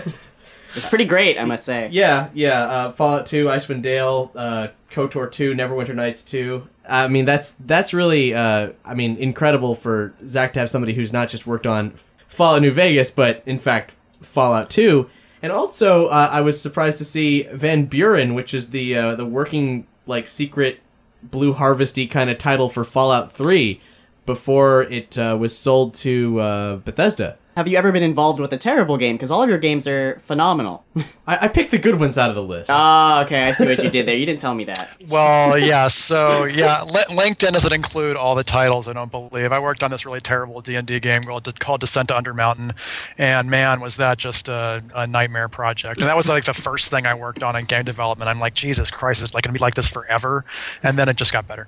[0.74, 1.88] It's pretty great, I must say.
[1.90, 2.62] Yeah, yeah.
[2.62, 6.68] Uh, Fallout 2, Icewind Dale, uh, KOTOR 2, Neverwinter Nights 2.
[6.88, 11.12] I mean, that's that's really, uh, I mean, incredible for Zach to have somebody who's
[11.12, 11.94] not just worked on
[12.28, 15.08] Fallout New Vegas, but in fact Fallout 2.
[15.42, 19.26] And also, uh, I was surprised to see Van Buren, which is the uh, the
[19.26, 20.80] working like secret
[21.22, 23.80] Blue Harvesty kind of title for Fallout 3,
[24.26, 27.38] before it uh, was sold to uh, Bethesda.
[27.58, 29.16] Have you ever been involved with a terrible game?
[29.16, 30.84] Because all of your games are phenomenal.
[31.26, 32.70] I, I picked the good ones out of the list.
[32.72, 33.42] Oh, okay.
[33.42, 34.14] I see what you did there.
[34.14, 34.96] You didn't tell me that.
[35.08, 35.88] Well, yeah.
[35.88, 38.86] So yeah, Li- LinkedIn doesn't include all the titles.
[38.86, 39.50] I don't believe.
[39.50, 42.78] I worked on this really terrible D and D game called, called Descent to Undermountain,
[43.18, 45.98] and man, was that just a, a nightmare project.
[45.98, 48.28] And that was like the first thing I worked on in game development.
[48.28, 50.44] I'm like, Jesus Christ, it's like gonna be like this forever.
[50.84, 51.66] And then it just got better.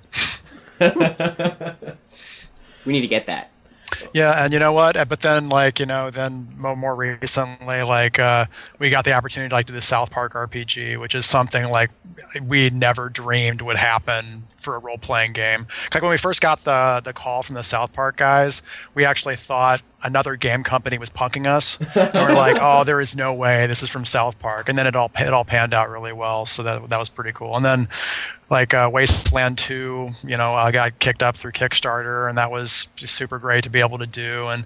[2.86, 3.50] We need to get that.
[4.12, 4.96] Yeah, and you know what?
[4.96, 8.46] Uh, But then, like you know, then more recently, like uh,
[8.78, 11.90] we got the opportunity to like do the South Park RPG, which is something like
[12.42, 15.66] we never dreamed would happen for a role playing game.
[15.94, 18.62] Like when we first got the the call from the South Park guys,
[18.94, 23.16] we actually thought another game company was punking us, and we're like, "Oh, there is
[23.16, 25.88] no way this is from South Park." And then it all it all panned out
[25.90, 27.56] really well, so that that was pretty cool.
[27.56, 27.88] And then
[28.50, 32.88] like uh, Wasteland 2, you know, I got kicked up through Kickstarter, and that was
[32.96, 34.48] super great to be able to do.
[34.48, 34.64] And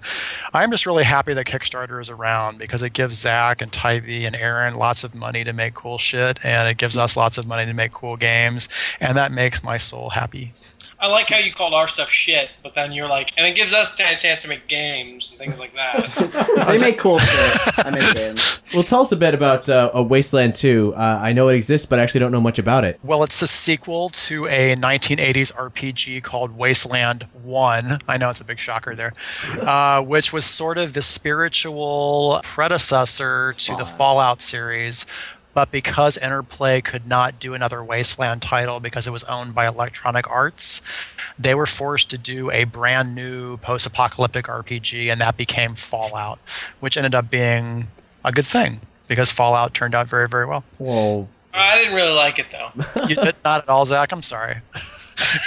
[0.53, 4.35] I'm just really happy that Kickstarter is around because it gives Zach and Tybee and
[4.35, 7.65] Aaron lots of money to make cool shit, and it gives us lots of money
[7.65, 8.67] to make cool games,
[8.99, 10.53] and that makes my soul happy.
[10.99, 13.73] I like how you called our stuff shit, but then you're like, and it gives
[13.73, 16.45] us a chance to make games and things like that.
[16.65, 17.85] They make cool shit.
[17.85, 18.59] I make games.
[18.73, 20.93] Well, tell us a bit about uh, a Wasteland 2.
[20.95, 22.99] Uh, I know it exists, but I actually don't know much about it.
[23.03, 27.99] Well, it's the sequel to a 1980s RPG called Wasteland 1.
[28.07, 29.13] I know it's a big shocker there,
[29.61, 35.05] uh, which was sort of the spiritual predecessor to the Fallout series.
[35.55, 40.29] But because Interplay could not do another Wasteland title because it was owned by Electronic
[40.29, 40.81] Arts,
[41.39, 46.39] they were forced to do a brand new post apocalyptic RPG, and that became Fallout,
[46.81, 47.87] which ended up being
[48.23, 50.65] a good thing because Fallout turned out very, very well.
[50.77, 51.29] Whoa.
[51.53, 52.71] I didn't really like it though.
[53.07, 54.11] You did not at all, Zach.
[54.11, 54.57] I'm sorry.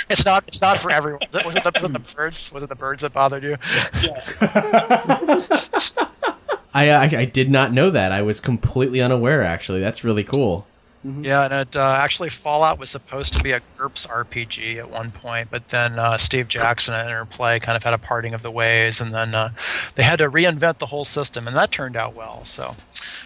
[0.08, 0.44] It's not.
[0.48, 1.20] It's not for everyone.
[1.44, 2.50] Was it the, was it the birds?
[2.50, 3.56] Was it the birds that bothered you?
[4.00, 4.38] Yes.
[6.74, 8.12] I, I I did not know that.
[8.12, 9.42] I was completely unaware.
[9.42, 10.66] Actually, that's really cool.
[11.04, 15.12] Yeah, and it uh, actually Fallout was supposed to be a GURPS RPG at one
[15.12, 18.50] point, but then uh, Steve Jackson and Interplay kind of had a parting of the
[18.50, 19.50] ways, and then uh,
[19.94, 22.44] they had to reinvent the whole system, and that turned out well.
[22.44, 22.74] So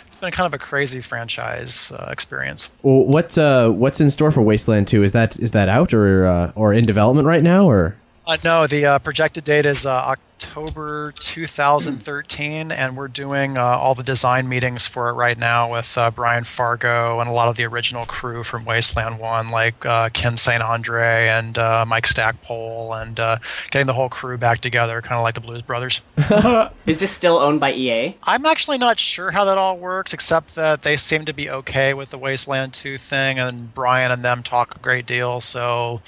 [0.06, 2.70] it's been kind of a crazy franchise uh, experience.
[2.82, 5.02] Well, what's uh what's in store for Wasteland 2?
[5.02, 7.96] Is that is that out or uh, or in development right now or?
[8.24, 13.96] Uh, no, the uh, projected date is uh, October 2013, and we're doing uh, all
[13.96, 17.56] the design meetings for it right now with uh, Brian Fargo and a lot of
[17.56, 20.62] the original crew from Wasteland 1, like uh, Ken St.
[20.62, 23.38] Andre and uh, Mike Stackpole, and uh,
[23.70, 26.00] getting the whole crew back together, kind of like the Blues Brothers.
[26.86, 28.16] Is this still owned by EA?
[28.22, 31.92] I'm actually not sure how that all works, except that they seem to be okay
[31.92, 36.02] with the Wasteland 2 thing, and Brian and them talk a great deal, so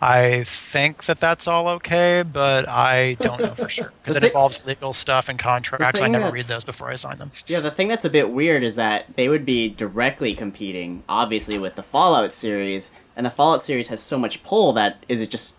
[0.00, 4.26] I think that that's all okay, but I don't know for sure because it thi-
[4.28, 6.00] involves legal stuff and contracts.
[6.00, 7.32] I never read those before I sign them.
[7.46, 11.58] Yeah, the thing that's a bit weird is that they would be directly competing, obviously,
[11.58, 15.30] with the Fallout series, and the Fallout series has so much pull that is it
[15.30, 15.56] just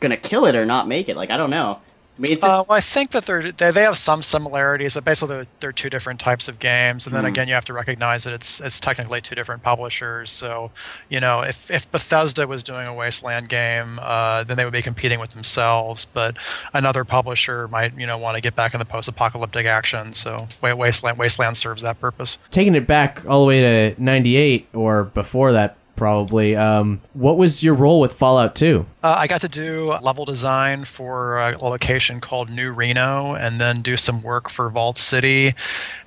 [0.00, 1.16] gonna kill it or not make it.
[1.16, 1.80] Like I don't know.
[2.18, 4.94] I mean, it's just Uh, well, I think that they're, they they have some similarities,
[4.94, 7.06] but basically they're, they're two different types of games.
[7.06, 7.28] And then Hmm.
[7.28, 10.30] again, you have to recognize that it's it's technically two different publishers.
[10.30, 10.70] So,
[11.10, 14.80] you know, if, if Bethesda was doing a Wasteland game, uh, then they would be
[14.82, 16.06] competing with themselves.
[16.06, 16.36] But
[16.72, 20.14] another publisher might, you know, want to get back in the post-apocalyptic action.
[20.14, 22.38] So Wasteland Wasteland serves that purpose.
[22.50, 23.60] Taking it back all the way
[23.92, 28.86] to 98 or before that, probably, um, what was your role with Fallout 2?
[29.02, 33.80] Uh, I got to do level design for a location called New Reno, and then
[33.80, 35.54] do some work for Vault City,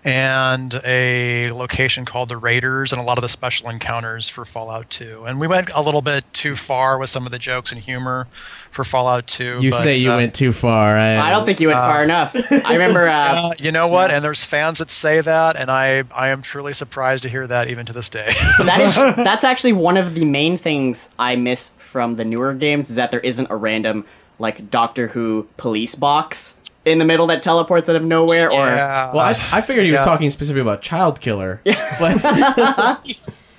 [0.03, 4.89] and a location called the Raiders, and a lot of the special encounters for Fallout
[4.89, 5.25] 2.
[5.25, 8.27] And we went a little bit too far with some of the jokes and humor
[8.71, 9.59] for Fallout 2.
[9.61, 10.97] You but, say you uh, went too far.
[10.97, 12.35] I, I don't think you went far Uh, enough.
[12.51, 13.07] I remember.
[13.07, 13.13] Uh,
[13.49, 14.11] uh, you know what?
[14.11, 17.69] And there's fans that say that, and I I am truly surprised to hear that
[17.69, 18.31] even to this day.
[18.59, 18.95] that is
[19.25, 23.11] that's actually one of the main things I miss from the newer games is that
[23.11, 24.05] there isn't a random
[24.37, 29.19] like Doctor Who police box in the middle that teleports out of nowhere or Well,
[29.19, 30.05] I, I figured he was Yeah.
[30.05, 31.61] talking specifically about Child Killer.
[31.99, 32.21] But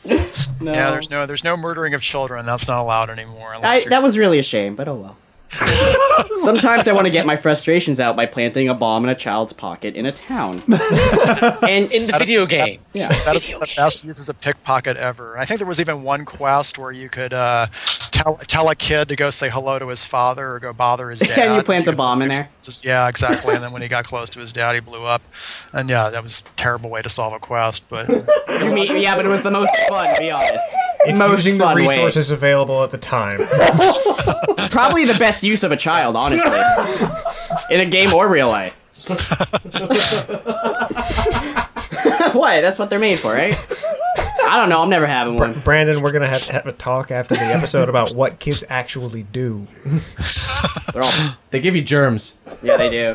[0.05, 2.47] Yeah, there's no there's no murdering of children.
[2.47, 3.55] That's not allowed anymore.
[3.63, 5.17] I, you're- that was really a shame, but oh well.
[6.41, 9.53] Sometimes I want to get my frustrations out by planting a bomb in a child's
[9.53, 10.63] pocket in a town.
[10.69, 12.81] and in the video game.
[12.93, 13.09] Yeah.
[13.25, 15.37] That is the best use as a pickpocket ever.
[15.37, 17.67] I think there was even one quest where you could uh,
[18.11, 21.21] tell tell a kid to go say hello to his father or go bother his
[21.21, 21.39] dad.
[21.39, 22.49] and you plant a bomb in there.
[22.63, 23.55] Just- yeah, exactly.
[23.55, 25.23] and then when he got close to his dad, he blew up.
[25.73, 27.89] And yeah, that was a terrible way to solve a quest.
[27.89, 30.65] But You mean, yeah, but it was the most fun, to be honest.
[31.07, 33.39] It's most using the resources available at the time.
[34.71, 36.51] Probably the best use of a child, honestly.
[37.71, 38.75] In a game or real life.
[42.35, 42.61] Why?
[42.61, 43.57] That's what they're made for, right?
[44.49, 44.83] I don't know.
[44.83, 45.61] I'm never having one.
[45.61, 49.23] Brandon, we're gonna have to have a talk after the episode about what kids actually
[49.25, 49.67] do.
[50.93, 51.13] They're all,
[51.51, 52.39] they give you germs.
[52.63, 53.15] yeah, they do.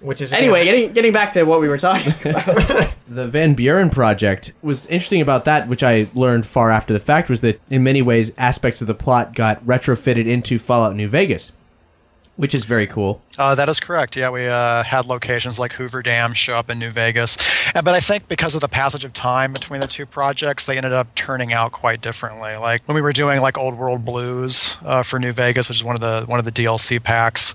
[0.00, 2.94] Which is Anyway, getting getting back to what we were talking about.
[3.08, 7.28] The Van Buren project was interesting about that, which I learned far after the fact,
[7.28, 11.52] was that in many ways aspects of the plot got retrofitted into Fallout New Vegas,
[12.36, 13.20] which is very cool.
[13.38, 14.16] Uh, that is correct.
[14.16, 17.38] Yeah, we uh, had locations like Hoover Dam show up in New Vegas,
[17.74, 20.76] Uh, but I think because of the passage of time between the two projects, they
[20.76, 22.56] ended up turning out quite differently.
[22.56, 25.84] Like when we were doing like Old World Blues uh, for New Vegas, which is
[25.84, 27.54] one of the one of the DLC packs,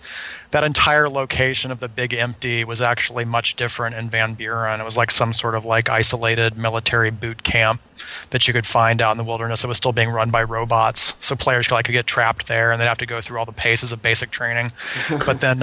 [0.52, 4.80] that entire location of the Big Empty was actually much different in Van Buren.
[4.80, 7.82] It was like some sort of like isolated military boot camp
[8.30, 9.66] that you could find out in the wilderness.
[9.66, 12.72] It was still being run by robots, so players could like could get trapped there
[12.72, 14.72] and they'd have to go through all the paces of basic training.
[15.26, 15.62] but then,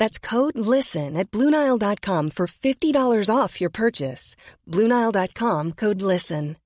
[0.00, 4.34] That's code LISTEN at Bluenile.com for $50 off your purchase.
[4.66, 6.56] Bluenile.com code LISTEN.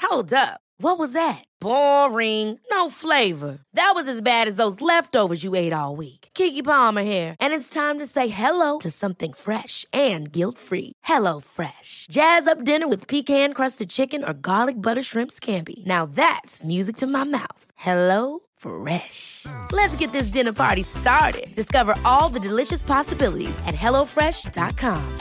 [0.00, 0.60] Hold up.
[0.78, 1.44] What was that?
[1.60, 2.58] Boring.
[2.70, 3.60] No flavor.
[3.74, 6.30] That was as bad as those leftovers you ate all week.
[6.34, 10.92] Keke Palmer here, and it's time to say hello to something fresh and guilt-free.
[11.04, 12.06] Hello Fresh.
[12.10, 15.84] Jazz up dinner with pecan-crusted chicken or garlic butter shrimp scampi.
[15.86, 17.64] Now that's music to my mouth.
[17.76, 19.46] Hello Fresh.
[19.72, 21.52] Let's get this dinner party started.
[21.56, 25.18] Discover all the delicious possibilities at hellofresh.com.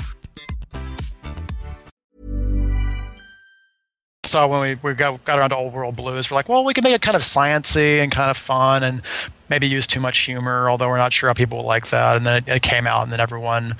[4.31, 6.73] so when we, we got, got around to old world blues we're like well we
[6.73, 9.01] can make it kind of sciency and kind of fun and
[9.49, 12.25] maybe use too much humor although we're not sure how people will like that and
[12.25, 13.75] then it, it came out and then everyone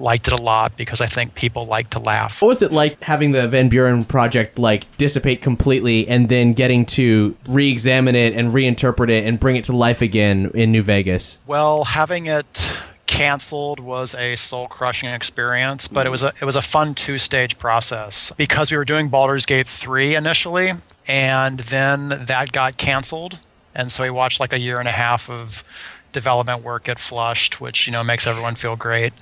[0.00, 3.02] liked it a lot because i think people like to laugh What was it like
[3.02, 8.52] having the Van Buren project like dissipate completely and then getting to re-examine it and
[8.52, 11.38] reinterpret it and bring it to life again in New Vegas?
[11.46, 16.54] well having it canceled was a soul crushing experience but it was a it was
[16.56, 20.72] a fun two stage process because we were doing Baldur's Gate 3 initially
[21.08, 23.40] and then that got canceled
[23.74, 25.64] and so we watched like a year and a half of
[26.12, 29.12] development work get flushed which you know makes everyone feel great.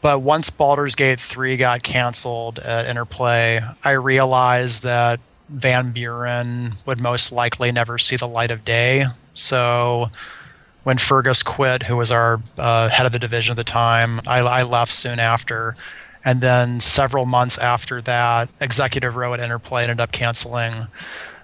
[0.00, 5.20] But once Baldur's Gate 3 got canceled at Interplay I realized that
[5.50, 9.06] Van Buren would most likely never see the light of day.
[9.34, 10.06] So
[10.84, 14.40] when Feargus quit, who was our uh, head of the division at the time, I,
[14.40, 15.74] I left soon after.
[16.24, 20.86] And then several months after that, Executive Row at Interplay ended up canceling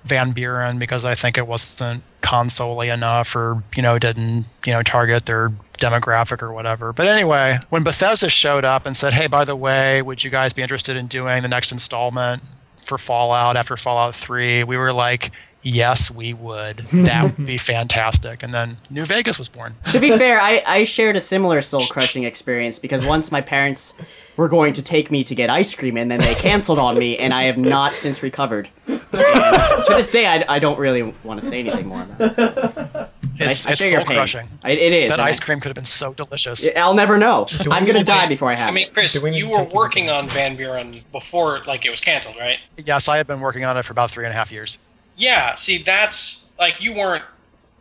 [0.05, 4.83] Van Buren because I think it wasn't console enough or, you know, didn't, you know,
[4.83, 6.93] target their demographic or whatever.
[6.93, 10.53] But anyway, when Bethesda showed up and said, "Hey, by the way, would you guys
[10.53, 12.43] be interested in doing the next installment
[12.83, 15.31] for Fallout after Fallout 3?" We were like,
[15.63, 16.87] "Yes, we would.
[16.93, 19.75] That would be fantastic." And then New Vegas was born.
[19.93, 23.95] to be fair, I, I shared a similar soul crushing experience because once my parents
[24.41, 27.19] were going to take me to get ice cream and then they canceled on me,
[27.19, 28.71] and I have not since recovered.
[28.87, 33.11] And to this day, I, I don't really want to say anything more about it.
[33.39, 34.47] It's, I it's soul crushing.
[34.65, 36.67] I- it is, That and I- ice cream could have been so delicious.
[36.75, 37.47] I'll never know.
[37.71, 38.95] I'm gonna die before I have I mean, it.
[38.95, 42.59] Chris, you were working on Van Buren before like it was canceled, right?
[42.83, 44.79] Yes, I had been working on it for about three and a half years.
[45.17, 45.55] Yeah.
[45.57, 47.25] See, that's like you weren't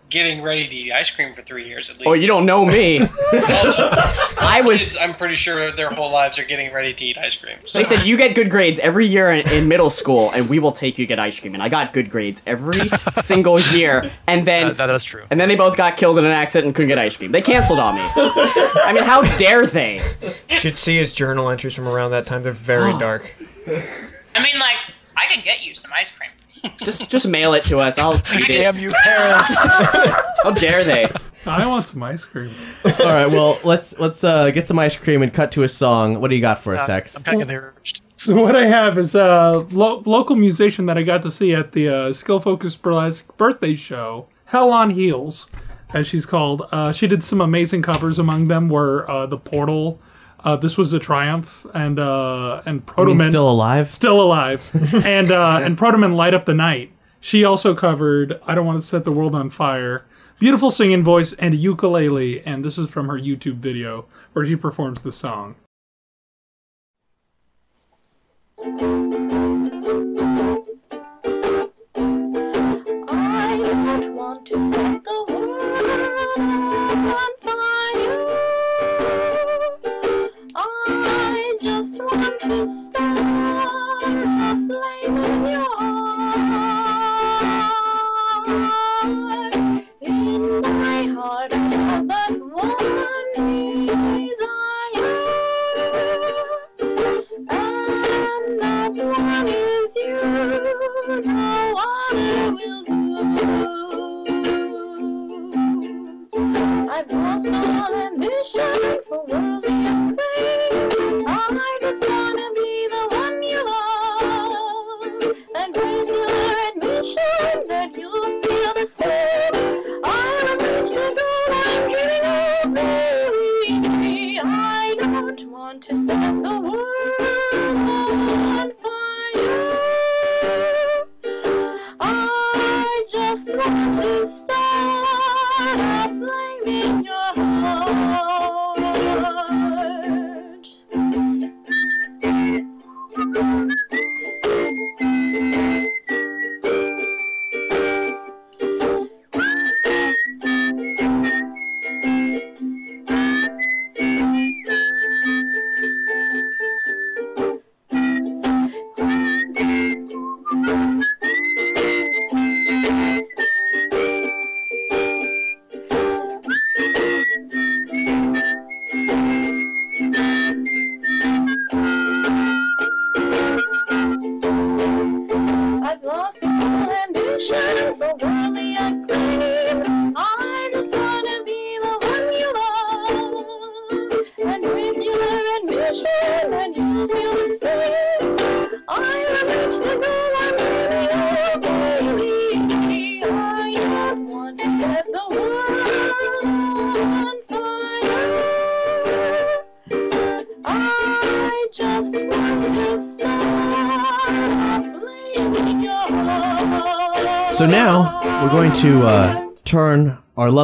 [0.09, 2.07] getting ready to eat ice cream for three years at oh, least.
[2.07, 2.99] Oh, you don't know me.
[3.31, 4.97] I was.
[4.97, 7.57] I'm pretty sure their whole lives are getting ready to eat ice cream.
[7.65, 7.77] So.
[7.77, 10.71] They said you get good grades every year in, in middle school, and we will
[10.71, 11.53] take you to get ice cream.
[11.53, 12.73] And I got good grades every
[13.21, 14.11] single year.
[14.27, 15.23] And then that is true.
[15.29, 17.31] And then they both got killed in an accident and couldn't get ice cream.
[17.31, 18.01] They canceled on me.
[18.03, 20.01] I mean, how dare they?
[20.49, 22.43] Should see his journal entries from around that time.
[22.43, 23.35] They're very dark.
[23.67, 24.77] I mean, like,
[25.15, 26.31] I could get you some ice cream.
[26.77, 27.97] Just just mail it to us.
[27.97, 28.51] I'll eat it.
[28.53, 29.55] Damn you, parents!
[30.43, 31.05] How dare they?
[31.45, 32.53] I want some ice cream.
[32.85, 36.19] All right, well let's let's uh, get some ice cream and cut to a song.
[36.21, 37.15] What do you got for us, Hex?
[37.15, 38.01] I'm kind of urged.
[38.17, 41.71] So what I have is a lo- local musician that I got to see at
[41.71, 45.47] the uh, Skill Focus Burlesque birthday show, Hell on Heels,
[45.93, 46.63] as she's called.
[46.73, 48.19] Uh, she did some amazing covers.
[48.19, 50.01] Among them were uh, the Portal.
[50.43, 53.93] Uh, this was a triumph, and uh, and Protoman still alive?
[53.93, 54.69] still alive,
[55.05, 56.91] and uh, and Protomen light up the night.
[57.19, 60.05] She also covered "I Don't Want to Set the World on Fire."
[60.39, 64.55] Beautiful singing voice and a ukulele, and this is from her YouTube video where she
[64.55, 65.55] performs the song.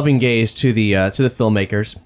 [0.06, 1.96] Loving gaze to the uh, to the filmmakers,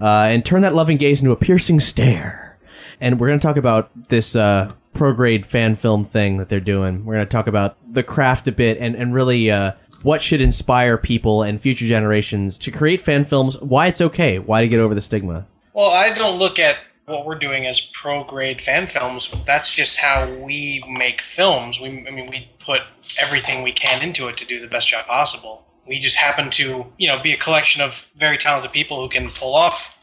[0.00, 2.58] uh, and turn that loving gaze into a piercing stare.
[3.00, 6.58] And we're going to talk about this uh, pro grade fan film thing that they're
[6.58, 7.04] doing.
[7.04, 10.40] We're going to talk about the craft a bit, and and really uh, what should
[10.40, 13.56] inspire people and future generations to create fan films.
[13.60, 14.40] Why it's okay.
[14.40, 15.46] Why to get over the stigma.
[15.74, 19.30] Well, I don't look at what we're doing as pro grade fan films.
[19.46, 21.78] That's just how we make films.
[21.78, 22.80] We, I mean, we put
[23.16, 25.64] everything we can into it to do the best job possible.
[25.86, 29.30] We just happen to, you know, be a collection of very talented people who can
[29.30, 29.94] pull off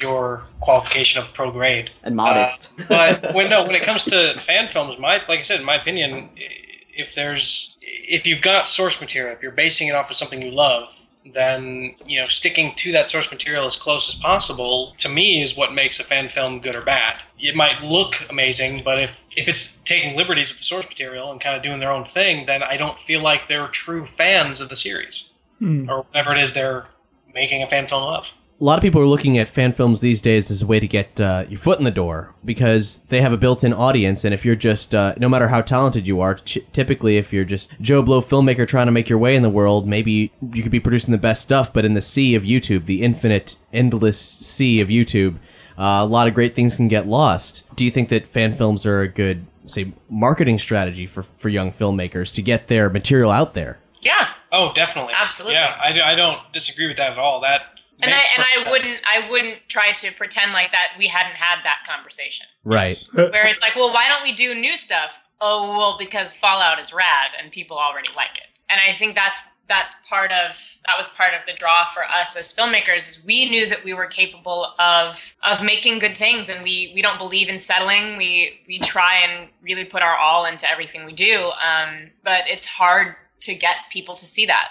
[0.00, 2.72] your qualification of pro grade And modest.
[2.78, 5.66] Uh, but when no, when it comes to fan films, my like I said, in
[5.66, 10.16] my opinion, if there's if you've got source material, if you're basing it off of
[10.16, 10.94] something you love,
[11.34, 15.56] then you know sticking to that source material as close as possible to me is
[15.56, 17.20] what makes a fan film good or bad.
[17.38, 21.40] It might look amazing, but if if it's taking liberties with the source material and
[21.40, 24.68] kind of doing their own thing, then I don't feel like they're true fans of
[24.68, 25.88] the series Hmm.
[25.88, 26.86] or whatever it is they're
[27.34, 28.32] making a fan film of.
[28.58, 30.88] A lot of people are looking at fan films these days as a way to
[30.88, 34.24] get uh, your foot in the door because they have a built-in audience.
[34.24, 37.44] And if you're just, uh, no matter how talented you are, ch- typically if you're
[37.44, 40.72] just Joe Blow filmmaker trying to make your way in the world, maybe you could
[40.72, 41.70] be producing the best stuff.
[41.70, 45.36] But in the sea of YouTube, the infinite, endless sea of YouTube,
[45.78, 47.62] uh, a lot of great things can get lost.
[47.76, 51.72] Do you think that fan films are a good, say, marketing strategy for for young
[51.72, 53.78] filmmakers to get their material out there?
[54.00, 54.28] Yeah.
[54.52, 55.14] Oh, definitely.
[55.16, 55.54] Absolutely.
[55.54, 57.40] Yeah, I, I don't disagree with that at all.
[57.40, 57.62] That
[58.00, 58.70] And I and I sense.
[58.70, 62.46] wouldn't I wouldn't try to pretend like that we hadn't had that conversation.
[62.64, 63.02] Right.
[63.12, 65.12] Where it's like, well, why don't we do new stuff?
[65.40, 68.44] Oh, well, because Fallout is rad and people already like it.
[68.70, 69.38] And I think that's
[69.68, 70.56] that's part of
[70.86, 73.08] that was part of the draw for us as filmmakers.
[73.08, 77.02] Is we knew that we were capable of of making good things, and we we
[77.02, 78.16] don't believe in settling.
[78.16, 81.50] We we try and really put our all into everything we do.
[81.62, 84.68] Um, but it's hard to get people to see that.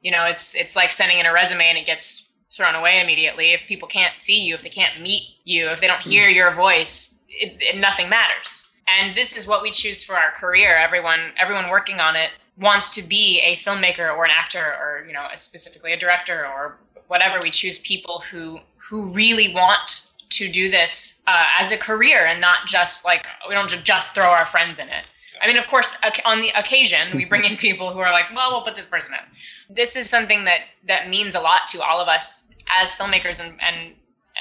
[0.00, 3.52] You know, it's it's like sending in a resume and it gets thrown away immediately.
[3.52, 6.52] If people can't see you, if they can't meet you, if they don't hear your
[6.52, 8.68] voice, it, it, nothing matters.
[8.88, 10.74] And this is what we choose for our career.
[10.74, 15.12] Everyone, everyone working on it wants to be a filmmaker or an actor or you
[15.12, 17.38] know specifically a director or whatever.
[17.42, 22.40] We choose people who who really want to do this uh, as a career and
[22.40, 25.06] not just like we don't just throw our friends in it.
[25.40, 28.52] I mean, of course, on the occasion we bring in people who are like, well,
[28.52, 29.74] we'll put this person in.
[29.74, 32.48] This is something that that means a lot to all of us
[32.80, 33.94] as filmmakers and and,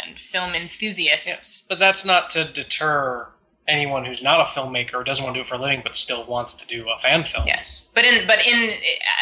[0.05, 1.65] and film enthusiasts.
[1.67, 3.27] But that's not to deter
[3.67, 5.95] anyone who's not a filmmaker or doesn't want to do it for a living but
[5.95, 7.45] still wants to do a fan film.
[7.47, 8.71] Yes, but in but in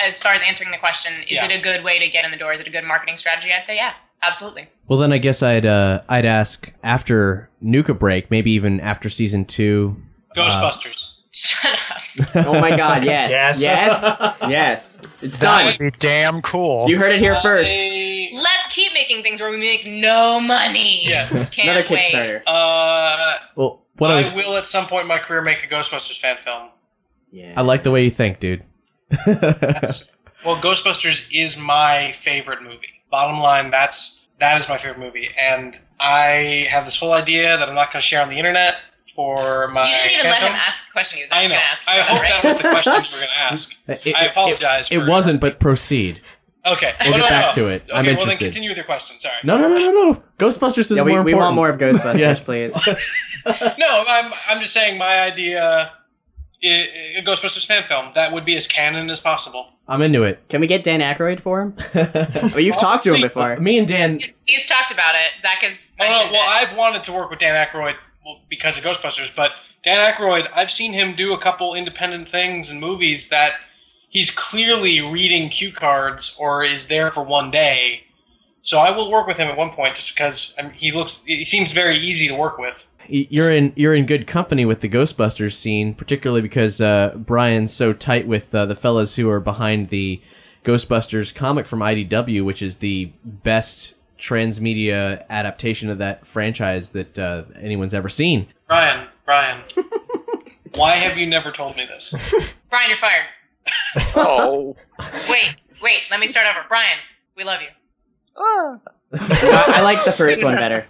[0.06, 1.46] as far as answering the question, is Yeah.
[1.46, 2.54] it a good way to get in the door?
[2.54, 3.52] Is it a good marketing strategy?
[3.52, 3.94] I'd say yeah,
[4.24, 4.68] absolutely.
[4.88, 9.46] Well, then I guess I'd uh, I'd ask after Nuka break, maybe even after season
[9.46, 9.98] two.
[10.36, 11.12] uh, Ghostbusters.
[11.32, 12.46] Shut up.
[12.48, 13.30] Oh my god, yes.
[13.30, 13.60] Yes.
[13.60, 14.36] Yes.
[14.50, 15.02] Yes.
[15.22, 15.66] It's That done.
[15.66, 16.88] would be damn cool.
[16.90, 17.74] You heard it here first.
[17.76, 21.06] Let's keep making things where we make no money.
[21.06, 21.50] Yes.
[21.50, 22.04] Can't Another wait.
[22.04, 22.42] Kickstarter.
[22.48, 25.68] Uh, Well, what I I was, will at some point in my career make a
[25.68, 26.70] Ghostbusters fan film.
[27.32, 27.54] Yeah.
[27.58, 28.64] I like the way you think, dude.
[29.28, 33.02] Well, Ghostbusters is my favorite movie.
[33.10, 37.68] Bottom line, that's that is my favorite movie, and I have this whole idea that
[37.70, 38.76] I'm not going to share on the internet
[39.16, 39.88] for my.
[39.88, 41.88] You didn't even fan let him ask the question he was I going to ask.
[41.88, 43.76] I hope that was the question you were going to ask.
[43.88, 44.88] It- I it- apologize.
[44.92, 46.22] It, for, wasn't, but proceed.
[46.66, 47.64] Okay, We'll Well, get no, back no.
[47.64, 47.84] to it.
[47.84, 48.40] Okay, I'm well then interested.
[48.46, 49.20] continue with your question.
[49.20, 49.36] Sorry.
[49.44, 50.24] No, no, no, no, no.
[50.40, 51.56] Ghostbusters is Yeah, we, more we important.
[51.56, 52.44] want more of Ghostbusters, Yes.
[52.44, 52.74] please.
[53.78, 55.92] no, I'm I'm just saying my idea.
[56.64, 56.68] i-
[57.18, 59.70] A Ghostbusters fan film that would be as canon as possible.
[59.88, 60.42] I'm into it.
[60.50, 61.76] Can we get Dan Aykroyd for him?
[61.94, 63.58] well, oh, you've talked to him before.
[63.60, 64.18] Me and Dan.
[64.20, 65.42] He's, he's talked about it.
[65.44, 66.70] Zach has Oh, no, well, it.
[66.70, 67.94] I've wanted to work with Dan Aykroyd
[68.50, 69.52] because of Ghostbusters, but
[69.84, 73.54] Dan Aykroyd, I've seen him do a couple independent things in movies that
[74.10, 78.06] he's clearly reading cue cards or is there for one day.
[78.64, 81.24] So I will work with him at one point just because I mean, he looks,
[81.26, 82.88] he seems very easy to work with.
[83.08, 87.94] You're in you're in good company with the Ghostbusters scene, particularly because uh, Brian's so
[87.94, 90.22] tight with uh, the fellas who are behind the
[90.64, 97.44] Ghostbusters comic from IDW, which is the best transmedia adaptation of that franchise that uh,
[97.60, 98.48] anyone's ever seen.
[98.68, 99.62] Brian, Brian,
[100.74, 102.14] why have you never told me this?
[102.70, 103.26] Brian, you're fired.
[104.16, 104.76] Oh.
[105.30, 106.02] Wait, wait.
[106.10, 106.66] Let me start over.
[106.68, 106.98] Brian,
[107.36, 107.68] we love you.
[109.14, 110.88] I, I like the first one better.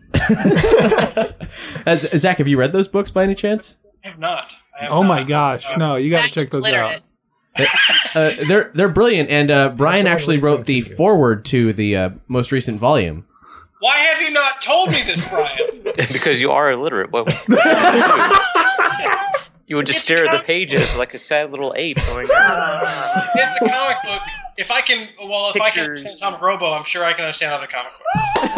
[1.98, 3.78] Z- Zach, have you read those books by any chance?
[4.04, 4.56] I have not.
[4.80, 5.28] I have Oh my not.
[5.28, 7.02] gosh, no, you got to check those out.
[8.16, 12.52] Uh, they're they're brilliant, and uh, Brian actually wrote the foreword to the uh, most
[12.52, 13.26] recent volume.
[13.80, 15.84] Why have you not told me this, Brian?
[16.12, 17.12] because you are illiterate.
[17.12, 17.36] What would
[19.68, 23.30] you, you would just stare at the pages like a sad little ape going, "Ah."
[23.36, 24.22] it's a comic book.
[24.58, 27.52] If I can, well, if I can understand Comic Robo, I'm sure I can understand
[27.54, 28.56] other comic books.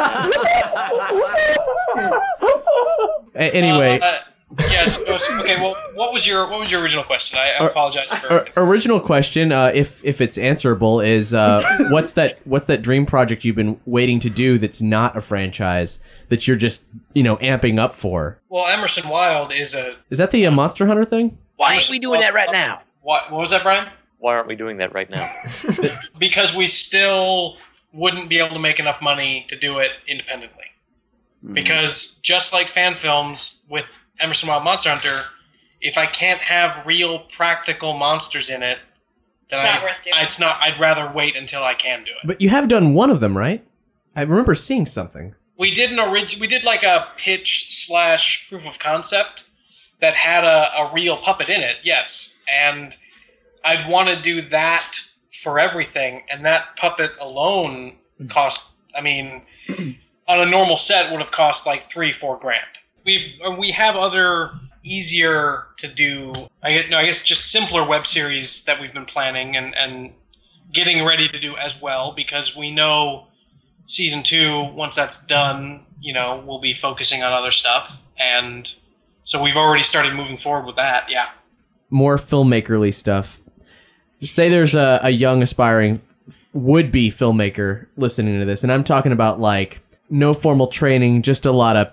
[3.36, 4.20] A- anyway, Uh,
[4.60, 4.98] yes.
[5.06, 5.58] yes, Okay.
[5.58, 7.38] Well, what was your what was your original question?
[7.38, 8.32] I, I Or- apologize for.
[8.32, 13.06] Or- original question, uh, if if it's answerable, is uh, what's that what's that dream
[13.06, 16.00] project you've been waiting to do that's not a franchise
[16.30, 16.84] that you're just
[17.14, 18.40] you know amping up for?
[18.50, 19.96] well, Emerson Wild is a.
[20.10, 21.38] Is that the uh, Monster Hunter thing?
[21.58, 22.82] Why aren't we doing that right now?
[23.02, 23.90] What What was that, Brian?
[24.20, 25.30] Why aren't we doing that right now?
[26.18, 27.58] Because we still
[27.94, 30.66] wouldn't be able to make enough money to do it independently.
[31.54, 33.86] Because just like fan films with
[34.20, 35.24] Emerson Wild Monster Hunter,
[35.82, 38.80] if I can't have real practical monsters in it,
[39.50, 40.14] then It's I, not worth doing.
[40.16, 40.58] I- it's not.
[40.62, 42.28] I'd rather wait until I can do it.
[42.28, 43.64] But you have done one of them, right?
[44.16, 45.36] I remember seeing something.
[45.58, 49.44] We did an orig- We did like a pitch slash proof of concept
[50.00, 51.78] that had a, a real puppet in it.
[51.84, 52.96] Yes, and
[53.64, 55.00] I'd want to do that
[55.42, 58.30] for everything, and that puppet alone mm.
[58.30, 58.70] cost.
[58.96, 59.44] I mean,
[60.28, 62.66] on a normal set would have cost like three, four grand.
[63.08, 64.52] We've uh, we have other
[64.84, 66.34] easier to do.
[66.62, 70.12] I get no, I guess just simpler web series that we've been planning and and
[70.72, 73.28] getting ready to do as well because we know
[73.86, 78.76] season two once that's done you know we'll be focusing on other stuff and
[79.24, 81.30] so we've already started moving forward with that yeah
[81.90, 83.40] More filmmakerly stuff.
[84.22, 86.02] Say there's a, a young aspiring
[86.52, 89.80] would be filmmaker listening to this, and I'm talking about like
[90.10, 91.92] no formal training, just a lot of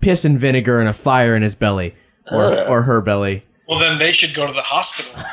[0.00, 1.94] piss and vinegar and a fire in his belly
[2.30, 3.44] or, or her belly.
[3.68, 5.12] well then they should go to the hospital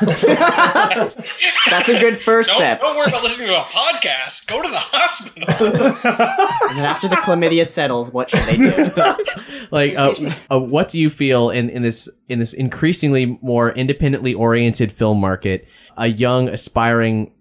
[1.68, 2.80] That's a good 1st don't, step.
[2.80, 5.44] don't worry about listening to a podcast go to the hospital
[6.68, 9.66] And then after the chlamydia settles, what should they do?
[9.70, 10.14] like uh,
[10.50, 15.18] uh, what do you feel in, in this in this increasingly more independently oriented film
[15.20, 15.66] market
[15.96, 17.32] a young aspiring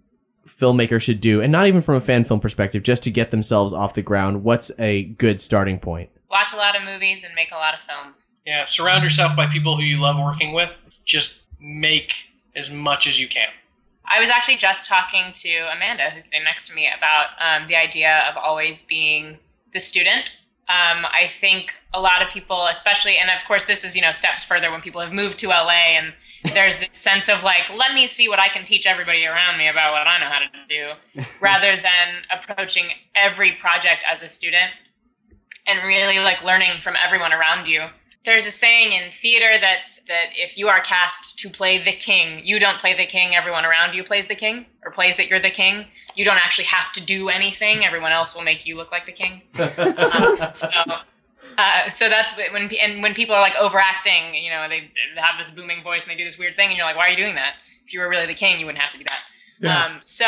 [0.47, 3.73] filmmaker should do and not even from a fan film perspective just to get themselves
[3.73, 7.51] off the ground what's a good starting point Watch a lot of movies and make
[7.51, 8.33] a lot of films.
[8.45, 12.11] yeah surround yourself by people who you love working with just make
[12.55, 13.49] as much as you can
[14.07, 17.75] I was actually just talking to Amanda, who's sitting next to me, about um, the
[17.75, 19.39] idea of always being
[19.73, 20.37] the student.
[20.67, 24.11] Um, I think a lot of people, especially, and of course, this is you know
[24.11, 26.13] steps further when people have moved to LA, and
[26.53, 29.67] there's this sense of like, let me see what I can teach everybody around me
[29.67, 34.71] about what I know how to do, rather than approaching every project as a student
[35.67, 37.85] and really like learning from everyone around you.
[38.23, 42.41] There's a saying in theater that's that if you are cast to play the king,
[42.43, 45.39] you don't play the king, everyone around you plays the king or plays that you're
[45.39, 45.85] the king.
[46.15, 47.85] You don't actually have to do anything.
[47.85, 49.41] Everyone else will make you look like the king.
[49.57, 50.69] Um, so,
[51.57, 55.51] uh, so that's when and when people are like overacting, you know, they have this
[55.51, 57.35] booming voice and they do this weird thing, and you're like, why are you doing
[57.35, 57.53] that?
[57.85, 59.21] If you were really the king, you wouldn't have to do that.
[59.61, 59.85] Yeah.
[59.85, 60.25] Um, so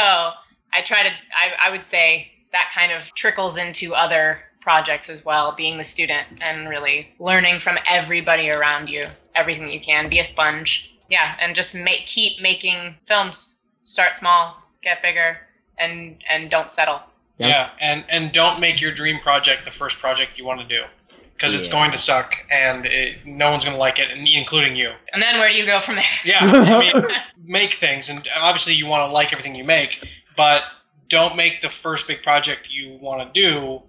[0.74, 5.24] I try to, I, I would say that kind of trickles into other projects as
[5.24, 10.20] well, being the student and really learning from everybody around you, everything you can, be
[10.20, 10.92] a sponge.
[11.10, 13.56] Yeah, and just make keep making films.
[13.84, 15.38] Start small, get bigger,
[15.80, 17.00] and and don't settle.
[17.40, 20.84] Yeah, and and don't make your dream project the first project you want to do,
[21.34, 24.92] because it's going to suck, and it, no one's going to like it, including you.
[25.14, 26.04] And then where do you go from there?
[26.26, 27.08] Yeah, I mean,
[27.42, 30.64] make things, and obviously you want to like everything you make, but
[31.08, 33.84] don't make the first big project you want to do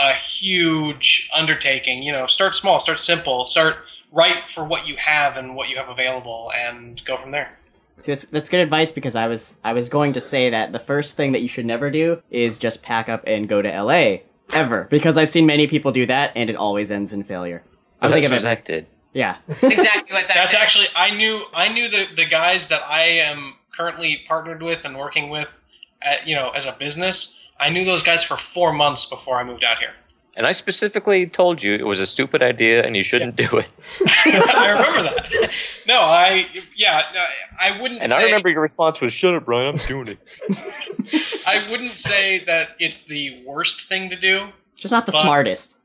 [0.00, 2.02] a huge undertaking.
[2.02, 3.76] You know, start small, start simple, start
[4.12, 7.58] right for what you have and what you have available, and go from there.
[7.98, 10.78] See, that's, that's good advice because I was I was going to say that the
[10.78, 14.18] first thing that you should never do is just pack up and go to LA
[14.52, 17.62] ever because I've seen many people do that and it always ends in failure.
[18.00, 18.64] I think That's of what it.
[18.64, 18.86] Did.
[19.12, 19.38] Yeah.
[19.48, 24.24] exactly what That's actually I knew I knew the the guys that I am currently
[24.26, 25.62] partnered with and working with,
[26.02, 27.37] at, you know, as a business.
[27.60, 29.92] I knew those guys for four months before I moved out here.
[30.36, 33.68] And I specifically told you it was a stupid idea and you shouldn't do it.
[34.24, 35.50] I remember that.
[35.84, 37.24] No, I yeah, no,
[37.60, 38.02] I wouldn't.
[38.02, 39.74] And say, I remember your response was, "Shut up, Brian.
[39.74, 40.18] I'm doing it."
[41.46, 44.50] I wouldn't say that it's the worst thing to do.
[44.76, 45.78] Just not the smartest.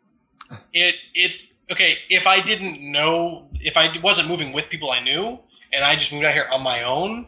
[0.71, 5.39] It it's okay if I didn't know if I wasn't moving with people I knew
[5.71, 7.25] and I just moved out here on my own.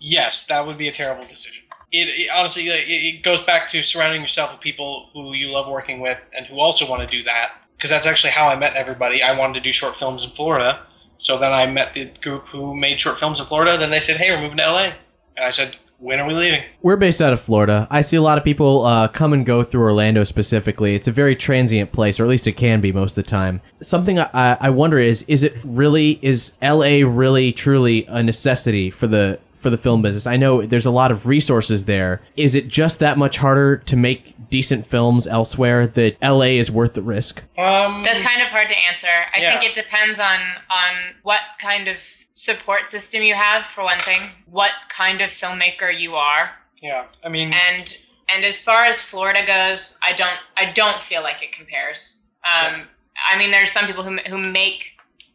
[0.00, 1.59] Yes, that would be a terrible decision.
[1.92, 5.68] It, it honestly it, it goes back to surrounding yourself with people who you love
[5.68, 8.74] working with and who also want to do that because that's actually how I met
[8.74, 9.22] everybody.
[9.22, 10.82] I wanted to do short films in Florida,
[11.16, 13.78] so then I met the group who made short films in Florida.
[13.78, 14.92] Then they said, "Hey, we're moving to LA,"
[15.36, 17.88] and I said, "When are we leaving?" We're based out of Florida.
[17.90, 20.94] I see a lot of people uh, come and go through Orlando specifically.
[20.94, 23.62] It's a very transient place, or at least it can be most of the time.
[23.82, 27.04] Something I, I I wonder is: is it really is L.A.
[27.04, 30.26] really truly a necessity for the for the film business?
[30.26, 32.20] I know there's a lot of resources there.
[32.36, 36.58] Is it just that much harder to make decent films elsewhere that L.A.
[36.58, 37.42] is worth the risk?
[37.58, 39.06] Um, That's kind of hard to answer.
[39.34, 39.58] I Yeah.
[39.58, 42.00] think it depends on on what kind of
[42.32, 46.50] support system you have for one thing, what kind of filmmaker you are,
[46.82, 47.96] Yeah, I mean, and
[48.28, 52.16] and as far as Florida goes, I don't I don't feel like it compares.
[52.44, 52.86] Um,
[53.30, 54.92] I mean, there's some people who who make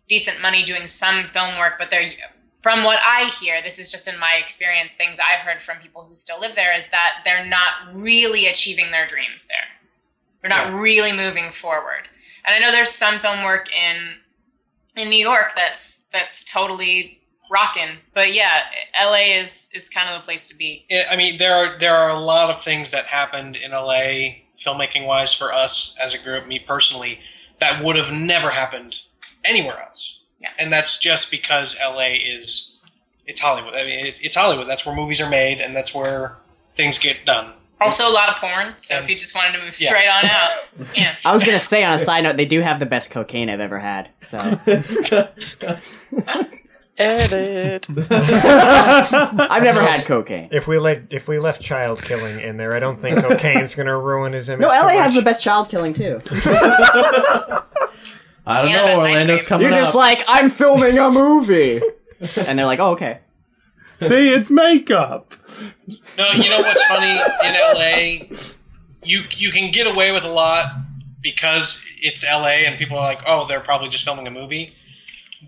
[0.07, 2.11] decent money doing some film work, but they're
[2.65, 6.03] from what I hear, this is just in my experience, things I've heard from people
[6.03, 9.67] who still live there is that they're not really achieving their dreams there.
[10.41, 12.07] They're not really moving forward.
[12.43, 14.15] And I know there's some film work in
[14.99, 17.19] in New York that's that's totally
[17.51, 17.97] rocking.
[18.15, 18.61] But yeah,
[18.99, 20.87] LA is is kind of the place to be.
[21.07, 25.05] I mean, there are there are a lot of things that happened in LA filmmaking
[25.05, 27.19] wise for us as a group, me personally,
[27.59, 29.01] that would have never happened
[29.43, 30.14] anywhere else.
[30.40, 30.49] Yeah.
[30.60, 32.78] And that's just because LA is
[33.28, 33.74] it's Hollywood.
[33.74, 34.70] I mean, it's, it's Hollywood.
[34.70, 36.38] That's where movies are made, and that's where
[36.76, 37.53] things get done.
[37.82, 38.74] Also, a lot of porn.
[38.78, 39.90] So if you just wanted to move Yeah.
[39.90, 40.49] straight on out,
[40.95, 41.16] yeah.
[41.26, 43.60] I was gonna say on a side note, they do have the best cocaine I've
[43.60, 44.10] ever had.
[44.22, 44.38] So
[46.98, 47.88] Edit.
[48.10, 50.48] I've never had cocaine.
[50.52, 53.98] If we let if we left child killing in there, I don't think cocaine's gonna
[53.99, 54.62] ruin his image.
[54.62, 56.22] No, too LA has the best child killing too.
[58.45, 58.85] I don't Yeah, know.
[58.88, 59.80] that's Orlando's coming You're up.
[59.84, 61.81] just like I'm filming a movie,
[62.38, 63.19] and they're like, "Oh, okay."
[64.01, 65.34] See, it's makeup.
[66.17, 67.11] No, you know what's funny
[67.43, 68.38] in LA?
[69.03, 70.65] You you can get away with a lot
[71.22, 74.76] because it's LA and people are like, "Oh, they're probably just filming a movie."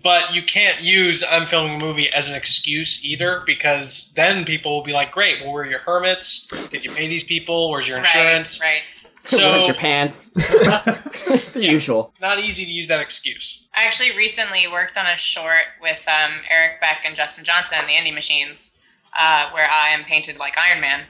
[0.02, 4.72] But you can't use "I'm filming a movie" as an excuse either, because then people
[4.76, 6.46] will be like, "Great, well, where are your hermits?
[6.70, 7.70] Did you pay these people?
[7.70, 8.80] Where's your insurance?" Right.
[9.28, 10.30] So Where's your pants?
[10.30, 12.14] the usual.
[12.20, 13.66] not easy to use that excuse.
[13.74, 17.92] I actually recently worked on a short with um, Eric Beck and Justin Johnson, the
[17.92, 18.72] Indie Machines,
[19.18, 21.04] uh, where I am painted like Iron Man.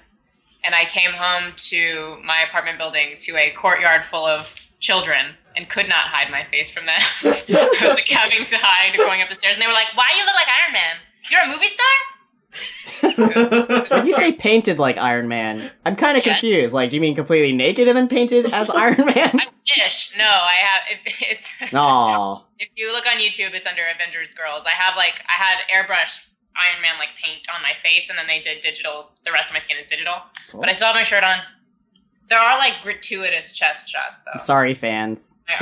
[0.64, 5.68] And I came home to my apartment building to a courtyard full of children and
[5.68, 7.00] could not hide my face from them.
[7.22, 9.54] I was like having to hide going up the stairs.
[9.54, 10.96] And they were like, Why do you look like Iron Man?
[11.30, 11.86] You're a movie star?
[13.16, 16.74] When you say painted like Iron Man, I'm kind of confused.
[16.74, 19.38] Like, do you mean completely naked and then painted as Iron Man?
[19.86, 20.12] Ish.
[20.16, 20.82] No, I have.
[21.06, 21.48] It, it's.
[21.72, 22.44] No.
[22.58, 24.64] If you look on YouTube, it's under Avengers Girls.
[24.66, 26.20] I have like I had airbrush
[26.56, 29.10] Iron Man like paint on my face, and then they did digital.
[29.24, 30.14] The rest of my skin is digital,
[30.50, 30.60] Cool.
[30.60, 31.38] but I still have my shirt on.
[32.28, 34.38] There are like gratuitous chest shots though.
[34.38, 35.36] Sorry, fans.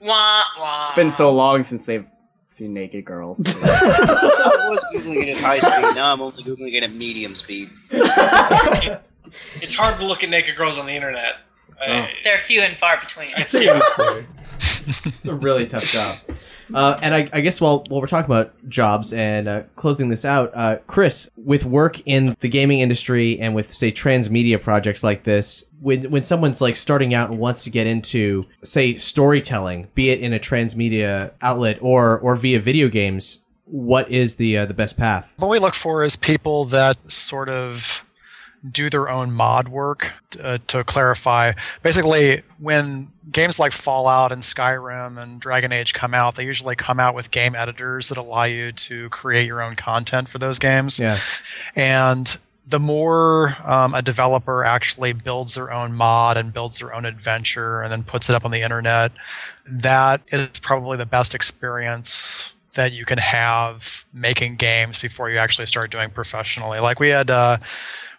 [0.00, 0.84] Wah wah.
[0.86, 2.06] It's been so long since they've
[2.48, 3.40] seen naked girls.
[3.46, 5.94] I was googling it at high speed.
[5.94, 7.68] Now I'm only googling it at medium speed.
[9.60, 11.34] It's hard to look at naked girls on the internet.
[11.78, 11.84] Oh.
[11.84, 13.28] I- They're few and far between.
[13.36, 13.66] I see.
[13.68, 16.16] it's a really tough job.
[16.72, 20.24] Uh, and I, I guess while while we're talking about jobs and uh, closing this
[20.24, 25.24] out, uh, Chris, with work in the gaming industry and with say transmedia projects like
[25.24, 30.10] this, when when someone's like starting out and wants to get into say storytelling, be
[30.10, 34.74] it in a transmedia outlet or or via video games, what is the uh, the
[34.74, 35.34] best path?
[35.38, 38.07] What we look for is people that sort of
[38.70, 40.12] do their own mod work.
[40.42, 41.52] Uh, to clarify,
[41.82, 47.00] basically, when games like Fallout and Skyrim and Dragon Age come out, they usually come
[47.00, 50.98] out with game editors that allow you to create your own content for those games.
[50.98, 51.18] Yeah.
[51.74, 52.36] And
[52.68, 57.80] the more um, a developer actually builds their own mod and builds their own adventure
[57.80, 59.12] and then puts it up on the internet,
[59.70, 65.66] that is probably the best experience that you can have making games before you actually
[65.66, 66.78] start doing professionally.
[66.78, 67.56] Like we had uh,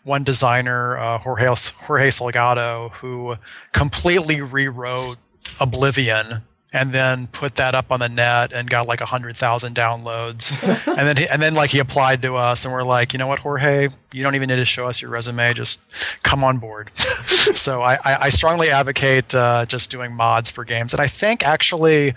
[0.03, 3.35] one designer, uh, Jorge, Jorge Salgado, who
[3.71, 5.17] completely rewrote
[5.59, 9.75] Oblivion and then put that up on the net and got like a hundred thousand
[9.75, 10.51] downloads.
[10.87, 13.27] and then he, and then like he applied to us and we're like, you know
[13.27, 15.53] what, Jorge, you don't even need to show us your resume.
[15.53, 15.81] Just
[16.21, 16.91] come on board.
[16.95, 20.93] so I, I, I strongly advocate uh, just doing mods for games.
[20.93, 22.13] And I think actually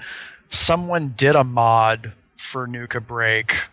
[0.51, 3.69] someone did a mod for Nuka Break.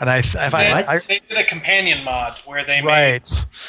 [0.00, 3.12] And I, if I, I, they did a companion mod where they Right.
[3.12, 3.22] made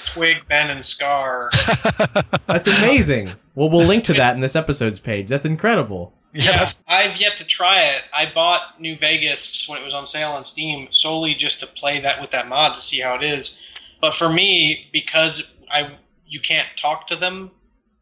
[0.05, 1.49] Twig, Ben, and Scar.
[2.47, 3.33] That's amazing.
[3.55, 5.27] well, we'll link to that in this episode's page.
[5.27, 6.13] That's incredible.
[6.33, 8.03] Yeah, I've yet to try it.
[8.13, 11.99] I bought New Vegas when it was on sale on Steam solely just to play
[12.01, 13.57] that with that mod to see how it is.
[14.01, 17.49] But for me, because I you can't talk to them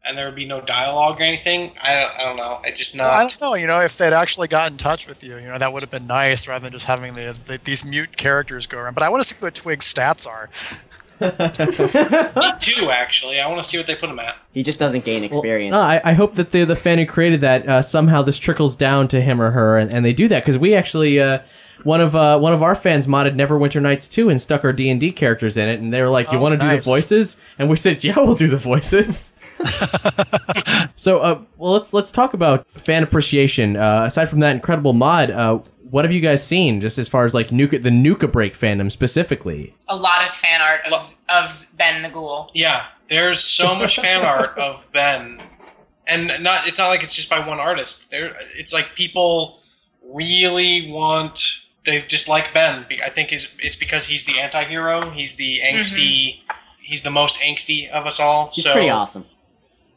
[0.08, 2.60] and there would be no dialogue or anything, I don't, I don't know.
[2.64, 3.54] I just Well, I don't know.
[3.54, 5.90] You know, if they'd actually got in touch with you, you know, that would have
[5.90, 8.94] been nice rather than just having the, the these mute characters go around.
[8.94, 10.48] But I want to see what Twig's stats are.
[11.20, 13.40] Me too, actually.
[13.40, 14.36] I want to see what they put them at.
[14.52, 15.72] He just doesn't gain experience.
[15.72, 18.76] No, I, I hope that the the fan who created that uh, somehow this trickles
[18.76, 21.40] down to him or her, and, and they do that because we actually uh,
[21.82, 24.88] one of uh, one of our fans modded Neverwinter Nights 2 and stuck our D
[24.90, 26.82] and D characters in it, and they were like, "You Oh, want to do the
[26.82, 29.32] voices?" And we said, "Yeah, we'll do the voices."
[30.96, 33.76] so, uh, well, let's let's talk about fan appreciation.
[33.76, 35.60] Uh, aside from that incredible mod, uh,
[35.90, 38.90] what have you guys seen just as far as like Nuka the Nuka Break fandom
[38.90, 39.74] specifically?
[39.88, 42.50] A lot of fan art of, of Ben the Ghoul.
[42.54, 45.40] Yeah, there's so much fan art of Ben,
[46.06, 46.66] and not.
[46.66, 48.10] It's not like it's just by one artist.
[48.10, 49.60] There, it's like people
[50.02, 51.40] really want.
[51.84, 52.86] They just like Ben.
[53.04, 55.10] I think is it's because he's the anti-hero.
[55.10, 56.40] He's the angsty.
[56.80, 58.50] He's the most angsty of us all.
[58.52, 59.24] He's so pretty awesome.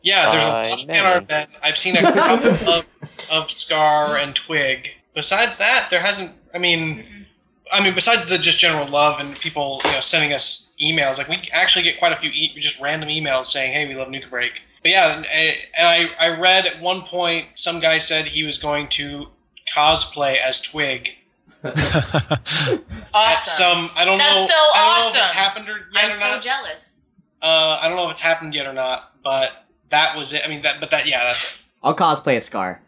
[0.03, 0.93] Yeah, there's a lot of know.
[0.93, 1.47] fan art of Ben.
[1.61, 2.85] I've seen a couple of,
[3.31, 4.91] of Scar and Twig.
[5.13, 6.31] Besides that, there hasn't.
[6.53, 7.05] I mean,
[7.71, 11.27] I mean, besides the just general love and people you know sending us emails, like
[11.27, 14.27] we actually get quite a few e- just random emails saying, "Hey, we love Nuka
[14.27, 15.25] Break." But yeah, and,
[15.77, 19.27] and I I read at one point some guy said he was going to
[19.71, 21.11] cosplay as Twig.
[21.63, 25.17] At some I don't That's know so I don't know awesome.
[25.19, 26.41] if it's happened or yet I'm or so not.
[26.41, 27.01] jealous.
[27.41, 30.41] Uh, I don't know if it's happened yet or not, but that was it.
[30.43, 31.57] I mean, that but that yeah, that's it.
[31.83, 32.81] I'll cosplay a Scar.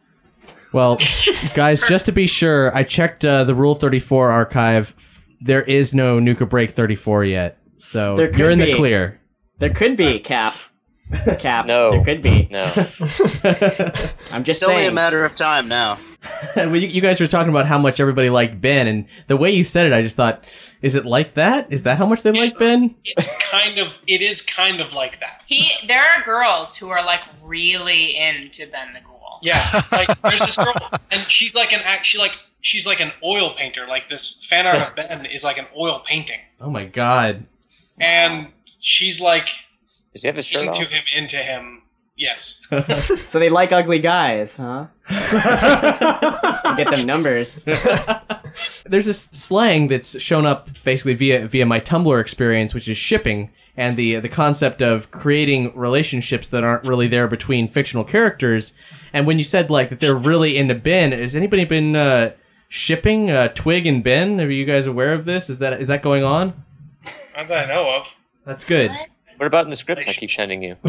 [0.72, 0.98] Well,
[1.56, 5.28] guys, just to be sure, I checked uh, the Rule 34 archive.
[5.40, 9.20] There is no Nuka Break 34 yet, so There could you're in the clear.
[9.60, 10.56] There could be Cap.
[11.40, 11.66] Cap.
[11.68, 11.92] No.
[11.92, 12.48] There could be.
[12.50, 12.66] No.
[14.32, 14.96] I'm just It's only a saying.
[14.96, 15.98] matter of time now.
[16.56, 19.52] well, you, you guys were talking about how much everybody liked Ben, and the way
[19.52, 20.46] you said it, I just thought,
[20.82, 21.72] is it like that?
[21.72, 22.96] Is that how much they like Ben?
[23.04, 25.44] It's kind of it is kind of like that.
[25.46, 29.40] He, there are girls who are like really into Ben the Ghoul.
[29.42, 30.74] Yeah, like there's this girl,
[31.12, 32.06] and she's like an act.
[32.06, 33.86] She like she's like an oil painter.
[33.88, 37.46] Like this fan art of Ben is like an oil painting, Oh my god.
[38.00, 38.48] and
[38.80, 39.50] she's like
[40.14, 40.88] Does he have his shirt into off?
[40.92, 41.83] him, into him.
[42.16, 42.62] Yes.
[43.26, 44.86] So they like ugly guys, huh?
[46.78, 47.64] Get them numbers.
[48.86, 53.50] There's this slang that's shown up basically via via my Tumblr experience, which is shipping,
[53.76, 58.74] and the the concept of creating relationships that aren't really there between fictional characters.
[59.12, 62.34] And when you said like that they're really into Ben, has anybody been uh,
[62.70, 64.40] shipping uh, Twig and Ben?
[64.40, 65.50] Are you guys aware of this?
[65.50, 66.64] Is that is that going on?
[67.36, 68.08] Not that I know of.
[68.46, 68.92] That's good.
[68.92, 70.76] What about in the scripts I keep sending you?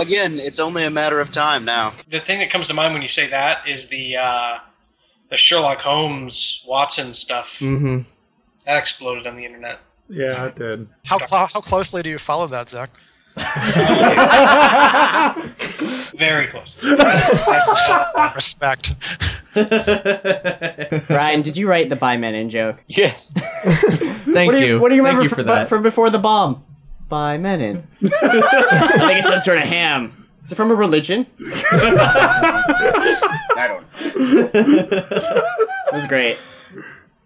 [0.00, 1.92] Again, it's only a matter of time now.
[2.10, 4.58] The thing that comes to mind when you say that is the uh,
[5.30, 8.00] the Sherlock Holmes Watson stuff Mm-hmm.
[8.66, 9.80] that exploded on the internet.
[10.08, 10.88] Yeah, it did.
[11.06, 12.90] How, cl- how closely do you follow that, Zach?
[16.16, 16.76] Very close.
[18.34, 18.94] Respect.
[19.54, 22.76] Ryan, did you write the by Mennen joke?
[22.86, 23.32] Yes.
[23.36, 24.80] Thank what do you.
[24.80, 25.68] What do you remember you fr- for bu- that.
[25.68, 26.64] from before the bomb?
[27.08, 27.84] By Mennen.
[28.04, 28.08] I
[28.98, 30.12] think it's some sort of ham.
[30.44, 31.26] Is it from a religion?
[31.72, 34.50] I don't know.
[34.54, 36.38] It was great.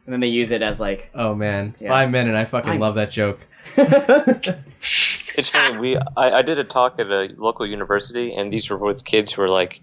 [0.05, 1.91] And then they use it as like, Oh man, Yeah.
[1.91, 2.35] five minute.
[2.35, 3.47] I fucking I- love that joke.
[5.35, 5.79] It's funny.
[5.79, 9.33] We I, I did a talk at a local university, and these were with kids
[9.33, 9.81] who were like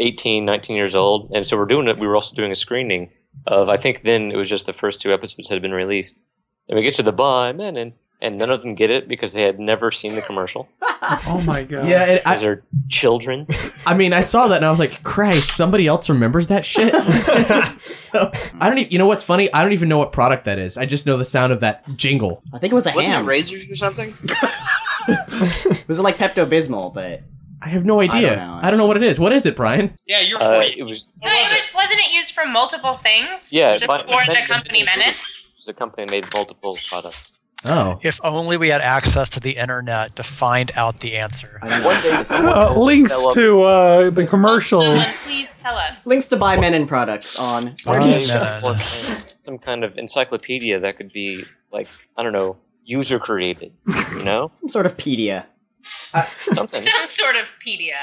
[0.00, 1.98] 18, 19 years old, and so we're doing it.
[1.98, 3.10] We were also doing a screening
[3.46, 3.68] of.
[3.68, 6.16] I think then it was just the first two episodes had been released,
[6.68, 7.92] and we get to the bye man,
[8.22, 10.68] and and none of them get it because they had never seen the commercial.
[11.26, 11.88] Oh my god.
[11.88, 13.48] Yeah, it, I, Because they're children.
[13.86, 16.92] I mean, I saw that and I was like, Christ, somebody else remembers that shit.
[17.96, 18.30] so
[18.60, 18.92] I don't even.
[18.92, 19.52] You know what's funny?
[19.52, 20.76] I don't even know what product that is.
[20.78, 22.40] I just know the sound of that jingle.
[22.54, 23.24] I think it was a Wasn't ham.
[23.24, 24.14] it razors or something?
[25.88, 26.94] was it like Pepto Bismol?
[26.94, 27.22] But
[27.60, 28.40] I have no idea.
[28.62, 29.18] I don't know, what it is.
[29.18, 29.96] What is it, Brian?
[30.06, 30.74] Yeah, you're Uh, 40.
[30.78, 33.52] it was No, it was, wasn't it used for multiple things?
[33.52, 35.08] Yeah, Just but- for the company Mennen?
[35.10, 35.16] it
[35.56, 37.31] was a company that made multiple products.
[37.64, 37.98] Oh.
[38.02, 41.58] If only we had access to the internet to find out the answer.
[41.62, 44.98] One day, Uh, links develop- to uh, the Someone commercials.
[45.26, 46.06] please tell us.
[46.06, 47.76] links to buy Mennen products on.
[47.84, 48.64] Buy Artist- Men.
[48.64, 48.78] or
[49.42, 53.72] some kind of encyclopedia that could be like I don't know, user created.
[53.86, 55.44] You know, Some sort of pedia.
[56.54, 56.80] something.
[56.80, 57.94] Some sort of pedia.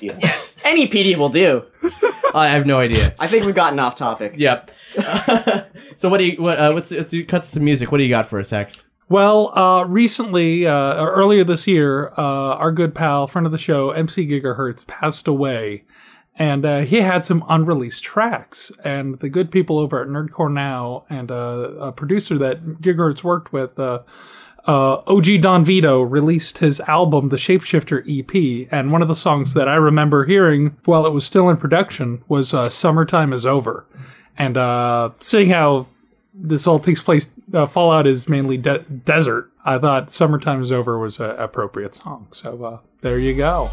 [0.00, 0.18] Yeah.
[0.20, 0.60] yes.
[0.64, 1.64] Any pedia will do.
[2.34, 3.14] I have no idea.
[3.18, 4.34] I think we've gotten off topic.
[4.36, 4.70] Yep.
[5.96, 6.42] so what do you?
[6.42, 6.58] What?
[6.58, 6.92] Uh, what's?
[7.28, 7.92] Cut some music.
[7.92, 8.84] What do you got for us, Hex?
[9.10, 13.58] Well, uh, recently, uh, or earlier this year, uh, our good pal, friend of the
[13.58, 15.82] show, MC Gigahertz, passed away.
[16.36, 18.70] And uh, he had some unreleased tracks.
[18.84, 23.52] And the good people over at Nerdcore Now and uh, a producer that Gigahertz worked
[23.52, 24.02] with, uh,
[24.66, 28.68] OG Don Vito, released his album, The Shapeshifter EP.
[28.70, 32.22] And one of the songs that I remember hearing while it was still in production
[32.28, 33.86] was uh, Summertime is Over.
[34.40, 35.86] And uh, seeing how
[36.32, 37.30] this all takes place.
[37.52, 39.50] Uh, Fallout is mainly de- desert.
[39.66, 43.70] I thought "Summertime is Over" was an appropriate song, so uh, there you go.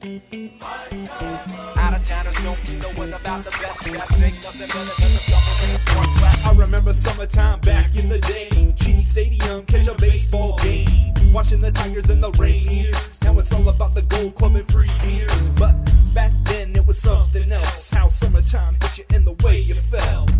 [0.00, 3.88] Out of towners don't know what about the best.
[6.46, 8.48] I remember summertime back in the day.
[8.76, 10.86] Cheney Stadium, catch a baseball game.
[11.32, 13.24] Watching the Tigers in the Rainiers.
[13.24, 15.48] Now it's all about the Gold Club and free beers.
[15.58, 15.74] But
[16.14, 17.90] back then it was something else.
[17.90, 20.32] How summertime hit you in the way you felt.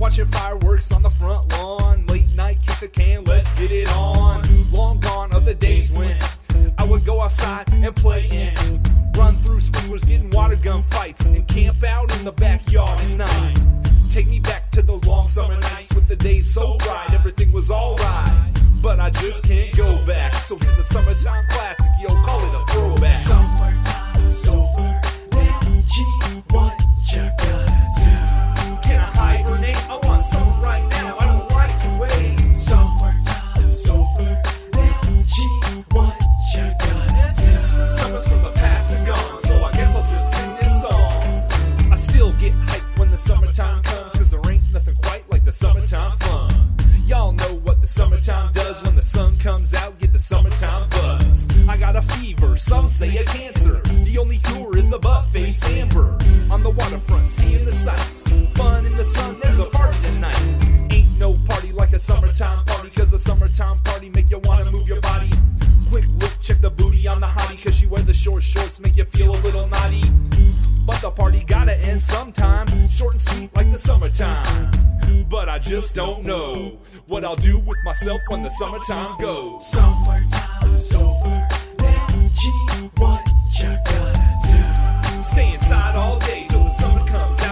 [0.00, 2.04] Watching fireworks on the front lawn.
[2.06, 4.42] Late night, kick the can, let's get it on.
[4.72, 6.16] Long gone are the days when
[6.78, 8.82] I would go outside and play in.
[9.16, 13.58] Run through sprinklers, getting water gun fights, and camp out in the backyard at night.
[14.12, 17.70] Take me back to those long summer nights with the days so bright, everything was
[17.70, 18.52] alright.
[18.82, 20.34] But I just can't go back.
[20.34, 23.16] So here's a summertime classic, yo, call it a throwback.
[23.16, 25.00] Summertime's over.
[25.32, 26.04] Now, G,
[26.50, 26.80] what
[27.12, 27.73] you gonna
[43.14, 46.50] the summertime comes, cause there ain't nothing quite like the summertime fun.
[47.06, 51.46] Y'all know what the summertime does when the sun comes out, get the summertime buzz.
[51.68, 53.80] I got a fever, some say a cancer.
[54.02, 54.98] The only cure is the
[55.30, 56.18] face amber.
[56.50, 58.24] On the waterfront, seeing the sights.
[58.56, 60.42] Fun in the sun, there's a party tonight.
[60.90, 64.88] Ain't no party like a summertime party, cause a summertime party make you wanna move
[64.88, 65.30] your body.
[65.88, 68.98] Quick look, check the booty on the hottie, cause she wear the short shorts, make
[68.98, 70.02] you feel a little naughty.
[70.84, 74.70] But the party gotta end sometime, short and sweet like the summertime.
[75.30, 79.66] But I just don't know what I'll do with myself when the summertime goes.
[79.66, 81.48] Summertime's over,
[81.78, 82.06] now
[82.98, 83.26] what
[83.58, 85.22] you gonna do?
[85.22, 87.42] Stay inside all day till the summer comes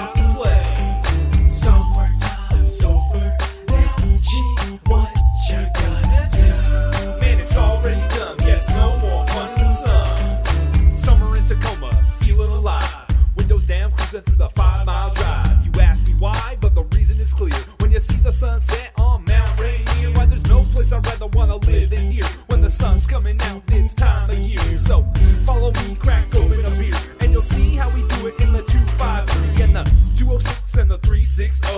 [14.23, 15.67] through the five mile drive.
[15.67, 17.55] You ask me why, but the reason is clear.
[17.81, 21.57] When you see the sunset on Mount Rainier, why there's no place I'd rather wanna
[21.57, 22.25] live than here.
[22.49, 24.77] When the sun's coming out this time of year.
[24.77, 25.07] So
[25.45, 28.63] follow me, crack open a beer, and you'll see how we do it in the
[28.63, 31.69] 253 and the 206 and the 360.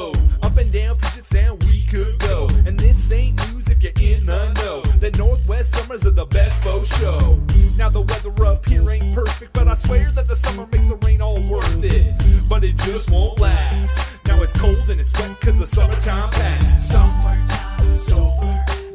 [0.42, 2.48] Up and down Puget Sound, we could go.
[2.66, 4.82] And this ain't news if you're in the know.
[4.98, 7.38] The Northwest summers are the best faux show.
[7.76, 10.96] Now the weather up here ain't perfect, but I swear that the summer makes the
[10.96, 12.14] rain all worth it.
[12.48, 14.26] But it just won't last.
[14.26, 16.92] Now it's cold and it's wet cause the summertime passed.
[16.92, 18.44] Summertime's over.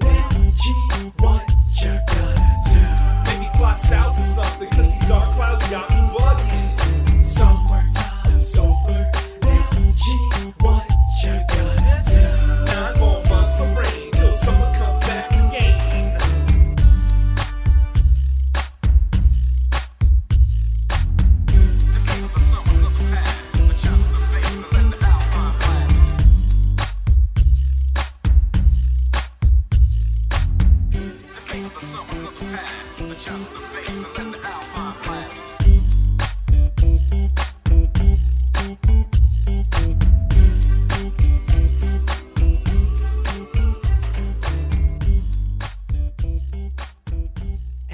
[0.01, 0.29] Now
[0.61, 1.49] G, what
[1.81, 3.31] you gonna do?
[3.31, 5.98] Maybe fly south or something cause these dark clouds got me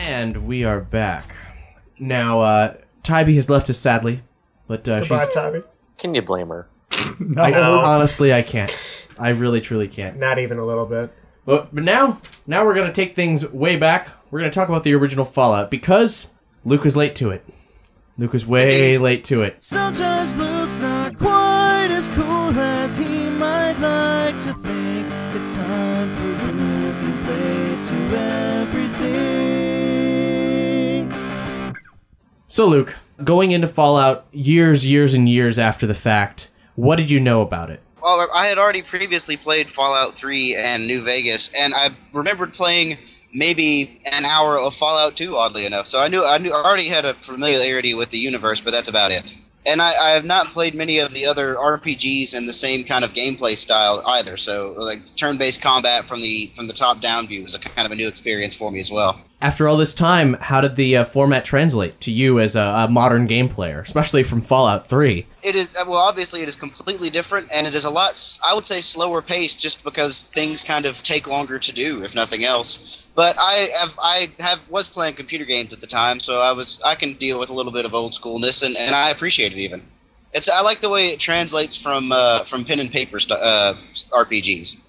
[0.07, 1.35] And we are back.
[1.97, 2.73] Now, uh,
[3.03, 4.21] Tybee has left us sadly,
[4.67, 5.33] but uh, Goodbye, she's.
[5.33, 5.61] Tybee.
[5.97, 6.67] Can you blame her?
[6.91, 7.79] I, No.
[7.79, 8.71] honestly, I can't.
[9.17, 10.17] I really, truly can't.
[10.17, 11.11] Not even a little bit.
[11.45, 14.09] But, but now, now we're gonna take things way back.
[14.29, 16.31] We're gonna talk about the original Fallout because
[16.63, 17.43] Luke was late to it.
[18.17, 19.63] Luke was way late to it.
[19.63, 22.23] Sometimes Luke's not quite as cool
[22.57, 25.07] as he might like to think.
[25.35, 28.44] It's time for Luke is late to everything.
[32.55, 37.19] So, Luke, going into Fallout years, years, and years after the fact, what did you
[37.19, 37.81] know about it?
[38.01, 42.97] Well, I had already previously played Fallout 3 and New Vegas, and I remembered playing
[43.33, 45.35] maybe an hour of Fallout 2.
[45.35, 48.61] Oddly enough, so I knew I knew I already had a familiarity with the universe,
[48.61, 49.35] but that's about it.
[49.65, 53.03] And I, I have not played many of the other RPGs in the same kind
[53.03, 54.37] of gameplay style either.
[54.37, 57.95] So, like turn-based combat from the from the top-down view was a kind of a
[57.95, 59.19] new experience for me as well.
[59.45, 62.87] After all this time, how did the uh, format translate to you as a, a
[62.87, 65.27] modern game player, especially from Fallout 3?
[65.43, 68.19] It is well, obviously, it is completely different, and it is a lot.
[68.43, 72.15] I would say slower paced, just because things kind of take longer to do, if
[72.15, 73.07] nothing else.
[73.13, 76.81] But I have, I have was playing computer games at the time, so I was,
[76.83, 79.59] I can deal with a little bit of old schoolness, and, and I appreciate it
[79.59, 79.83] even.
[80.33, 83.75] It's, I like the way it translates from, uh, from pen and paper st- uh,
[84.09, 84.81] RPGs.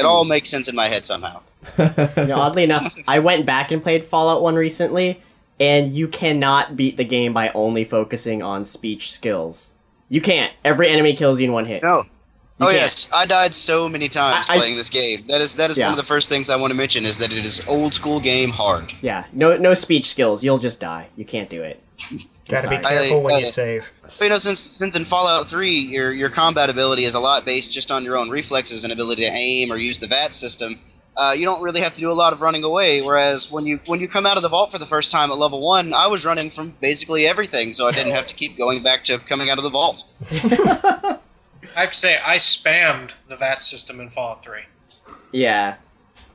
[0.00, 0.30] It all hmm.
[0.30, 1.42] makes sense in my head somehow.
[1.78, 5.22] You know, oddly enough, I went back and played Fallout 1 recently,
[5.58, 9.72] and you cannot beat the game by only focusing on speech skills.
[10.08, 10.52] You can't.
[10.64, 11.82] Every enemy kills you in one hit.
[11.82, 12.04] No.
[12.60, 12.80] You oh can't.
[12.82, 15.20] yes, I died so many times I- I- playing this game.
[15.28, 15.86] That is that is Yeah.
[15.86, 18.20] one of the first things I want to mention is that it is old school
[18.20, 18.92] game hard.
[19.00, 20.44] Yeah, no no speech skills.
[20.44, 21.06] You'll just die.
[21.16, 21.80] You can't do it.
[22.48, 22.84] Gotta be Sorry.
[22.84, 23.90] careful when I- you save.
[24.02, 27.44] But, you know, since since in Fallout Three, your your combat ability is a lot
[27.46, 30.78] based just on your own reflexes and ability to aim or use the VATS system.
[31.16, 33.02] Uh, you don't really have to do a lot of running away.
[33.02, 35.38] Whereas when you when you come out of the vault for the first time at
[35.38, 38.82] level one, I was running from basically everything, so I didn't have to keep going
[38.82, 40.04] back to coming out of the vault.
[41.76, 44.60] I have to say, I spammed the VATS system in Fallout 3.
[45.32, 45.76] Yeah.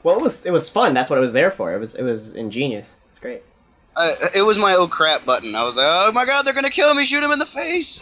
[0.04, 0.94] Well, it was it was fun.
[0.94, 1.74] That's what it was there for.
[1.74, 2.98] It was it was ingenious.
[3.10, 3.42] It's great.
[3.96, 5.56] Uh, it was my oh crap button.
[5.56, 7.06] I was like, oh my god, they're gonna kill me!
[7.06, 8.02] Shoot him in the face!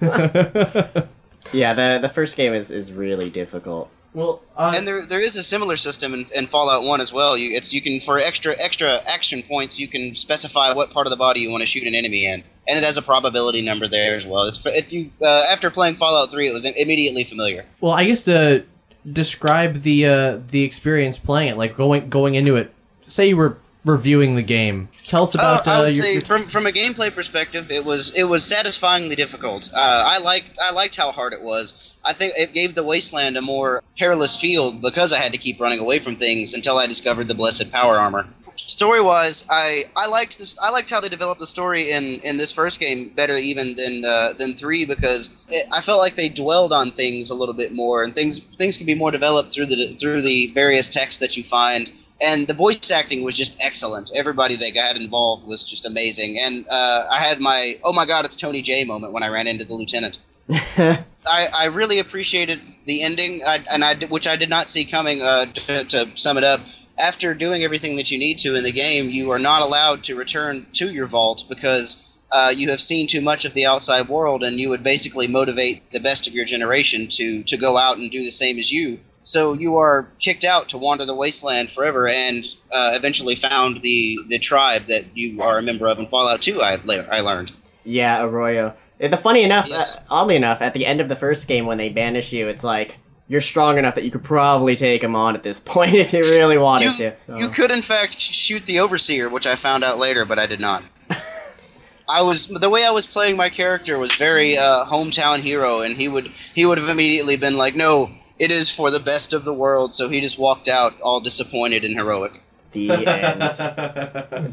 [1.52, 3.90] Yeah, the the first game is is really difficult.
[4.14, 7.36] Well, and there there is a similar system in, in Fallout One as well.
[7.36, 11.10] You it's you can for extra extra action points you can specify what part of
[11.10, 13.88] the body you want to shoot an enemy in, and it has a probability number
[13.88, 14.44] there as well.
[14.44, 17.64] It's if you uh, after playing Fallout Three, it was immediately familiar.
[17.80, 18.64] Well, I guess to
[19.10, 22.72] describe the uh, the experience playing it, like going going into it.
[23.02, 24.88] Say you were reviewing the game.
[25.06, 25.66] Tell us about.
[25.66, 29.16] Uh, I uh, your, say from from a gameplay perspective, it was it was satisfyingly
[29.16, 29.70] difficult.
[29.74, 31.96] Uh, I liked I liked how hard it was.
[32.04, 35.60] I think it gave the wasteland a more perilous feel because I had to keep
[35.60, 38.26] running away from things until I discovered the blessed power armor.
[38.56, 40.58] Story wise, I, I liked this.
[40.62, 44.04] I liked how they developed the story in, in this first game better even than
[44.04, 47.72] uh, than three because it, I felt like they dwelled on things a little bit
[47.72, 51.36] more and things things can be more developed through the through the various texts that
[51.36, 51.90] you find
[52.20, 54.10] and the voice acting was just excellent.
[54.14, 58.24] Everybody that got involved was just amazing, and uh, I had my oh my god,
[58.24, 60.18] it's Tony Jay moment when I ran into the lieutenant.
[60.50, 65.22] I, I really appreciated the ending, I, and I which I did not see coming.
[65.22, 66.60] Uh, to, to sum it up,
[66.98, 70.16] after doing everything that you need to in the game, you are not allowed to
[70.16, 74.42] return to your vault because uh, you have seen too much of the outside world,
[74.42, 78.10] and you would basically motivate the best of your generation to to go out and
[78.10, 78.98] do the same as you.
[79.28, 84.16] So you are kicked out to wander the wasteland forever, and uh, eventually found the
[84.28, 86.62] the tribe that you are a member of in Fallout 2.
[86.62, 86.78] I
[87.10, 87.52] I learned.
[87.84, 88.74] Yeah, Arroyo.
[88.98, 91.88] The funny enough, uh, oddly enough, at the end of the first game when they
[91.90, 92.96] banish you, it's like
[93.28, 96.20] you're strong enough that you could probably take him on at this point if you
[96.22, 97.14] really wanted to.
[97.26, 100.46] So- You could, in fact, shoot the overseer, which I found out later, but I
[100.46, 100.82] did not.
[102.08, 105.96] I was the way I was playing my character was very uh, hometown hero, and
[105.96, 109.44] he would he would have immediately been like, "No, it is for the best of
[109.44, 112.40] the world." So he just walked out all disappointed and heroic.
[112.72, 113.40] The end.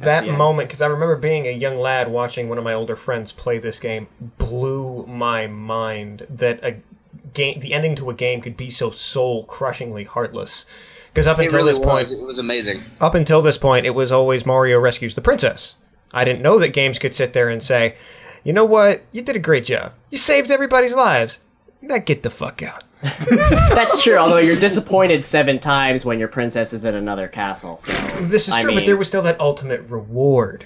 [0.02, 3.34] that moment because i remember being a young lad watching one of my older friends
[3.34, 4.08] play this game
[4.38, 6.78] blew my mind that a
[7.34, 10.66] game the ending to a game could be so soul crushingly heartless
[11.14, 12.10] because up It until really this was.
[12.10, 12.80] point It was amazing.
[13.02, 15.76] up until this point it was always mario rescues the princess
[16.14, 17.98] i didn't know that games could sit there and say
[18.46, 21.40] you know what you did a great job you saved everybody's lives
[21.82, 22.85] now get the fuck out
[23.30, 24.18] That's true.
[24.18, 27.78] Although you're disappointed seven times when your princess is in another castle.
[27.78, 27.92] So
[28.22, 30.66] This is I true, but there was still that ultimate reward.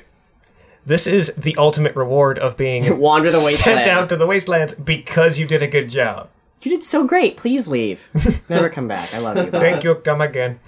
[0.86, 3.84] This is the ultimate reward of being Wander the wasteland.
[3.84, 6.30] sent out to the wastelands because you did a good job.
[6.62, 7.38] You did so great.
[7.38, 8.08] Please leave.
[8.50, 9.14] Never come back.
[9.14, 9.52] I love you.
[9.52, 9.60] Bye.
[9.60, 9.96] Thank you.
[9.96, 10.60] Come again.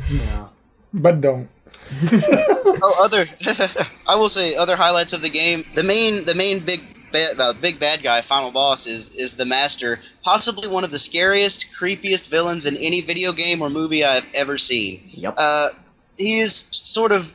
[0.94, 1.50] But don't.
[2.04, 3.26] oh, other
[4.08, 5.66] I will say other highlights of the game.
[5.76, 6.82] The main the main big
[7.12, 11.00] bad, uh, big bad guy final boss is is the master, possibly one of the
[11.00, 15.02] scariest, creepiest villains in any video game or movie I've ever seen.
[15.12, 15.36] Yep.
[15.38, 15.70] Uh,
[16.18, 17.34] he is sort of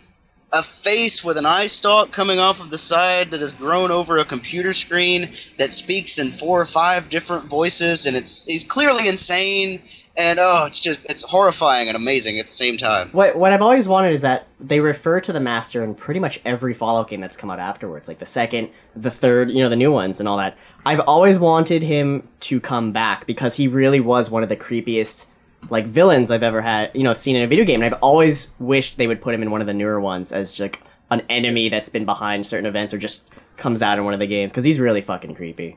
[0.53, 4.19] a face with an eye stalk coming off of the side that has grown over
[4.19, 9.09] a computer screen that speaks in four or five different voices, and it's he's clearly
[9.09, 9.83] insane.
[10.19, 13.11] And oh, it's just it's horrifying and amazing at the same time.
[13.11, 16.41] What what I've always wanted is that they refer to the master in pretty much
[16.45, 19.77] every Fallout game that's come out afterwards, like the second, the third, you know, the
[19.77, 20.57] new ones and all that.
[20.87, 25.27] I've always wanted him to come back because he really was one of the creepiest
[25.71, 27.83] like villains I've ever had, you know, seen in a video game.
[27.83, 30.59] And I've always wished they would put him in one of the newer ones as
[30.59, 30.81] like
[31.11, 34.27] an enemy that's been behind certain events or just comes out in one of the
[34.27, 35.77] games because he's really fucking creepy.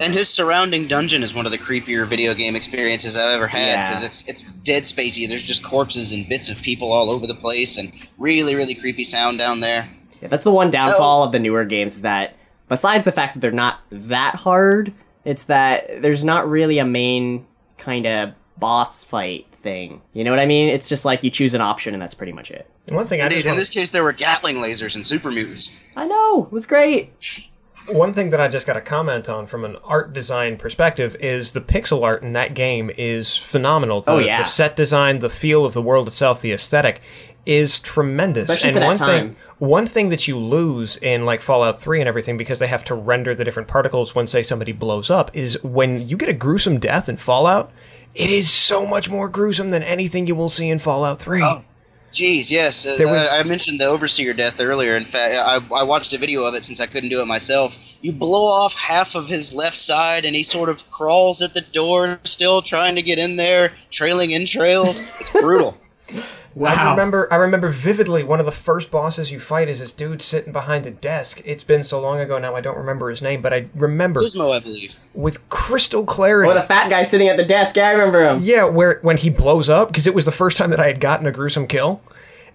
[0.00, 3.66] And his surrounding dungeon is one of the creepier video game experiences I've ever had
[3.72, 3.88] Yeah.
[3.88, 5.28] because it's it's dead spacey.
[5.28, 9.04] There's just corpses and bits of people all over the place, and really really creepy
[9.04, 9.88] sound down there.
[10.20, 11.24] Yeah, that's the one downfall oh.
[11.26, 12.36] of the newer games is that
[12.68, 14.92] besides the fact that they're not that hard,
[15.24, 17.46] it's that there's not really a main
[17.76, 20.00] kind of boss fight thing.
[20.12, 20.68] You know what I mean?
[20.68, 22.68] It's just like you choose an option and that's pretty much it.
[22.86, 25.30] And one thing I Indeed, just in this case, there were Gatling lasers and super
[25.30, 25.72] mutants.
[25.96, 27.12] I know, it was great.
[27.90, 31.52] One thing that I just got to comment on from an art design perspective is
[31.52, 33.98] the pixel art in that game is phenomenal.
[34.06, 34.38] Oh, the, Oh, yeah.
[34.38, 37.00] the set design, the feel of the world itself, the aesthetic
[37.44, 38.44] is tremendous.
[38.44, 39.08] Especially and for that one time.
[39.08, 42.84] thing, one thing that you lose in like Fallout 3 and everything because they have
[42.84, 46.32] to render the different particles when say somebody blows up is when you get a
[46.34, 47.72] gruesome death in Fallout,
[48.14, 51.62] it is so much more gruesome than anything you will see in Fallout 3.
[52.12, 52.86] Jeez, yes.
[52.86, 54.96] Uh, was- I, I mentioned the overseer death earlier.
[54.96, 57.78] In fact, I, I watched a video of it since I couldn't do it myself.
[58.02, 61.60] You blow off half of his left side, and he sort of crawls at the
[61.62, 65.00] door, still trying to get in there, trailing entrails.
[65.20, 65.76] It's brutal.
[66.60, 70.22] I remember I remember vividly one of the first bosses you fight is this dude
[70.22, 71.40] sitting behind a desk.
[71.44, 74.54] It's been so long ago now I don't remember his name, but I remember Gizmo,
[74.54, 74.96] I believe.
[75.14, 76.50] with crystal clarity.
[76.50, 77.76] Oh, the fat guy sitting at the desk.
[77.76, 78.40] Yeah, I remember him.
[78.42, 81.00] Yeah, where when he blows up because it was the first time that I had
[81.00, 82.00] gotten a gruesome kill,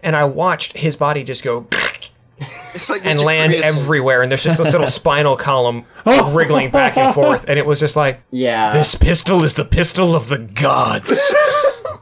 [0.04, 1.68] and I watched his body just go
[2.76, 3.82] It's like and land Cornelius.
[3.82, 6.32] everywhere, and there's just this little spinal column oh.
[6.32, 8.72] wriggling back and forth, and it was just like, Yeah.
[8.72, 11.10] this pistol is the pistol of the gods.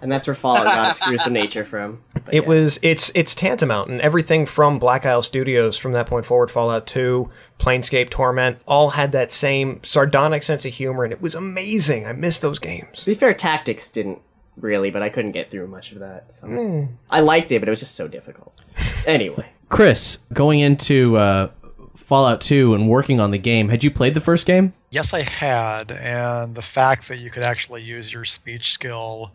[0.05, 2.03] And that's where Fallout got its gruesome nature from.
[2.31, 6.51] it was it's it's tantamount, and everything from Black Isle Studios from that point forward,
[6.51, 11.33] Fallout Two, Planescape Torment, all had that same sardonic sense of humor, and it was
[11.33, 12.05] amazing.
[12.05, 12.99] I miss those games.
[12.99, 14.21] To be fair, Tactics didn't
[14.57, 16.31] really, but I couldn't get through much of that.
[16.31, 16.45] So.
[16.45, 16.89] Mm.
[17.09, 18.55] I liked it, but it was just so difficult.
[19.07, 19.47] Anyway.
[19.69, 21.51] Chris, going into uh,
[21.95, 24.73] Fallout 2 and working on the game, had you played the first game?
[24.89, 29.31] Yes, I had, and the fact that you could actually use your speech skill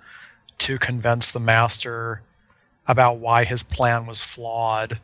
[0.61, 2.23] to convince the master
[2.87, 5.01] about why his plan was flawed.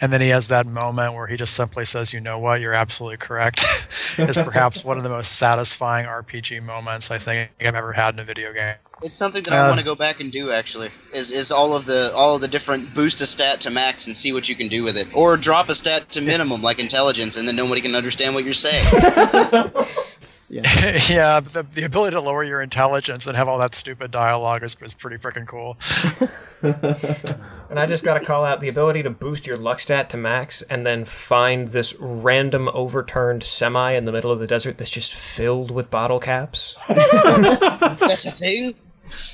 [0.00, 2.60] And then he has that moment where he just simply says, You know what?
[2.60, 3.88] You're absolutely correct.
[4.18, 8.20] is perhaps one of the most satisfying RPG moments I think I've ever had in
[8.20, 8.74] a video game.
[9.04, 10.50] It's something that Uh, I want to go back and do.
[10.50, 14.06] Actually, is is all of the all of the different boost a stat to max
[14.06, 16.78] and see what you can do with it, or drop a stat to minimum like
[16.78, 18.84] intelligence, and then nobody can understand what you're saying.
[20.50, 24.76] yeah, the, the ability to lower your intelligence and have all that stupid dialogue is,
[24.82, 25.76] is pretty freaking cool.
[27.70, 30.16] And I just got to call out the ability to boost your luck stat to
[30.16, 34.90] max and then find this random overturned semi in the middle of the desert that's
[34.90, 36.76] just filled with bottle caps.
[36.88, 38.74] That's a thing.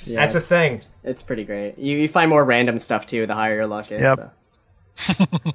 [0.07, 0.81] Yeah, That's a thing.
[1.05, 1.79] It's pretty great.
[1.79, 4.01] You, you find more random stuff too, the higher your luck is.
[4.01, 4.19] Yep.
[4.19, 4.31] so.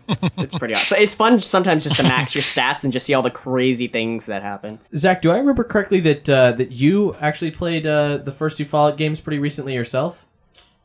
[0.09, 0.97] it's, it's pretty awesome.
[0.99, 4.25] It's fun sometimes just to max your stats and just see all the crazy things
[4.25, 4.79] that happen.
[4.95, 8.65] Zach, do I remember correctly that uh, that you actually played uh, the first two
[8.65, 10.25] Fallout games pretty recently yourself?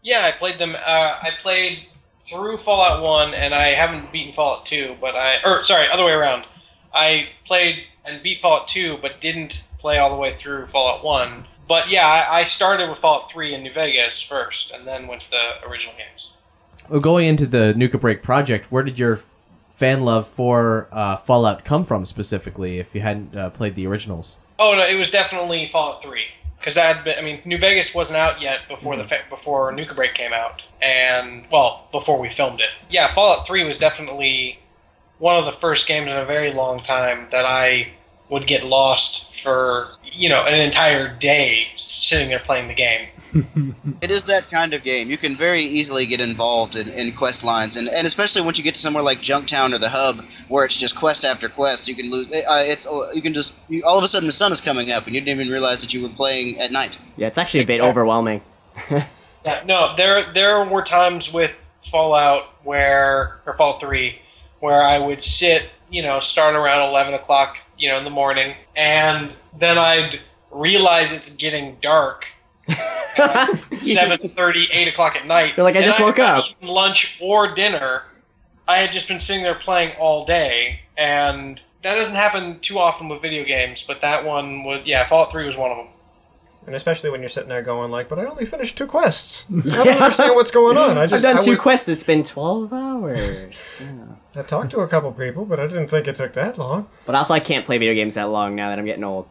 [0.02, 0.74] Yeah, I played them.
[0.74, 1.86] Uh, I played
[2.28, 4.96] through Fallout One, and I haven't beaten Fallout Two.
[5.00, 6.44] But I, or sorry, other way around.
[6.92, 11.46] I played and beat Fallout Two, but didn't play all the way through Fallout One.
[11.70, 15.22] But yeah, I, I started with Fallout Three in New Vegas first, and then went
[15.22, 16.30] to the original games.
[16.88, 19.20] Well, going into the Nuka Break project, where did your
[19.76, 22.80] fan love for uh, Fallout come from specifically?
[22.80, 26.24] If you hadn't uh, played the originals, Oh no, it was definitely Fallout Three
[26.58, 27.16] because that had been.
[27.16, 30.64] I mean, New Vegas wasn't out yet before the fa- before Nuka Break came out,
[30.82, 32.70] and well, before we filmed it.
[32.90, 34.58] Yeah, Fallout Three was definitely
[35.18, 37.92] one of the first games in a very long time that I
[38.30, 43.08] would get lost for you know an entire day sitting there playing the game.
[44.00, 45.10] It is that kind of game.
[45.10, 48.64] You can very easily get involved in, in quest lines, and, and especially once you
[48.64, 51.94] get to somewhere like Junktown or the Hub, where it's just quest after quest, you
[51.94, 52.26] can lose.
[52.32, 55.04] Uh, it's you can just you, all of a sudden the sun is coming up,
[55.06, 56.98] and you didn't even realize that you were playing at night.
[57.16, 58.40] Yeah, it's actually a bit overwhelming.
[59.44, 64.18] Yeah, no, there there were times with Fallout where or Fallout Three
[64.60, 68.54] where I would sit, you know, start around eleven o'clock, you know, in the morning,
[68.76, 70.20] and then I'd
[70.52, 72.26] realize it's getting dark.
[73.80, 75.54] Seven thirty, eight o'clock at night.
[75.56, 76.44] You're like, I just had woke up.
[76.62, 78.02] lunch or dinner.
[78.68, 83.08] I had just been sitting there playing all day, and that doesn't happen too often
[83.08, 83.82] with video games.
[83.86, 85.86] But that one was, yeah, Fallout Three was one of them.
[86.66, 89.46] And especially when you're sitting there going like, but I only finished two quests.
[89.50, 90.98] I don't understand what's going on.
[90.98, 91.88] I just I've done I two would- quests.
[91.88, 93.78] It's been twelve hours.
[93.80, 93.86] Yeah.
[94.34, 96.88] I talked to a couple people, but I didn't think it took that long.
[97.04, 99.28] But also, I can't play video games that long now that I'm getting old.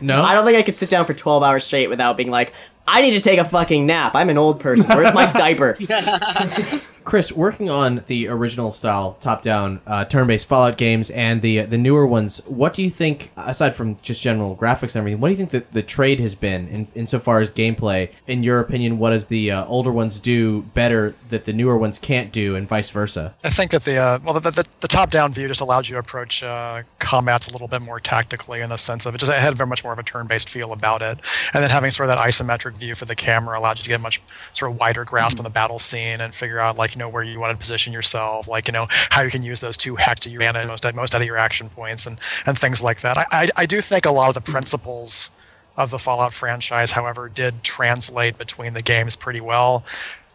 [0.00, 2.52] No, I don't think I could sit down for twelve hours straight without being like,
[2.90, 4.14] I need to take a fucking nap.
[4.14, 4.86] I'm an old person.
[4.88, 5.76] Where's my diaper?
[7.08, 12.06] Chris, working on the original style top-down uh, turn-based Fallout games and the the newer
[12.06, 15.36] ones, what do you think, aside from just general graphics and everything, what do you
[15.38, 18.10] think that the trade has been in insofar as gameplay?
[18.26, 21.98] In your opinion, what does the uh, older ones do better that the newer ones
[21.98, 23.34] can't do, and vice versa?
[23.42, 26.00] I think that the uh, well, the, the, the top-down view just allows you to
[26.00, 29.40] approach uh, combats a little bit more tactically in the sense of it just it
[29.40, 31.18] had very much more of a turn-based feel about it,
[31.54, 34.00] and then having sort of that isometric view for the camera allowed you to get
[34.00, 34.22] a much
[34.52, 35.54] sort of wider grasp on the mm-hmm.
[35.54, 38.66] battle scene and figure out like you know where you want to position yourself, like
[38.68, 41.20] you know how you can use those two hacks to your advantage most most out
[41.20, 43.18] of your action points and and things like that.
[43.18, 44.52] I I, I do think a lot of the mm-hmm.
[44.52, 45.30] principles
[45.78, 49.84] of the Fallout franchise, however, did translate between the games pretty well.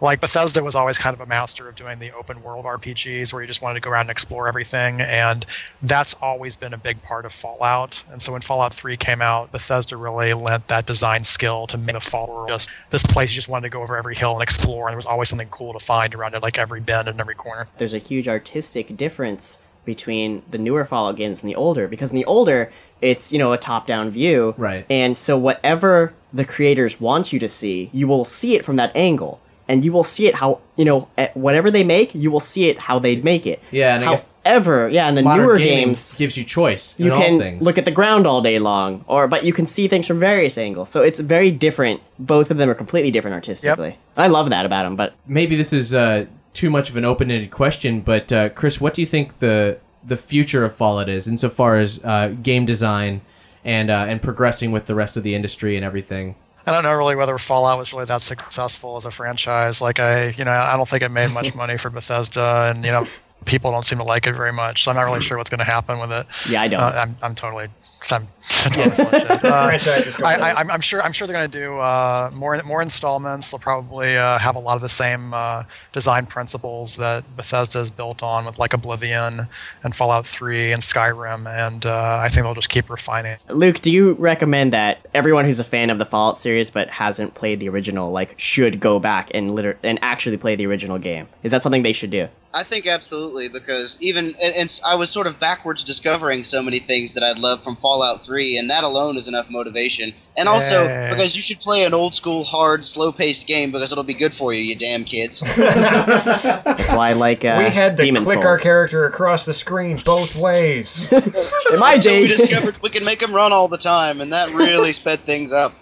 [0.01, 3.41] Like Bethesda was always kind of a master of doing the open world RPGs where
[3.41, 5.45] you just wanted to go around and explore everything, and
[5.81, 8.03] that's always been a big part of Fallout.
[8.09, 11.93] And so when Fallout 3 came out, Bethesda really lent that design skill to make
[11.93, 14.87] the Fallout just this place you just wanted to go over every hill and explore,
[14.87, 17.35] and there was always something cool to find around it, like every bend and every
[17.35, 17.67] corner.
[17.77, 22.15] There's a huge artistic difference between the newer Fallout games and the older because in
[22.15, 22.71] the older
[23.01, 24.85] it's you know a top-down view, right?
[24.89, 28.95] And so whatever the creators want you to see, you will see it from that
[28.95, 29.41] angle.
[29.67, 32.79] And you will see it how you know whatever they make, you will see it
[32.79, 33.61] how they'd make it.
[33.71, 37.11] Yeah, and I guess However, yeah, in the newer games, gives you choice you in
[37.13, 37.63] all can things.
[37.63, 40.57] look at the ground all day long, or but you can see things from various
[40.57, 40.89] angles.
[40.89, 42.01] So it's very different.
[42.19, 43.97] Both of them are completely different artistically.
[44.17, 44.95] I love that about them.
[44.95, 48.93] But maybe this is uh, too much of an open-ended question, but uh, Chris, what
[48.93, 53.21] do you think the the future of Fallout is insofar as uh, game design
[53.63, 56.35] and uh, and progressing with the rest of the industry and everything?
[56.65, 59.81] I don't know really whether Fallout was really that successful as a franchise.
[59.81, 62.91] Like I, you know, I don't think it made much money for Bethesda, and you
[62.91, 63.05] know,
[63.45, 64.83] people don't seem to like it very much.
[64.83, 66.25] So I'm not really sure what's going to happen with it.
[66.49, 66.79] Yeah, I don't.
[66.79, 67.67] Uh, I'm, I'm totally.
[68.03, 68.27] 'Cause I'm
[68.73, 70.19] totally full of shit.
[70.21, 71.01] Uh, I, I, I'm, I'm sure.
[71.01, 73.49] I'm sure they're going to do uh, more more installments.
[73.51, 75.63] They'll probably uh, have a lot of the same uh,
[75.93, 79.47] design principles that Bethesda is built on, with like Oblivion
[79.83, 81.47] and Fallout 3 and Skyrim.
[81.47, 83.37] And uh, I think they'll just keep refining.
[83.49, 87.35] Luke, do you recommend that everyone who's a fan of the Fallout series but hasn't
[87.35, 91.27] played the original, like, should go back and liter- and actually play the original game?
[91.43, 92.27] Is that something they should do?
[92.55, 96.77] I think absolutely because even and, and I was sort of backwards discovering so many
[96.77, 97.92] things that I'd love from Fallout
[98.23, 100.13] 3, and that alone is enough motivation.
[100.37, 101.09] And also Yeah.
[101.11, 104.33] because you should play an old school, hard, slow paced game because it'll be good
[104.33, 105.41] for you, you damn kids.
[105.57, 108.45] That's why I like uh, we had to Demon click Souls.
[108.45, 111.11] our character across the screen both ways.
[111.11, 114.33] In my Until day, we discovered we can make them run all the time, and
[114.33, 115.73] that really sped things up.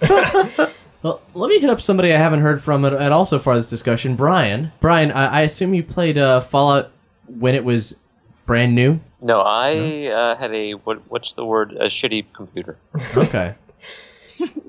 [1.03, 3.55] Well, let me hit up somebody I haven't heard from at, at all so far
[3.57, 4.71] this discussion, Brian.
[4.79, 6.91] Brian, I, I assume you played uh, Fallout
[7.27, 7.97] when it was
[8.45, 8.99] brand new.
[9.21, 11.73] No, I Uh, had a what, what's the word?
[11.73, 12.77] A shitty computer.
[13.17, 13.55] Okay.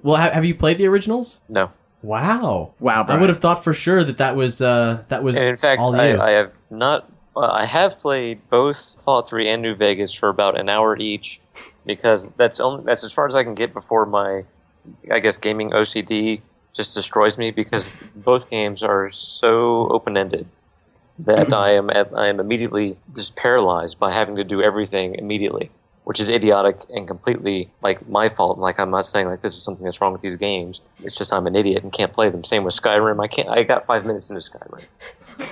[0.03, 1.41] well, ha- have you played the originals?
[1.49, 1.71] No.
[2.03, 2.73] Wow.
[2.81, 3.05] Wow.
[3.09, 5.81] I would have thought for sure that that was uh, that was And in fact,
[5.81, 6.01] all you.
[6.01, 7.09] I, I have not.
[7.35, 11.41] Uh, I have played both Fallout 3 and New Vegas for about an hour each,
[11.87, 14.45] because that's only that's as far as I can get before my,
[15.11, 16.43] I guess, gaming OCD
[16.75, 20.47] just destroys me because both games are so open ended
[21.27, 21.55] that mm-hmm.
[21.55, 25.71] I am at, I am immediately just paralyzed by having to do everything immediately,
[26.05, 28.59] which is idiotic and completely like my fault.
[28.59, 30.81] Like I'm not saying like this is something that's wrong with these games.
[31.03, 32.45] It's just I'm an idiot and can't play them.
[32.45, 33.23] Same with Skyrim.
[33.23, 33.49] I can't.
[33.49, 34.85] I got five minutes into Skyrim.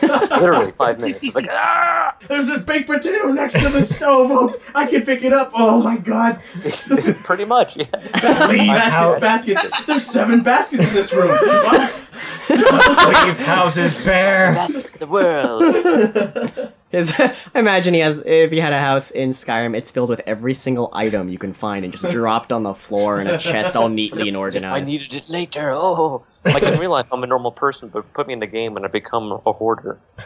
[0.02, 1.22] Literally five minutes.
[1.22, 2.16] It's like ah!
[2.28, 4.30] There's this baked potato next to the stove.
[4.30, 5.52] Oh, I can pick it up.
[5.54, 6.40] Oh my god.
[7.24, 8.12] Pretty much, yes.
[8.12, 9.86] baskets, baskets.
[9.86, 11.30] There's seven baskets in this room.
[11.30, 12.00] What?
[12.48, 14.52] Leave houses bare.
[14.52, 16.72] Baskets of the world.
[16.90, 18.20] His, I imagine he has.
[18.26, 21.52] If he had a house in Skyrim, it's filled with every single item you can
[21.52, 24.64] find and just dropped on the floor in a chest, all neatly and organized.
[24.64, 26.24] If I needed it later, oh.
[26.44, 28.84] Like in real life, I'm a normal person, but put me in the game and
[28.84, 29.98] I become a hoarder.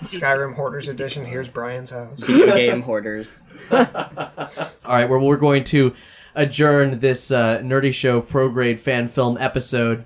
[0.00, 1.24] Skyrim Hoarders Edition.
[1.24, 2.18] Here's Brian's house.
[2.18, 3.42] Video game hoarders.
[3.70, 3.86] All
[4.86, 5.94] right, well, we're going to
[6.34, 10.04] adjourn this uh, Nerdy Show pro grade fan film episode.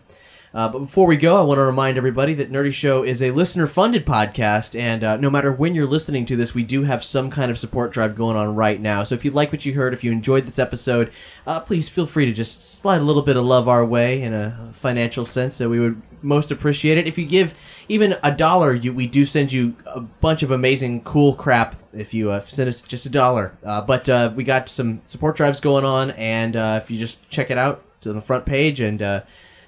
[0.55, 3.33] Uh, but before we go, I want to remind everybody that Nerdy Show is a
[3.33, 7.03] listener funded podcast, and uh, no matter when you're listening to this, we do have
[7.03, 9.03] some kind of support drive going on right now.
[9.03, 11.11] So if you like what you heard, if you enjoyed this episode,
[11.45, 14.33] uh, please feel free to just slide a little bit of love our way in
[14.33, 15.57] a financial sense.
[15.57, 17.09] So we would most appreciate it.
[17.09, 17.55] If you give
[17.89, 22.15] even a dollar, you, we do send you a bunch of amazing, cool crap if
[22.15, 23.59] you uh, send us just a dollar.
[23.65, 27.29] Uh, but uh, we got some support drives going on, and uh, if you just
[27.29, 29.23] check it out to the front page and uh,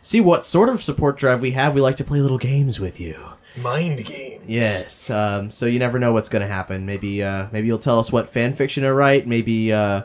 [0.07, 3.01] see what sort of support drive we have, we like to play little games with
[3.01, 3.33] you.
[3.57, 4.41] Mind game.
[4.47, 5.11] Yes.
[5.11, 6.87] Um, so you never know what's going to happen.
[6.87, 9.27] Maybe uh, maybe you'll tell us what fan fiction to write.
[9.27, 10.03] Maybe uh,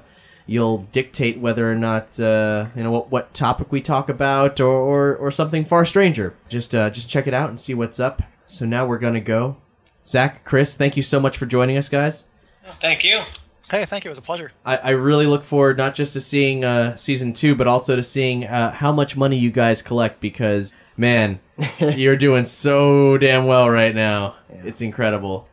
[0.48, 4.70] you'll dictate whether or not uh, you know what, what topic we talk about, or,
[4.70, 6.34] or, or something far stranger.
[6.50, 8.24] Just uh, just check it out and see what's up.
[8.48, 9.58] So now we're gonna go.
[10.08, 12.24] Zach, Chris, thank you so much for joining us, guys.
[12.80, 13.24] Thank you.
[13.72, 14.10] Hey, thank you.
[14.10, 14.52] It was a pleasure.
[14.66, 18.04] I, I really look forward not just to seeing uh, season two, but also to
[18.04, 21.40] seeing uh, how much money you guys collect because, man,
[21.80, 24.36] you're doing so damn well right now.
[24.50, 25.48] It's incredible.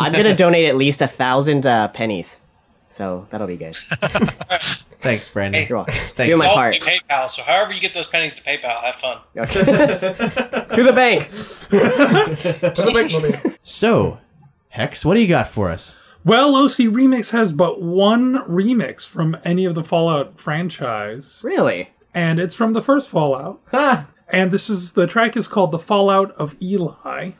[0.00, 2.40] I'm gonna donate at least a thousand uh, pennies,
[2.88, 3.76] so that'll be good.
[5.02, 5.66] Thanks, Brandon.
[5.68, 5.94] You're welcome.
[5.94, 6.76] Thank Do It's my all part.
[6.76, 9.18] PayPal, so however you get those pennies to PayPal, have fun.
[9.36, 9.64] Okay.
[10.74, 11.28] to the bank.
[13.62, 14.20] So,
[14.70, 15.98] Hex, what do you got for us?
[16.24, 21.40] Well, OC Remix has but one remix from any of the Fallout franchise.
[21.42, 21.90] Really?
[22.14, 23.60] And it's from the first Fallout.
[23.66, 24.04] Huh.
[24.28, 27.32] and this is the track is called The Fallout of Eli.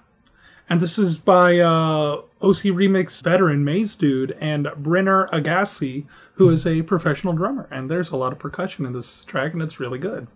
[0.68, 6.82] And this is by uh, OC Remix veteran Mazedude and Brenner Agassi, who is a
[6.82, 7.68] professional drummer.
[7.70, 10.28] And there's a lot of percussion in this track, and it's really good.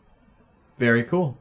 [0.78, 1.38] Very cool.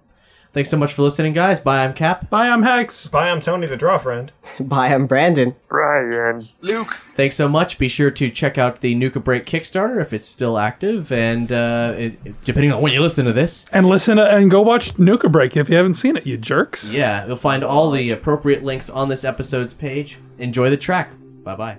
[0.55, 1.59] Thanks so much for listening, guys.
[1.59, 2.29] Bye, I'm Cap.
[2.29, 3.09] Bye, I'm Hex.
[3.09, 4.31] Bye, I'm Tony the Draw Friend.
[4.61, 5.53] Bye, I'm Brandon.
[5.67, 6.45] Brian.
[6.61, 6.93] Luke.
[7.17, 7.77] Thanks so much.
[7.77, 11.93] Be sure to check out the Nuka Break Kickstarter if it's still active, and uh,
[11.97, 14.97] it, it- depending on when you listen to this, And listen to, and go watch
[14.97, 16.89] Nuka Break if you haven't seen it, you jerks.
[16.89, 20.19] yeah, you'll find all the appropriate links on this episode's page.
[20.37, 21.11] Enjoy the track.
[21.43, 21.77] Bye bye.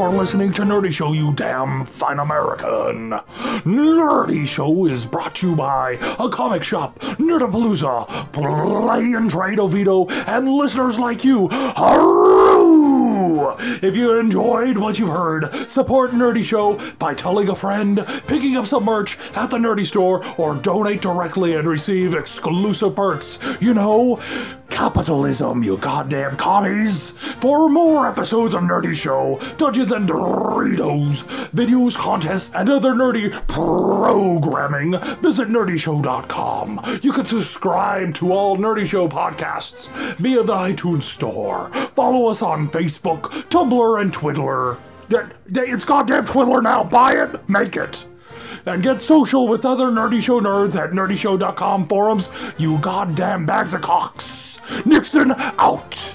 [0.00, 3.10] For listening to Nerdy Show, you damn fine American.
[3.66, 10.06] Nerdy Show is brought to you by a comic shop, Nerdapalooza, Play and Trade Oviedo,
[10.08, 11.50] and listeners like you.
[13.82, 18.66] If you enjoyed what you've heard, support Nerdy Show by telling a friend, picking up
[18.66, 23.38] some merch at the Nerdy Store, or donate directly and receive exclusive perks.
[23.60, 24.18] You know,
[24.70, 27.10] capitalism, you goddamn commies.
[27.40, 34.92] For more episodes of Nerdy Show, Dungeons and Doritos, videos, contests, and other nerdy programming,
[35.20, 37.00] visit nerdyshow.com.
[37.02, 41.70] You can subscribe to all Nerdy Show podcasts via the iTunes Store.
[41.94, 44.12] Follow us on Facebook, Tumblr, and
[45.08, 45.34] that-
[45.68, 46.84] It's goddamn Twitter now.
[46.84, 48.06] Buy it, make it.
[48.66, 53.80] And get social with other Nerdy Show nerds at nerdyshow.com forums, you goddamn bags of
[53.80, 54.60] cocks.
[54.84, 56.14] Nixon out.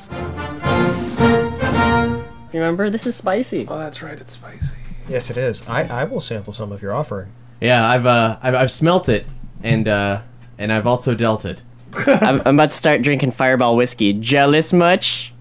[2.53, 3.67] Remember, this is spicy.
[3.67, 4.17] Oh, that's right.
[4.17, 4.76] It's spicy.
[5.09, 5.61] Yes, it is.
[5.67, 7.31] I, I will sample some of your offering.
[7.59, 9.26] Yeah, I've uh, I've, I've smelt it,
[9.63, 10.22] and uh,
[10.57, 11.61] and I've also dealt it.
[12.07, 14.13] I'm, I'm about to start drinking Fireball whiskey.
[14.13, 15.34] Jealous much?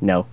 [0.00, 0.26] No.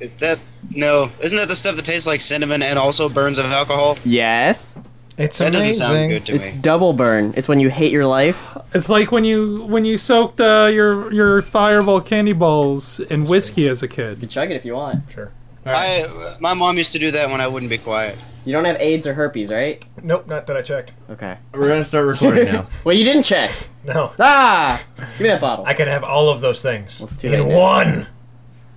[0.00, 0.38] Is that
[0.70, 1.10] no?
[1.20, 3.98] Isn't that the stuff that tastes like cinnamon and also burns of alcohol?
[4.04, 4.78] Yes.
[5.18, 6.60] It's that doesn't sound good to It's me.
[6.62, 7.34] double burn.
[7.36, 8.56] It's when you hate your life.
[8.72, 13.68] It's like when you when you soaked uh, your your Fireball candy balls in whiskey
[13.68, 14.12] as a kid.
[14.16, 15.10] You can chug it if you want.
[15.10, 15.30] Sure.
[15.66, 18.16] I my mom used to do that when I wouldn't be quiet.
[18.46, 19.84] You don't have AIDS or herpes, right?
[20.02, 20.92] Nope, not that I checked.
[21.10, 21.36] Okay.
[21.52, 22.66] We're gonna start recording now.
[22.84, 23.50] well, you didn't check.
[23.84, 24.12] No.
[24.18, 24.82] Ah!
[24.96, 25.66] Give me that bottle.
[25.66, 28.06] I could have all of those things Let's do in it now.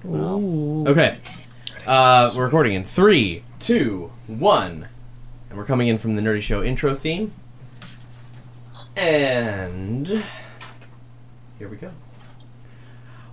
[0.05, 0.87] one.
[0.87, 1.17] Okay.
[1.85, 4.87] Uh, we're recording in three, two, one,
[5.49, 7.33] and we're coming in from the Nerdy Show intro theme.
[8.95, 10.23] And
[11.59, 11.91] here we go.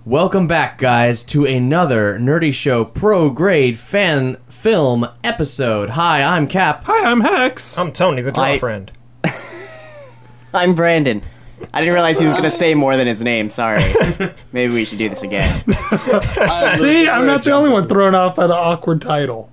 [0.03, 5.91] Welcome back, guys, to another Nerdy Show Pro Grade Fan Film episode.
[5.91, 6.83] Hi, I'm Cap.
[6.85, 7.77] Hi, I'm Hex.
[7.77, 8.91] I'm Tony, the draw I- friend.
[10.53, 11.21] I'm Brandon.
[11.73, 13.49] I didn't realize he was gonna say more than his name.
[13.49, 13.83] Sorry.
[14.51, 15.63] Maybe we should do this again.
[16.77, 19.49] See, I'm not the only one thrown off by the awkward title.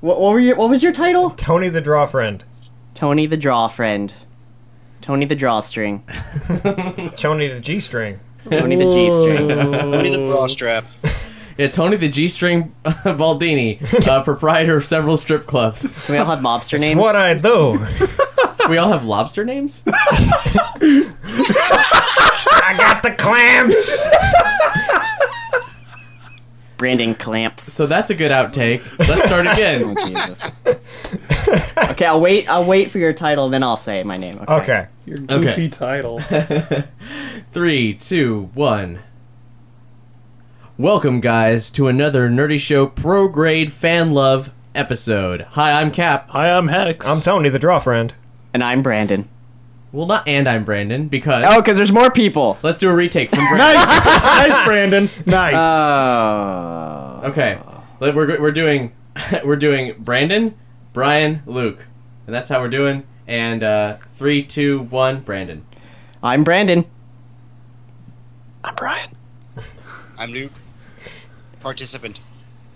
[0.00, 1.30] What, what were your What was your title?
[1.30, 2.44] Tony, the draw friend.
[2.94, 4.14] Tony the Draw Friend.
[5.00, 6.04] Tony the Drawstring.
[7.16, 8.20] Tony, the G string.
[8.48, 9.50] Tony the G String.
[9.50, 10.84] Only the bra strap.
[11.58, 16.08] Yeah, Tony the G String Baldini, uh, proprietor of several strip clubs.
[16.08, 16.98] We all have mobster names.
[17.00, 17.84] what I do.
[18.68, 19.82] We all have lobster names?
[19.86, 19.90] I
[22.76, 24.06] got the clamps.
[26.76, 27.72] Brandon Clamps.
[27.72, 28.80] So that's a good outtake.
[28.98, 29.82] Let's start again.
[29.84, 30.48] Oh, Jesus.
[31.90, 32.48] okay, I'll wait.
[32.48, 34.38] I'll wait for your title, then I'll say my name.
[34.40, 34.54] Okay.
[34.54, 34.86] Okay.
[35.06, 35.68] Your goofy Okay.
[35.68, 36.20] title.
[37.52, 39.00] Three, two, one.
[40.82, 45.42] Welcome, guys, to another Nerdy Show Pro Grade Fan Love episode.
[45.52, 46.30] Hi, I'm Cap.
[46.30, 47.06] Hi, I'm Hex.
[47.06, 48.12] I'm Tony, the draw friend.
[48.52, 49.28] And I'm Brandon.
[49.92, 52.58] Well, not and I'm Brandon because Oh, because there's more people.
[52.64, 53.58] let's do a retake from Brandon.
[53.76, 54.04] nice,
[54.48, 55.08] nice, Brandon.
[55.24, 55.54] Nice.
[55.54, 57.28] Oh.
[57.28, 57.60] okay,
[58.00, 58.90] Let- we're we're doing
[59.44, 60.56] we're doing Brandon,
[60.92, 61.84] Brian, Luke,
[62.26, 63.04] and that's how we're doing.
[63.28, 65.64] And uh, three, two, one, Brandon.
[66.24, 66.86] I'm Brandon.
[68.64, 69.10] I'm Brian.
[70.18, 70.50] I'm Luke.
[71.62, 72.20] Participant.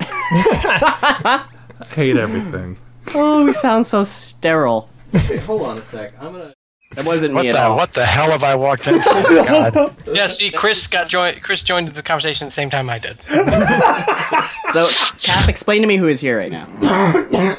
[0.00, 1.46] I
[1.94, 2.78] hate everything.
[3.14, 4.88] Oh, we sound so sterile.
[5.14, 6.12] Okay, hold on a sec.
[6.20, 6.52] I'm gonna.
[6.94, 7.76] That wasn't What me at the all.
[7.76, 9.02] what the hell have I walked into?
[9.04, 9.94] God.
[10.06, 11.42] Yeah, see, Chris got joined.
[11.42, 13.18] Chris joined the conversation the same time I did.
[14.72, 14.88] So,
[15.20, 16.66] Cap, explain to me who is here right now.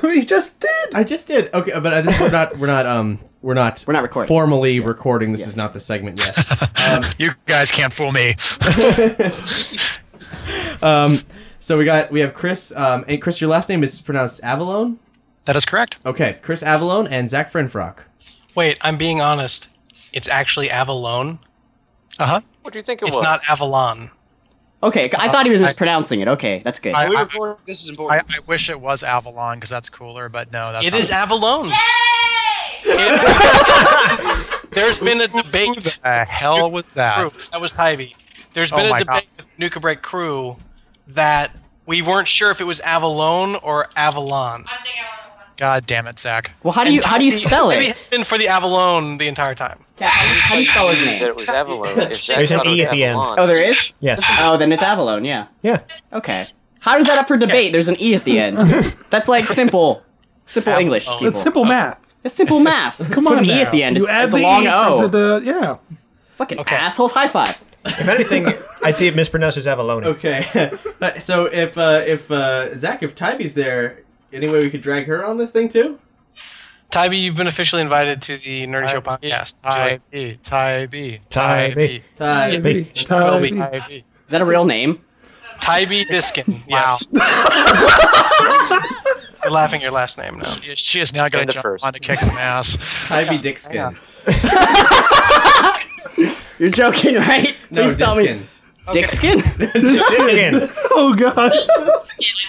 [0.03, 0.93] you just did.
[0.93, 1.51] I just did.
[1.53, 2.57] Okay, but I think we're not.
[2.57, 2.85] We're not.
[2.85, 3.19] Um.
[3.41, 3.83] We're not.
[3.87, 4.27] We're not recording.
[4.27, 5.31] Formally recording.
[5.31, 6.37] This is not the segment yet.
[6.89, 8.35] Um, you guys can't fool me.
[10.81, 11.19] Um.
[11.59, 12.11] So we got.
[12.11, 12.71] We have Chris.
[12.75, 13.05] Um.
[13.07, 14.97] And Chris, your last name is pronounced Avellone.
[15.45, 15.99] That is correct.
[16.05, 17.99] Okay, Chris Avellone and Zach Frenfrock.
[18.55, 19.69] Wait, I'm being honest.
[20.13, 21.39] It's actually Avellone.
[22.19, 22.41] Uh huh.
[22.63, 23.23] What do you think it It's was?
[23.23, 24.11] not Avalon.
[24.83, 26.27] Okay, I thought he was mispronouncing it.
[26.27, 26.93] Okay, that's good.
[26.95, 28.23] I, I, This is important.
[28.31, 31.71] I wish it was Avalon because that's cooler, but no, that's It not is Avellone.
[32.83, 35.99] It- there's been a debate.
[36.03, 37.19] The hell was that?
[37.29, 38.13] Crew, that was Tybee.
[38.53, 40.55] There's Oh been my a debate with Nuka Break Crew
[41.09, 41.55] that
[41.85, 44.65] we weren't sure if it was Avellone or Avalon.
[45.57, 46.51] God damn it, Zach.
[46.61, 47.95] well, how do you how do you Tybee- spell Tybee it?
[47.97, 49.79] has been for the Avellone the entire time.
[49.95, 51.23] Cap, how, do you, how do you spell his That name?
[51.29, 51.99] it was Avalon.
[52.11, 53.11] If Zach There's an thought it E was at the end.
[53.17, 53.93] Avalon- Oh, there is.
[53.99, 54.23] Yes.
[54.39, 55.25] Oh, then it's Avellone.
[55.25, 55.47] Yeah.
[55.63, 55.79] Yeah.
[56.13, 56.45] Okay.
[56.81, 57.71] How is that up for debate?
[57.71, 58.57] There's an e at the end.
[59.09, 60.03] That's like simple,
[60.45, 61.07] simple English.
[61.07, 61.25] People.
[61.27, 61.97] It's simple math.
[62.23, 62.97] It's simple math.
[63.11, 63.61] Come Put on an e now.
[63.61, 63.97] at the end.
[63.97, 64.95] You It's, add it's a the long E O.
[64.97, 65.77] into the yeah.
[66.35, 66.75] Fucking Okay.
[66.75, 67.13] assholes.
[67.13, 67.59] High five.
[67.87, 68.47] If anything,
[68.83, 70.05] I'd see it mispronounced as abalone.
[70.07, 70.71] Okay.
[70.99, 73.99] Uh, so if uh, if uh, Zach, if Tybee's there,
[74.33, 75.99] any way we could drag her on this thing too?
[76.89, 79.61] Tybee, you've been officially invited to the Nerdy Show podcast.
[79.61, 84.03] Tybee, Tybee, Tybee, Tybee, Tybee.
[84.25, 85.03] Is that a real name?
[85.59, 86.63] Tybee Diskin.
[86.67, 87.05] Yes.
[89.43, 90.49] you're laughing at your last name now.
[90.49, 91.85] She, she is now going to jump first.
[91.85, 92.77] on to kick some ass.
[93.07, 93.95] Tybee Dickskin.
[96.59, 97.55] You're joking, right?
[97.71, 98.23] No, Please tell me.
[98.93, 99.39] Diskin.
[99.41, 99.73] Dickskin?
[99.73, 100.69] Diskin.
[100.91, 101.51] Oh god.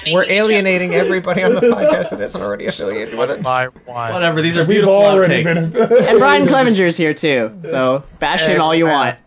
[0.13, 3.43] We're alienating everybody on the podcast that isn't already affiliated with it.
[3.43, 4.13] My one.
[4.13, 4.41] Whatever.
[4.41, 5.73] These are We've beautiful already outtakes.
[5.73, 5.83] been.
[6.09, 7.59] and Brian Clevenger's here too.
[7.63, 9.19] So bash him all you want.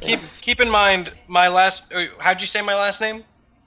[0.00, 1.92] Keep keep in mind my last.
[1.92, 3.24] uh, How'd you say my last name?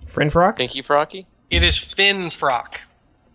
[0.08, 0.74] Frinfrock?
[0.74, 1.26] you, Frocky?
[1.50, 2.78] It is Finn Frock.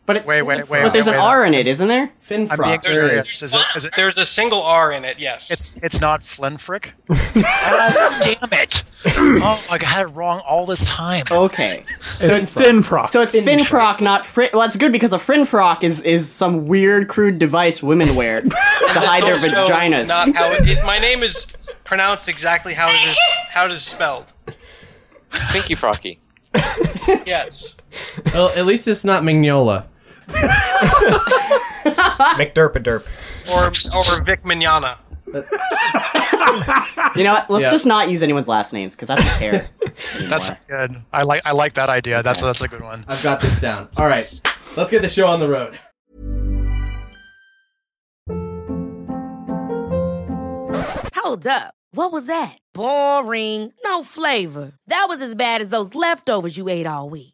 [0.07, 0.83] But it, Wait, wait, wait.
[0.83, 1.27] but there's wait, an wait.
[1.27, 2.11] R in it, isn't there?
[2.21, 2.83] Fin I'm being frock.
[2.83, 3.43] There serious.
[3.43, 5.19] Is it, is it, There's a single R in it.
[5.19, 5.51] Yes.
[5.51, 6.91] it's it's not Flinfrick?
[7.09, 8.83] God damn it!
[9.07, 11.25] Oh, I had it wrong all this time.
[11.31, 11.85] Okay.
[12.21, 13.09] So it's Finfrock.
[13.11, 14.51] So it's Finfrock, not Frin.
[14.53, 18.49] Well, that's good because a Finfrock is is some weird, crude device women wear to
[18.55, 20.07] hide their It's vaginas.
[20.07, 21.47] Not how it, it- my name is
[21.85, 23.19] pronounced exactly how it is
[23.51, 24.33] how it is spelled.
[25.51, 26.19] Pinky Frocky.
[27.27, 27.77] Yes.
[28.33, 29.87] Well, at least it's not Mignola.
[32.37, 33.05] McDerpaderp.
[33.51, 34.97] Or or Vic Mignogna.
[37.17, 37.51] You know what?
[37.51, 37.71] Let's Yeah.
[37.71, 39.69] just not use anyone's last names because I don't care.
[40.29, 40.95] That's good.
[41.13, 42.23] I like I like that idea.
[42.23, 43.05] That's that's a good one.
[43.09, 43.89] I've got this down.
[43.97, 44.29] All right,
[44.77, 45.79] let's get the show on the road.
[51.17, 51.75] Hold up.
[51.93, 52.59] What was that?
[52.75, 53.73] Boring.
[53.85, 54.73] No flavor.
[54.89, 57.34] That was as bad as those leftovers you ate all week.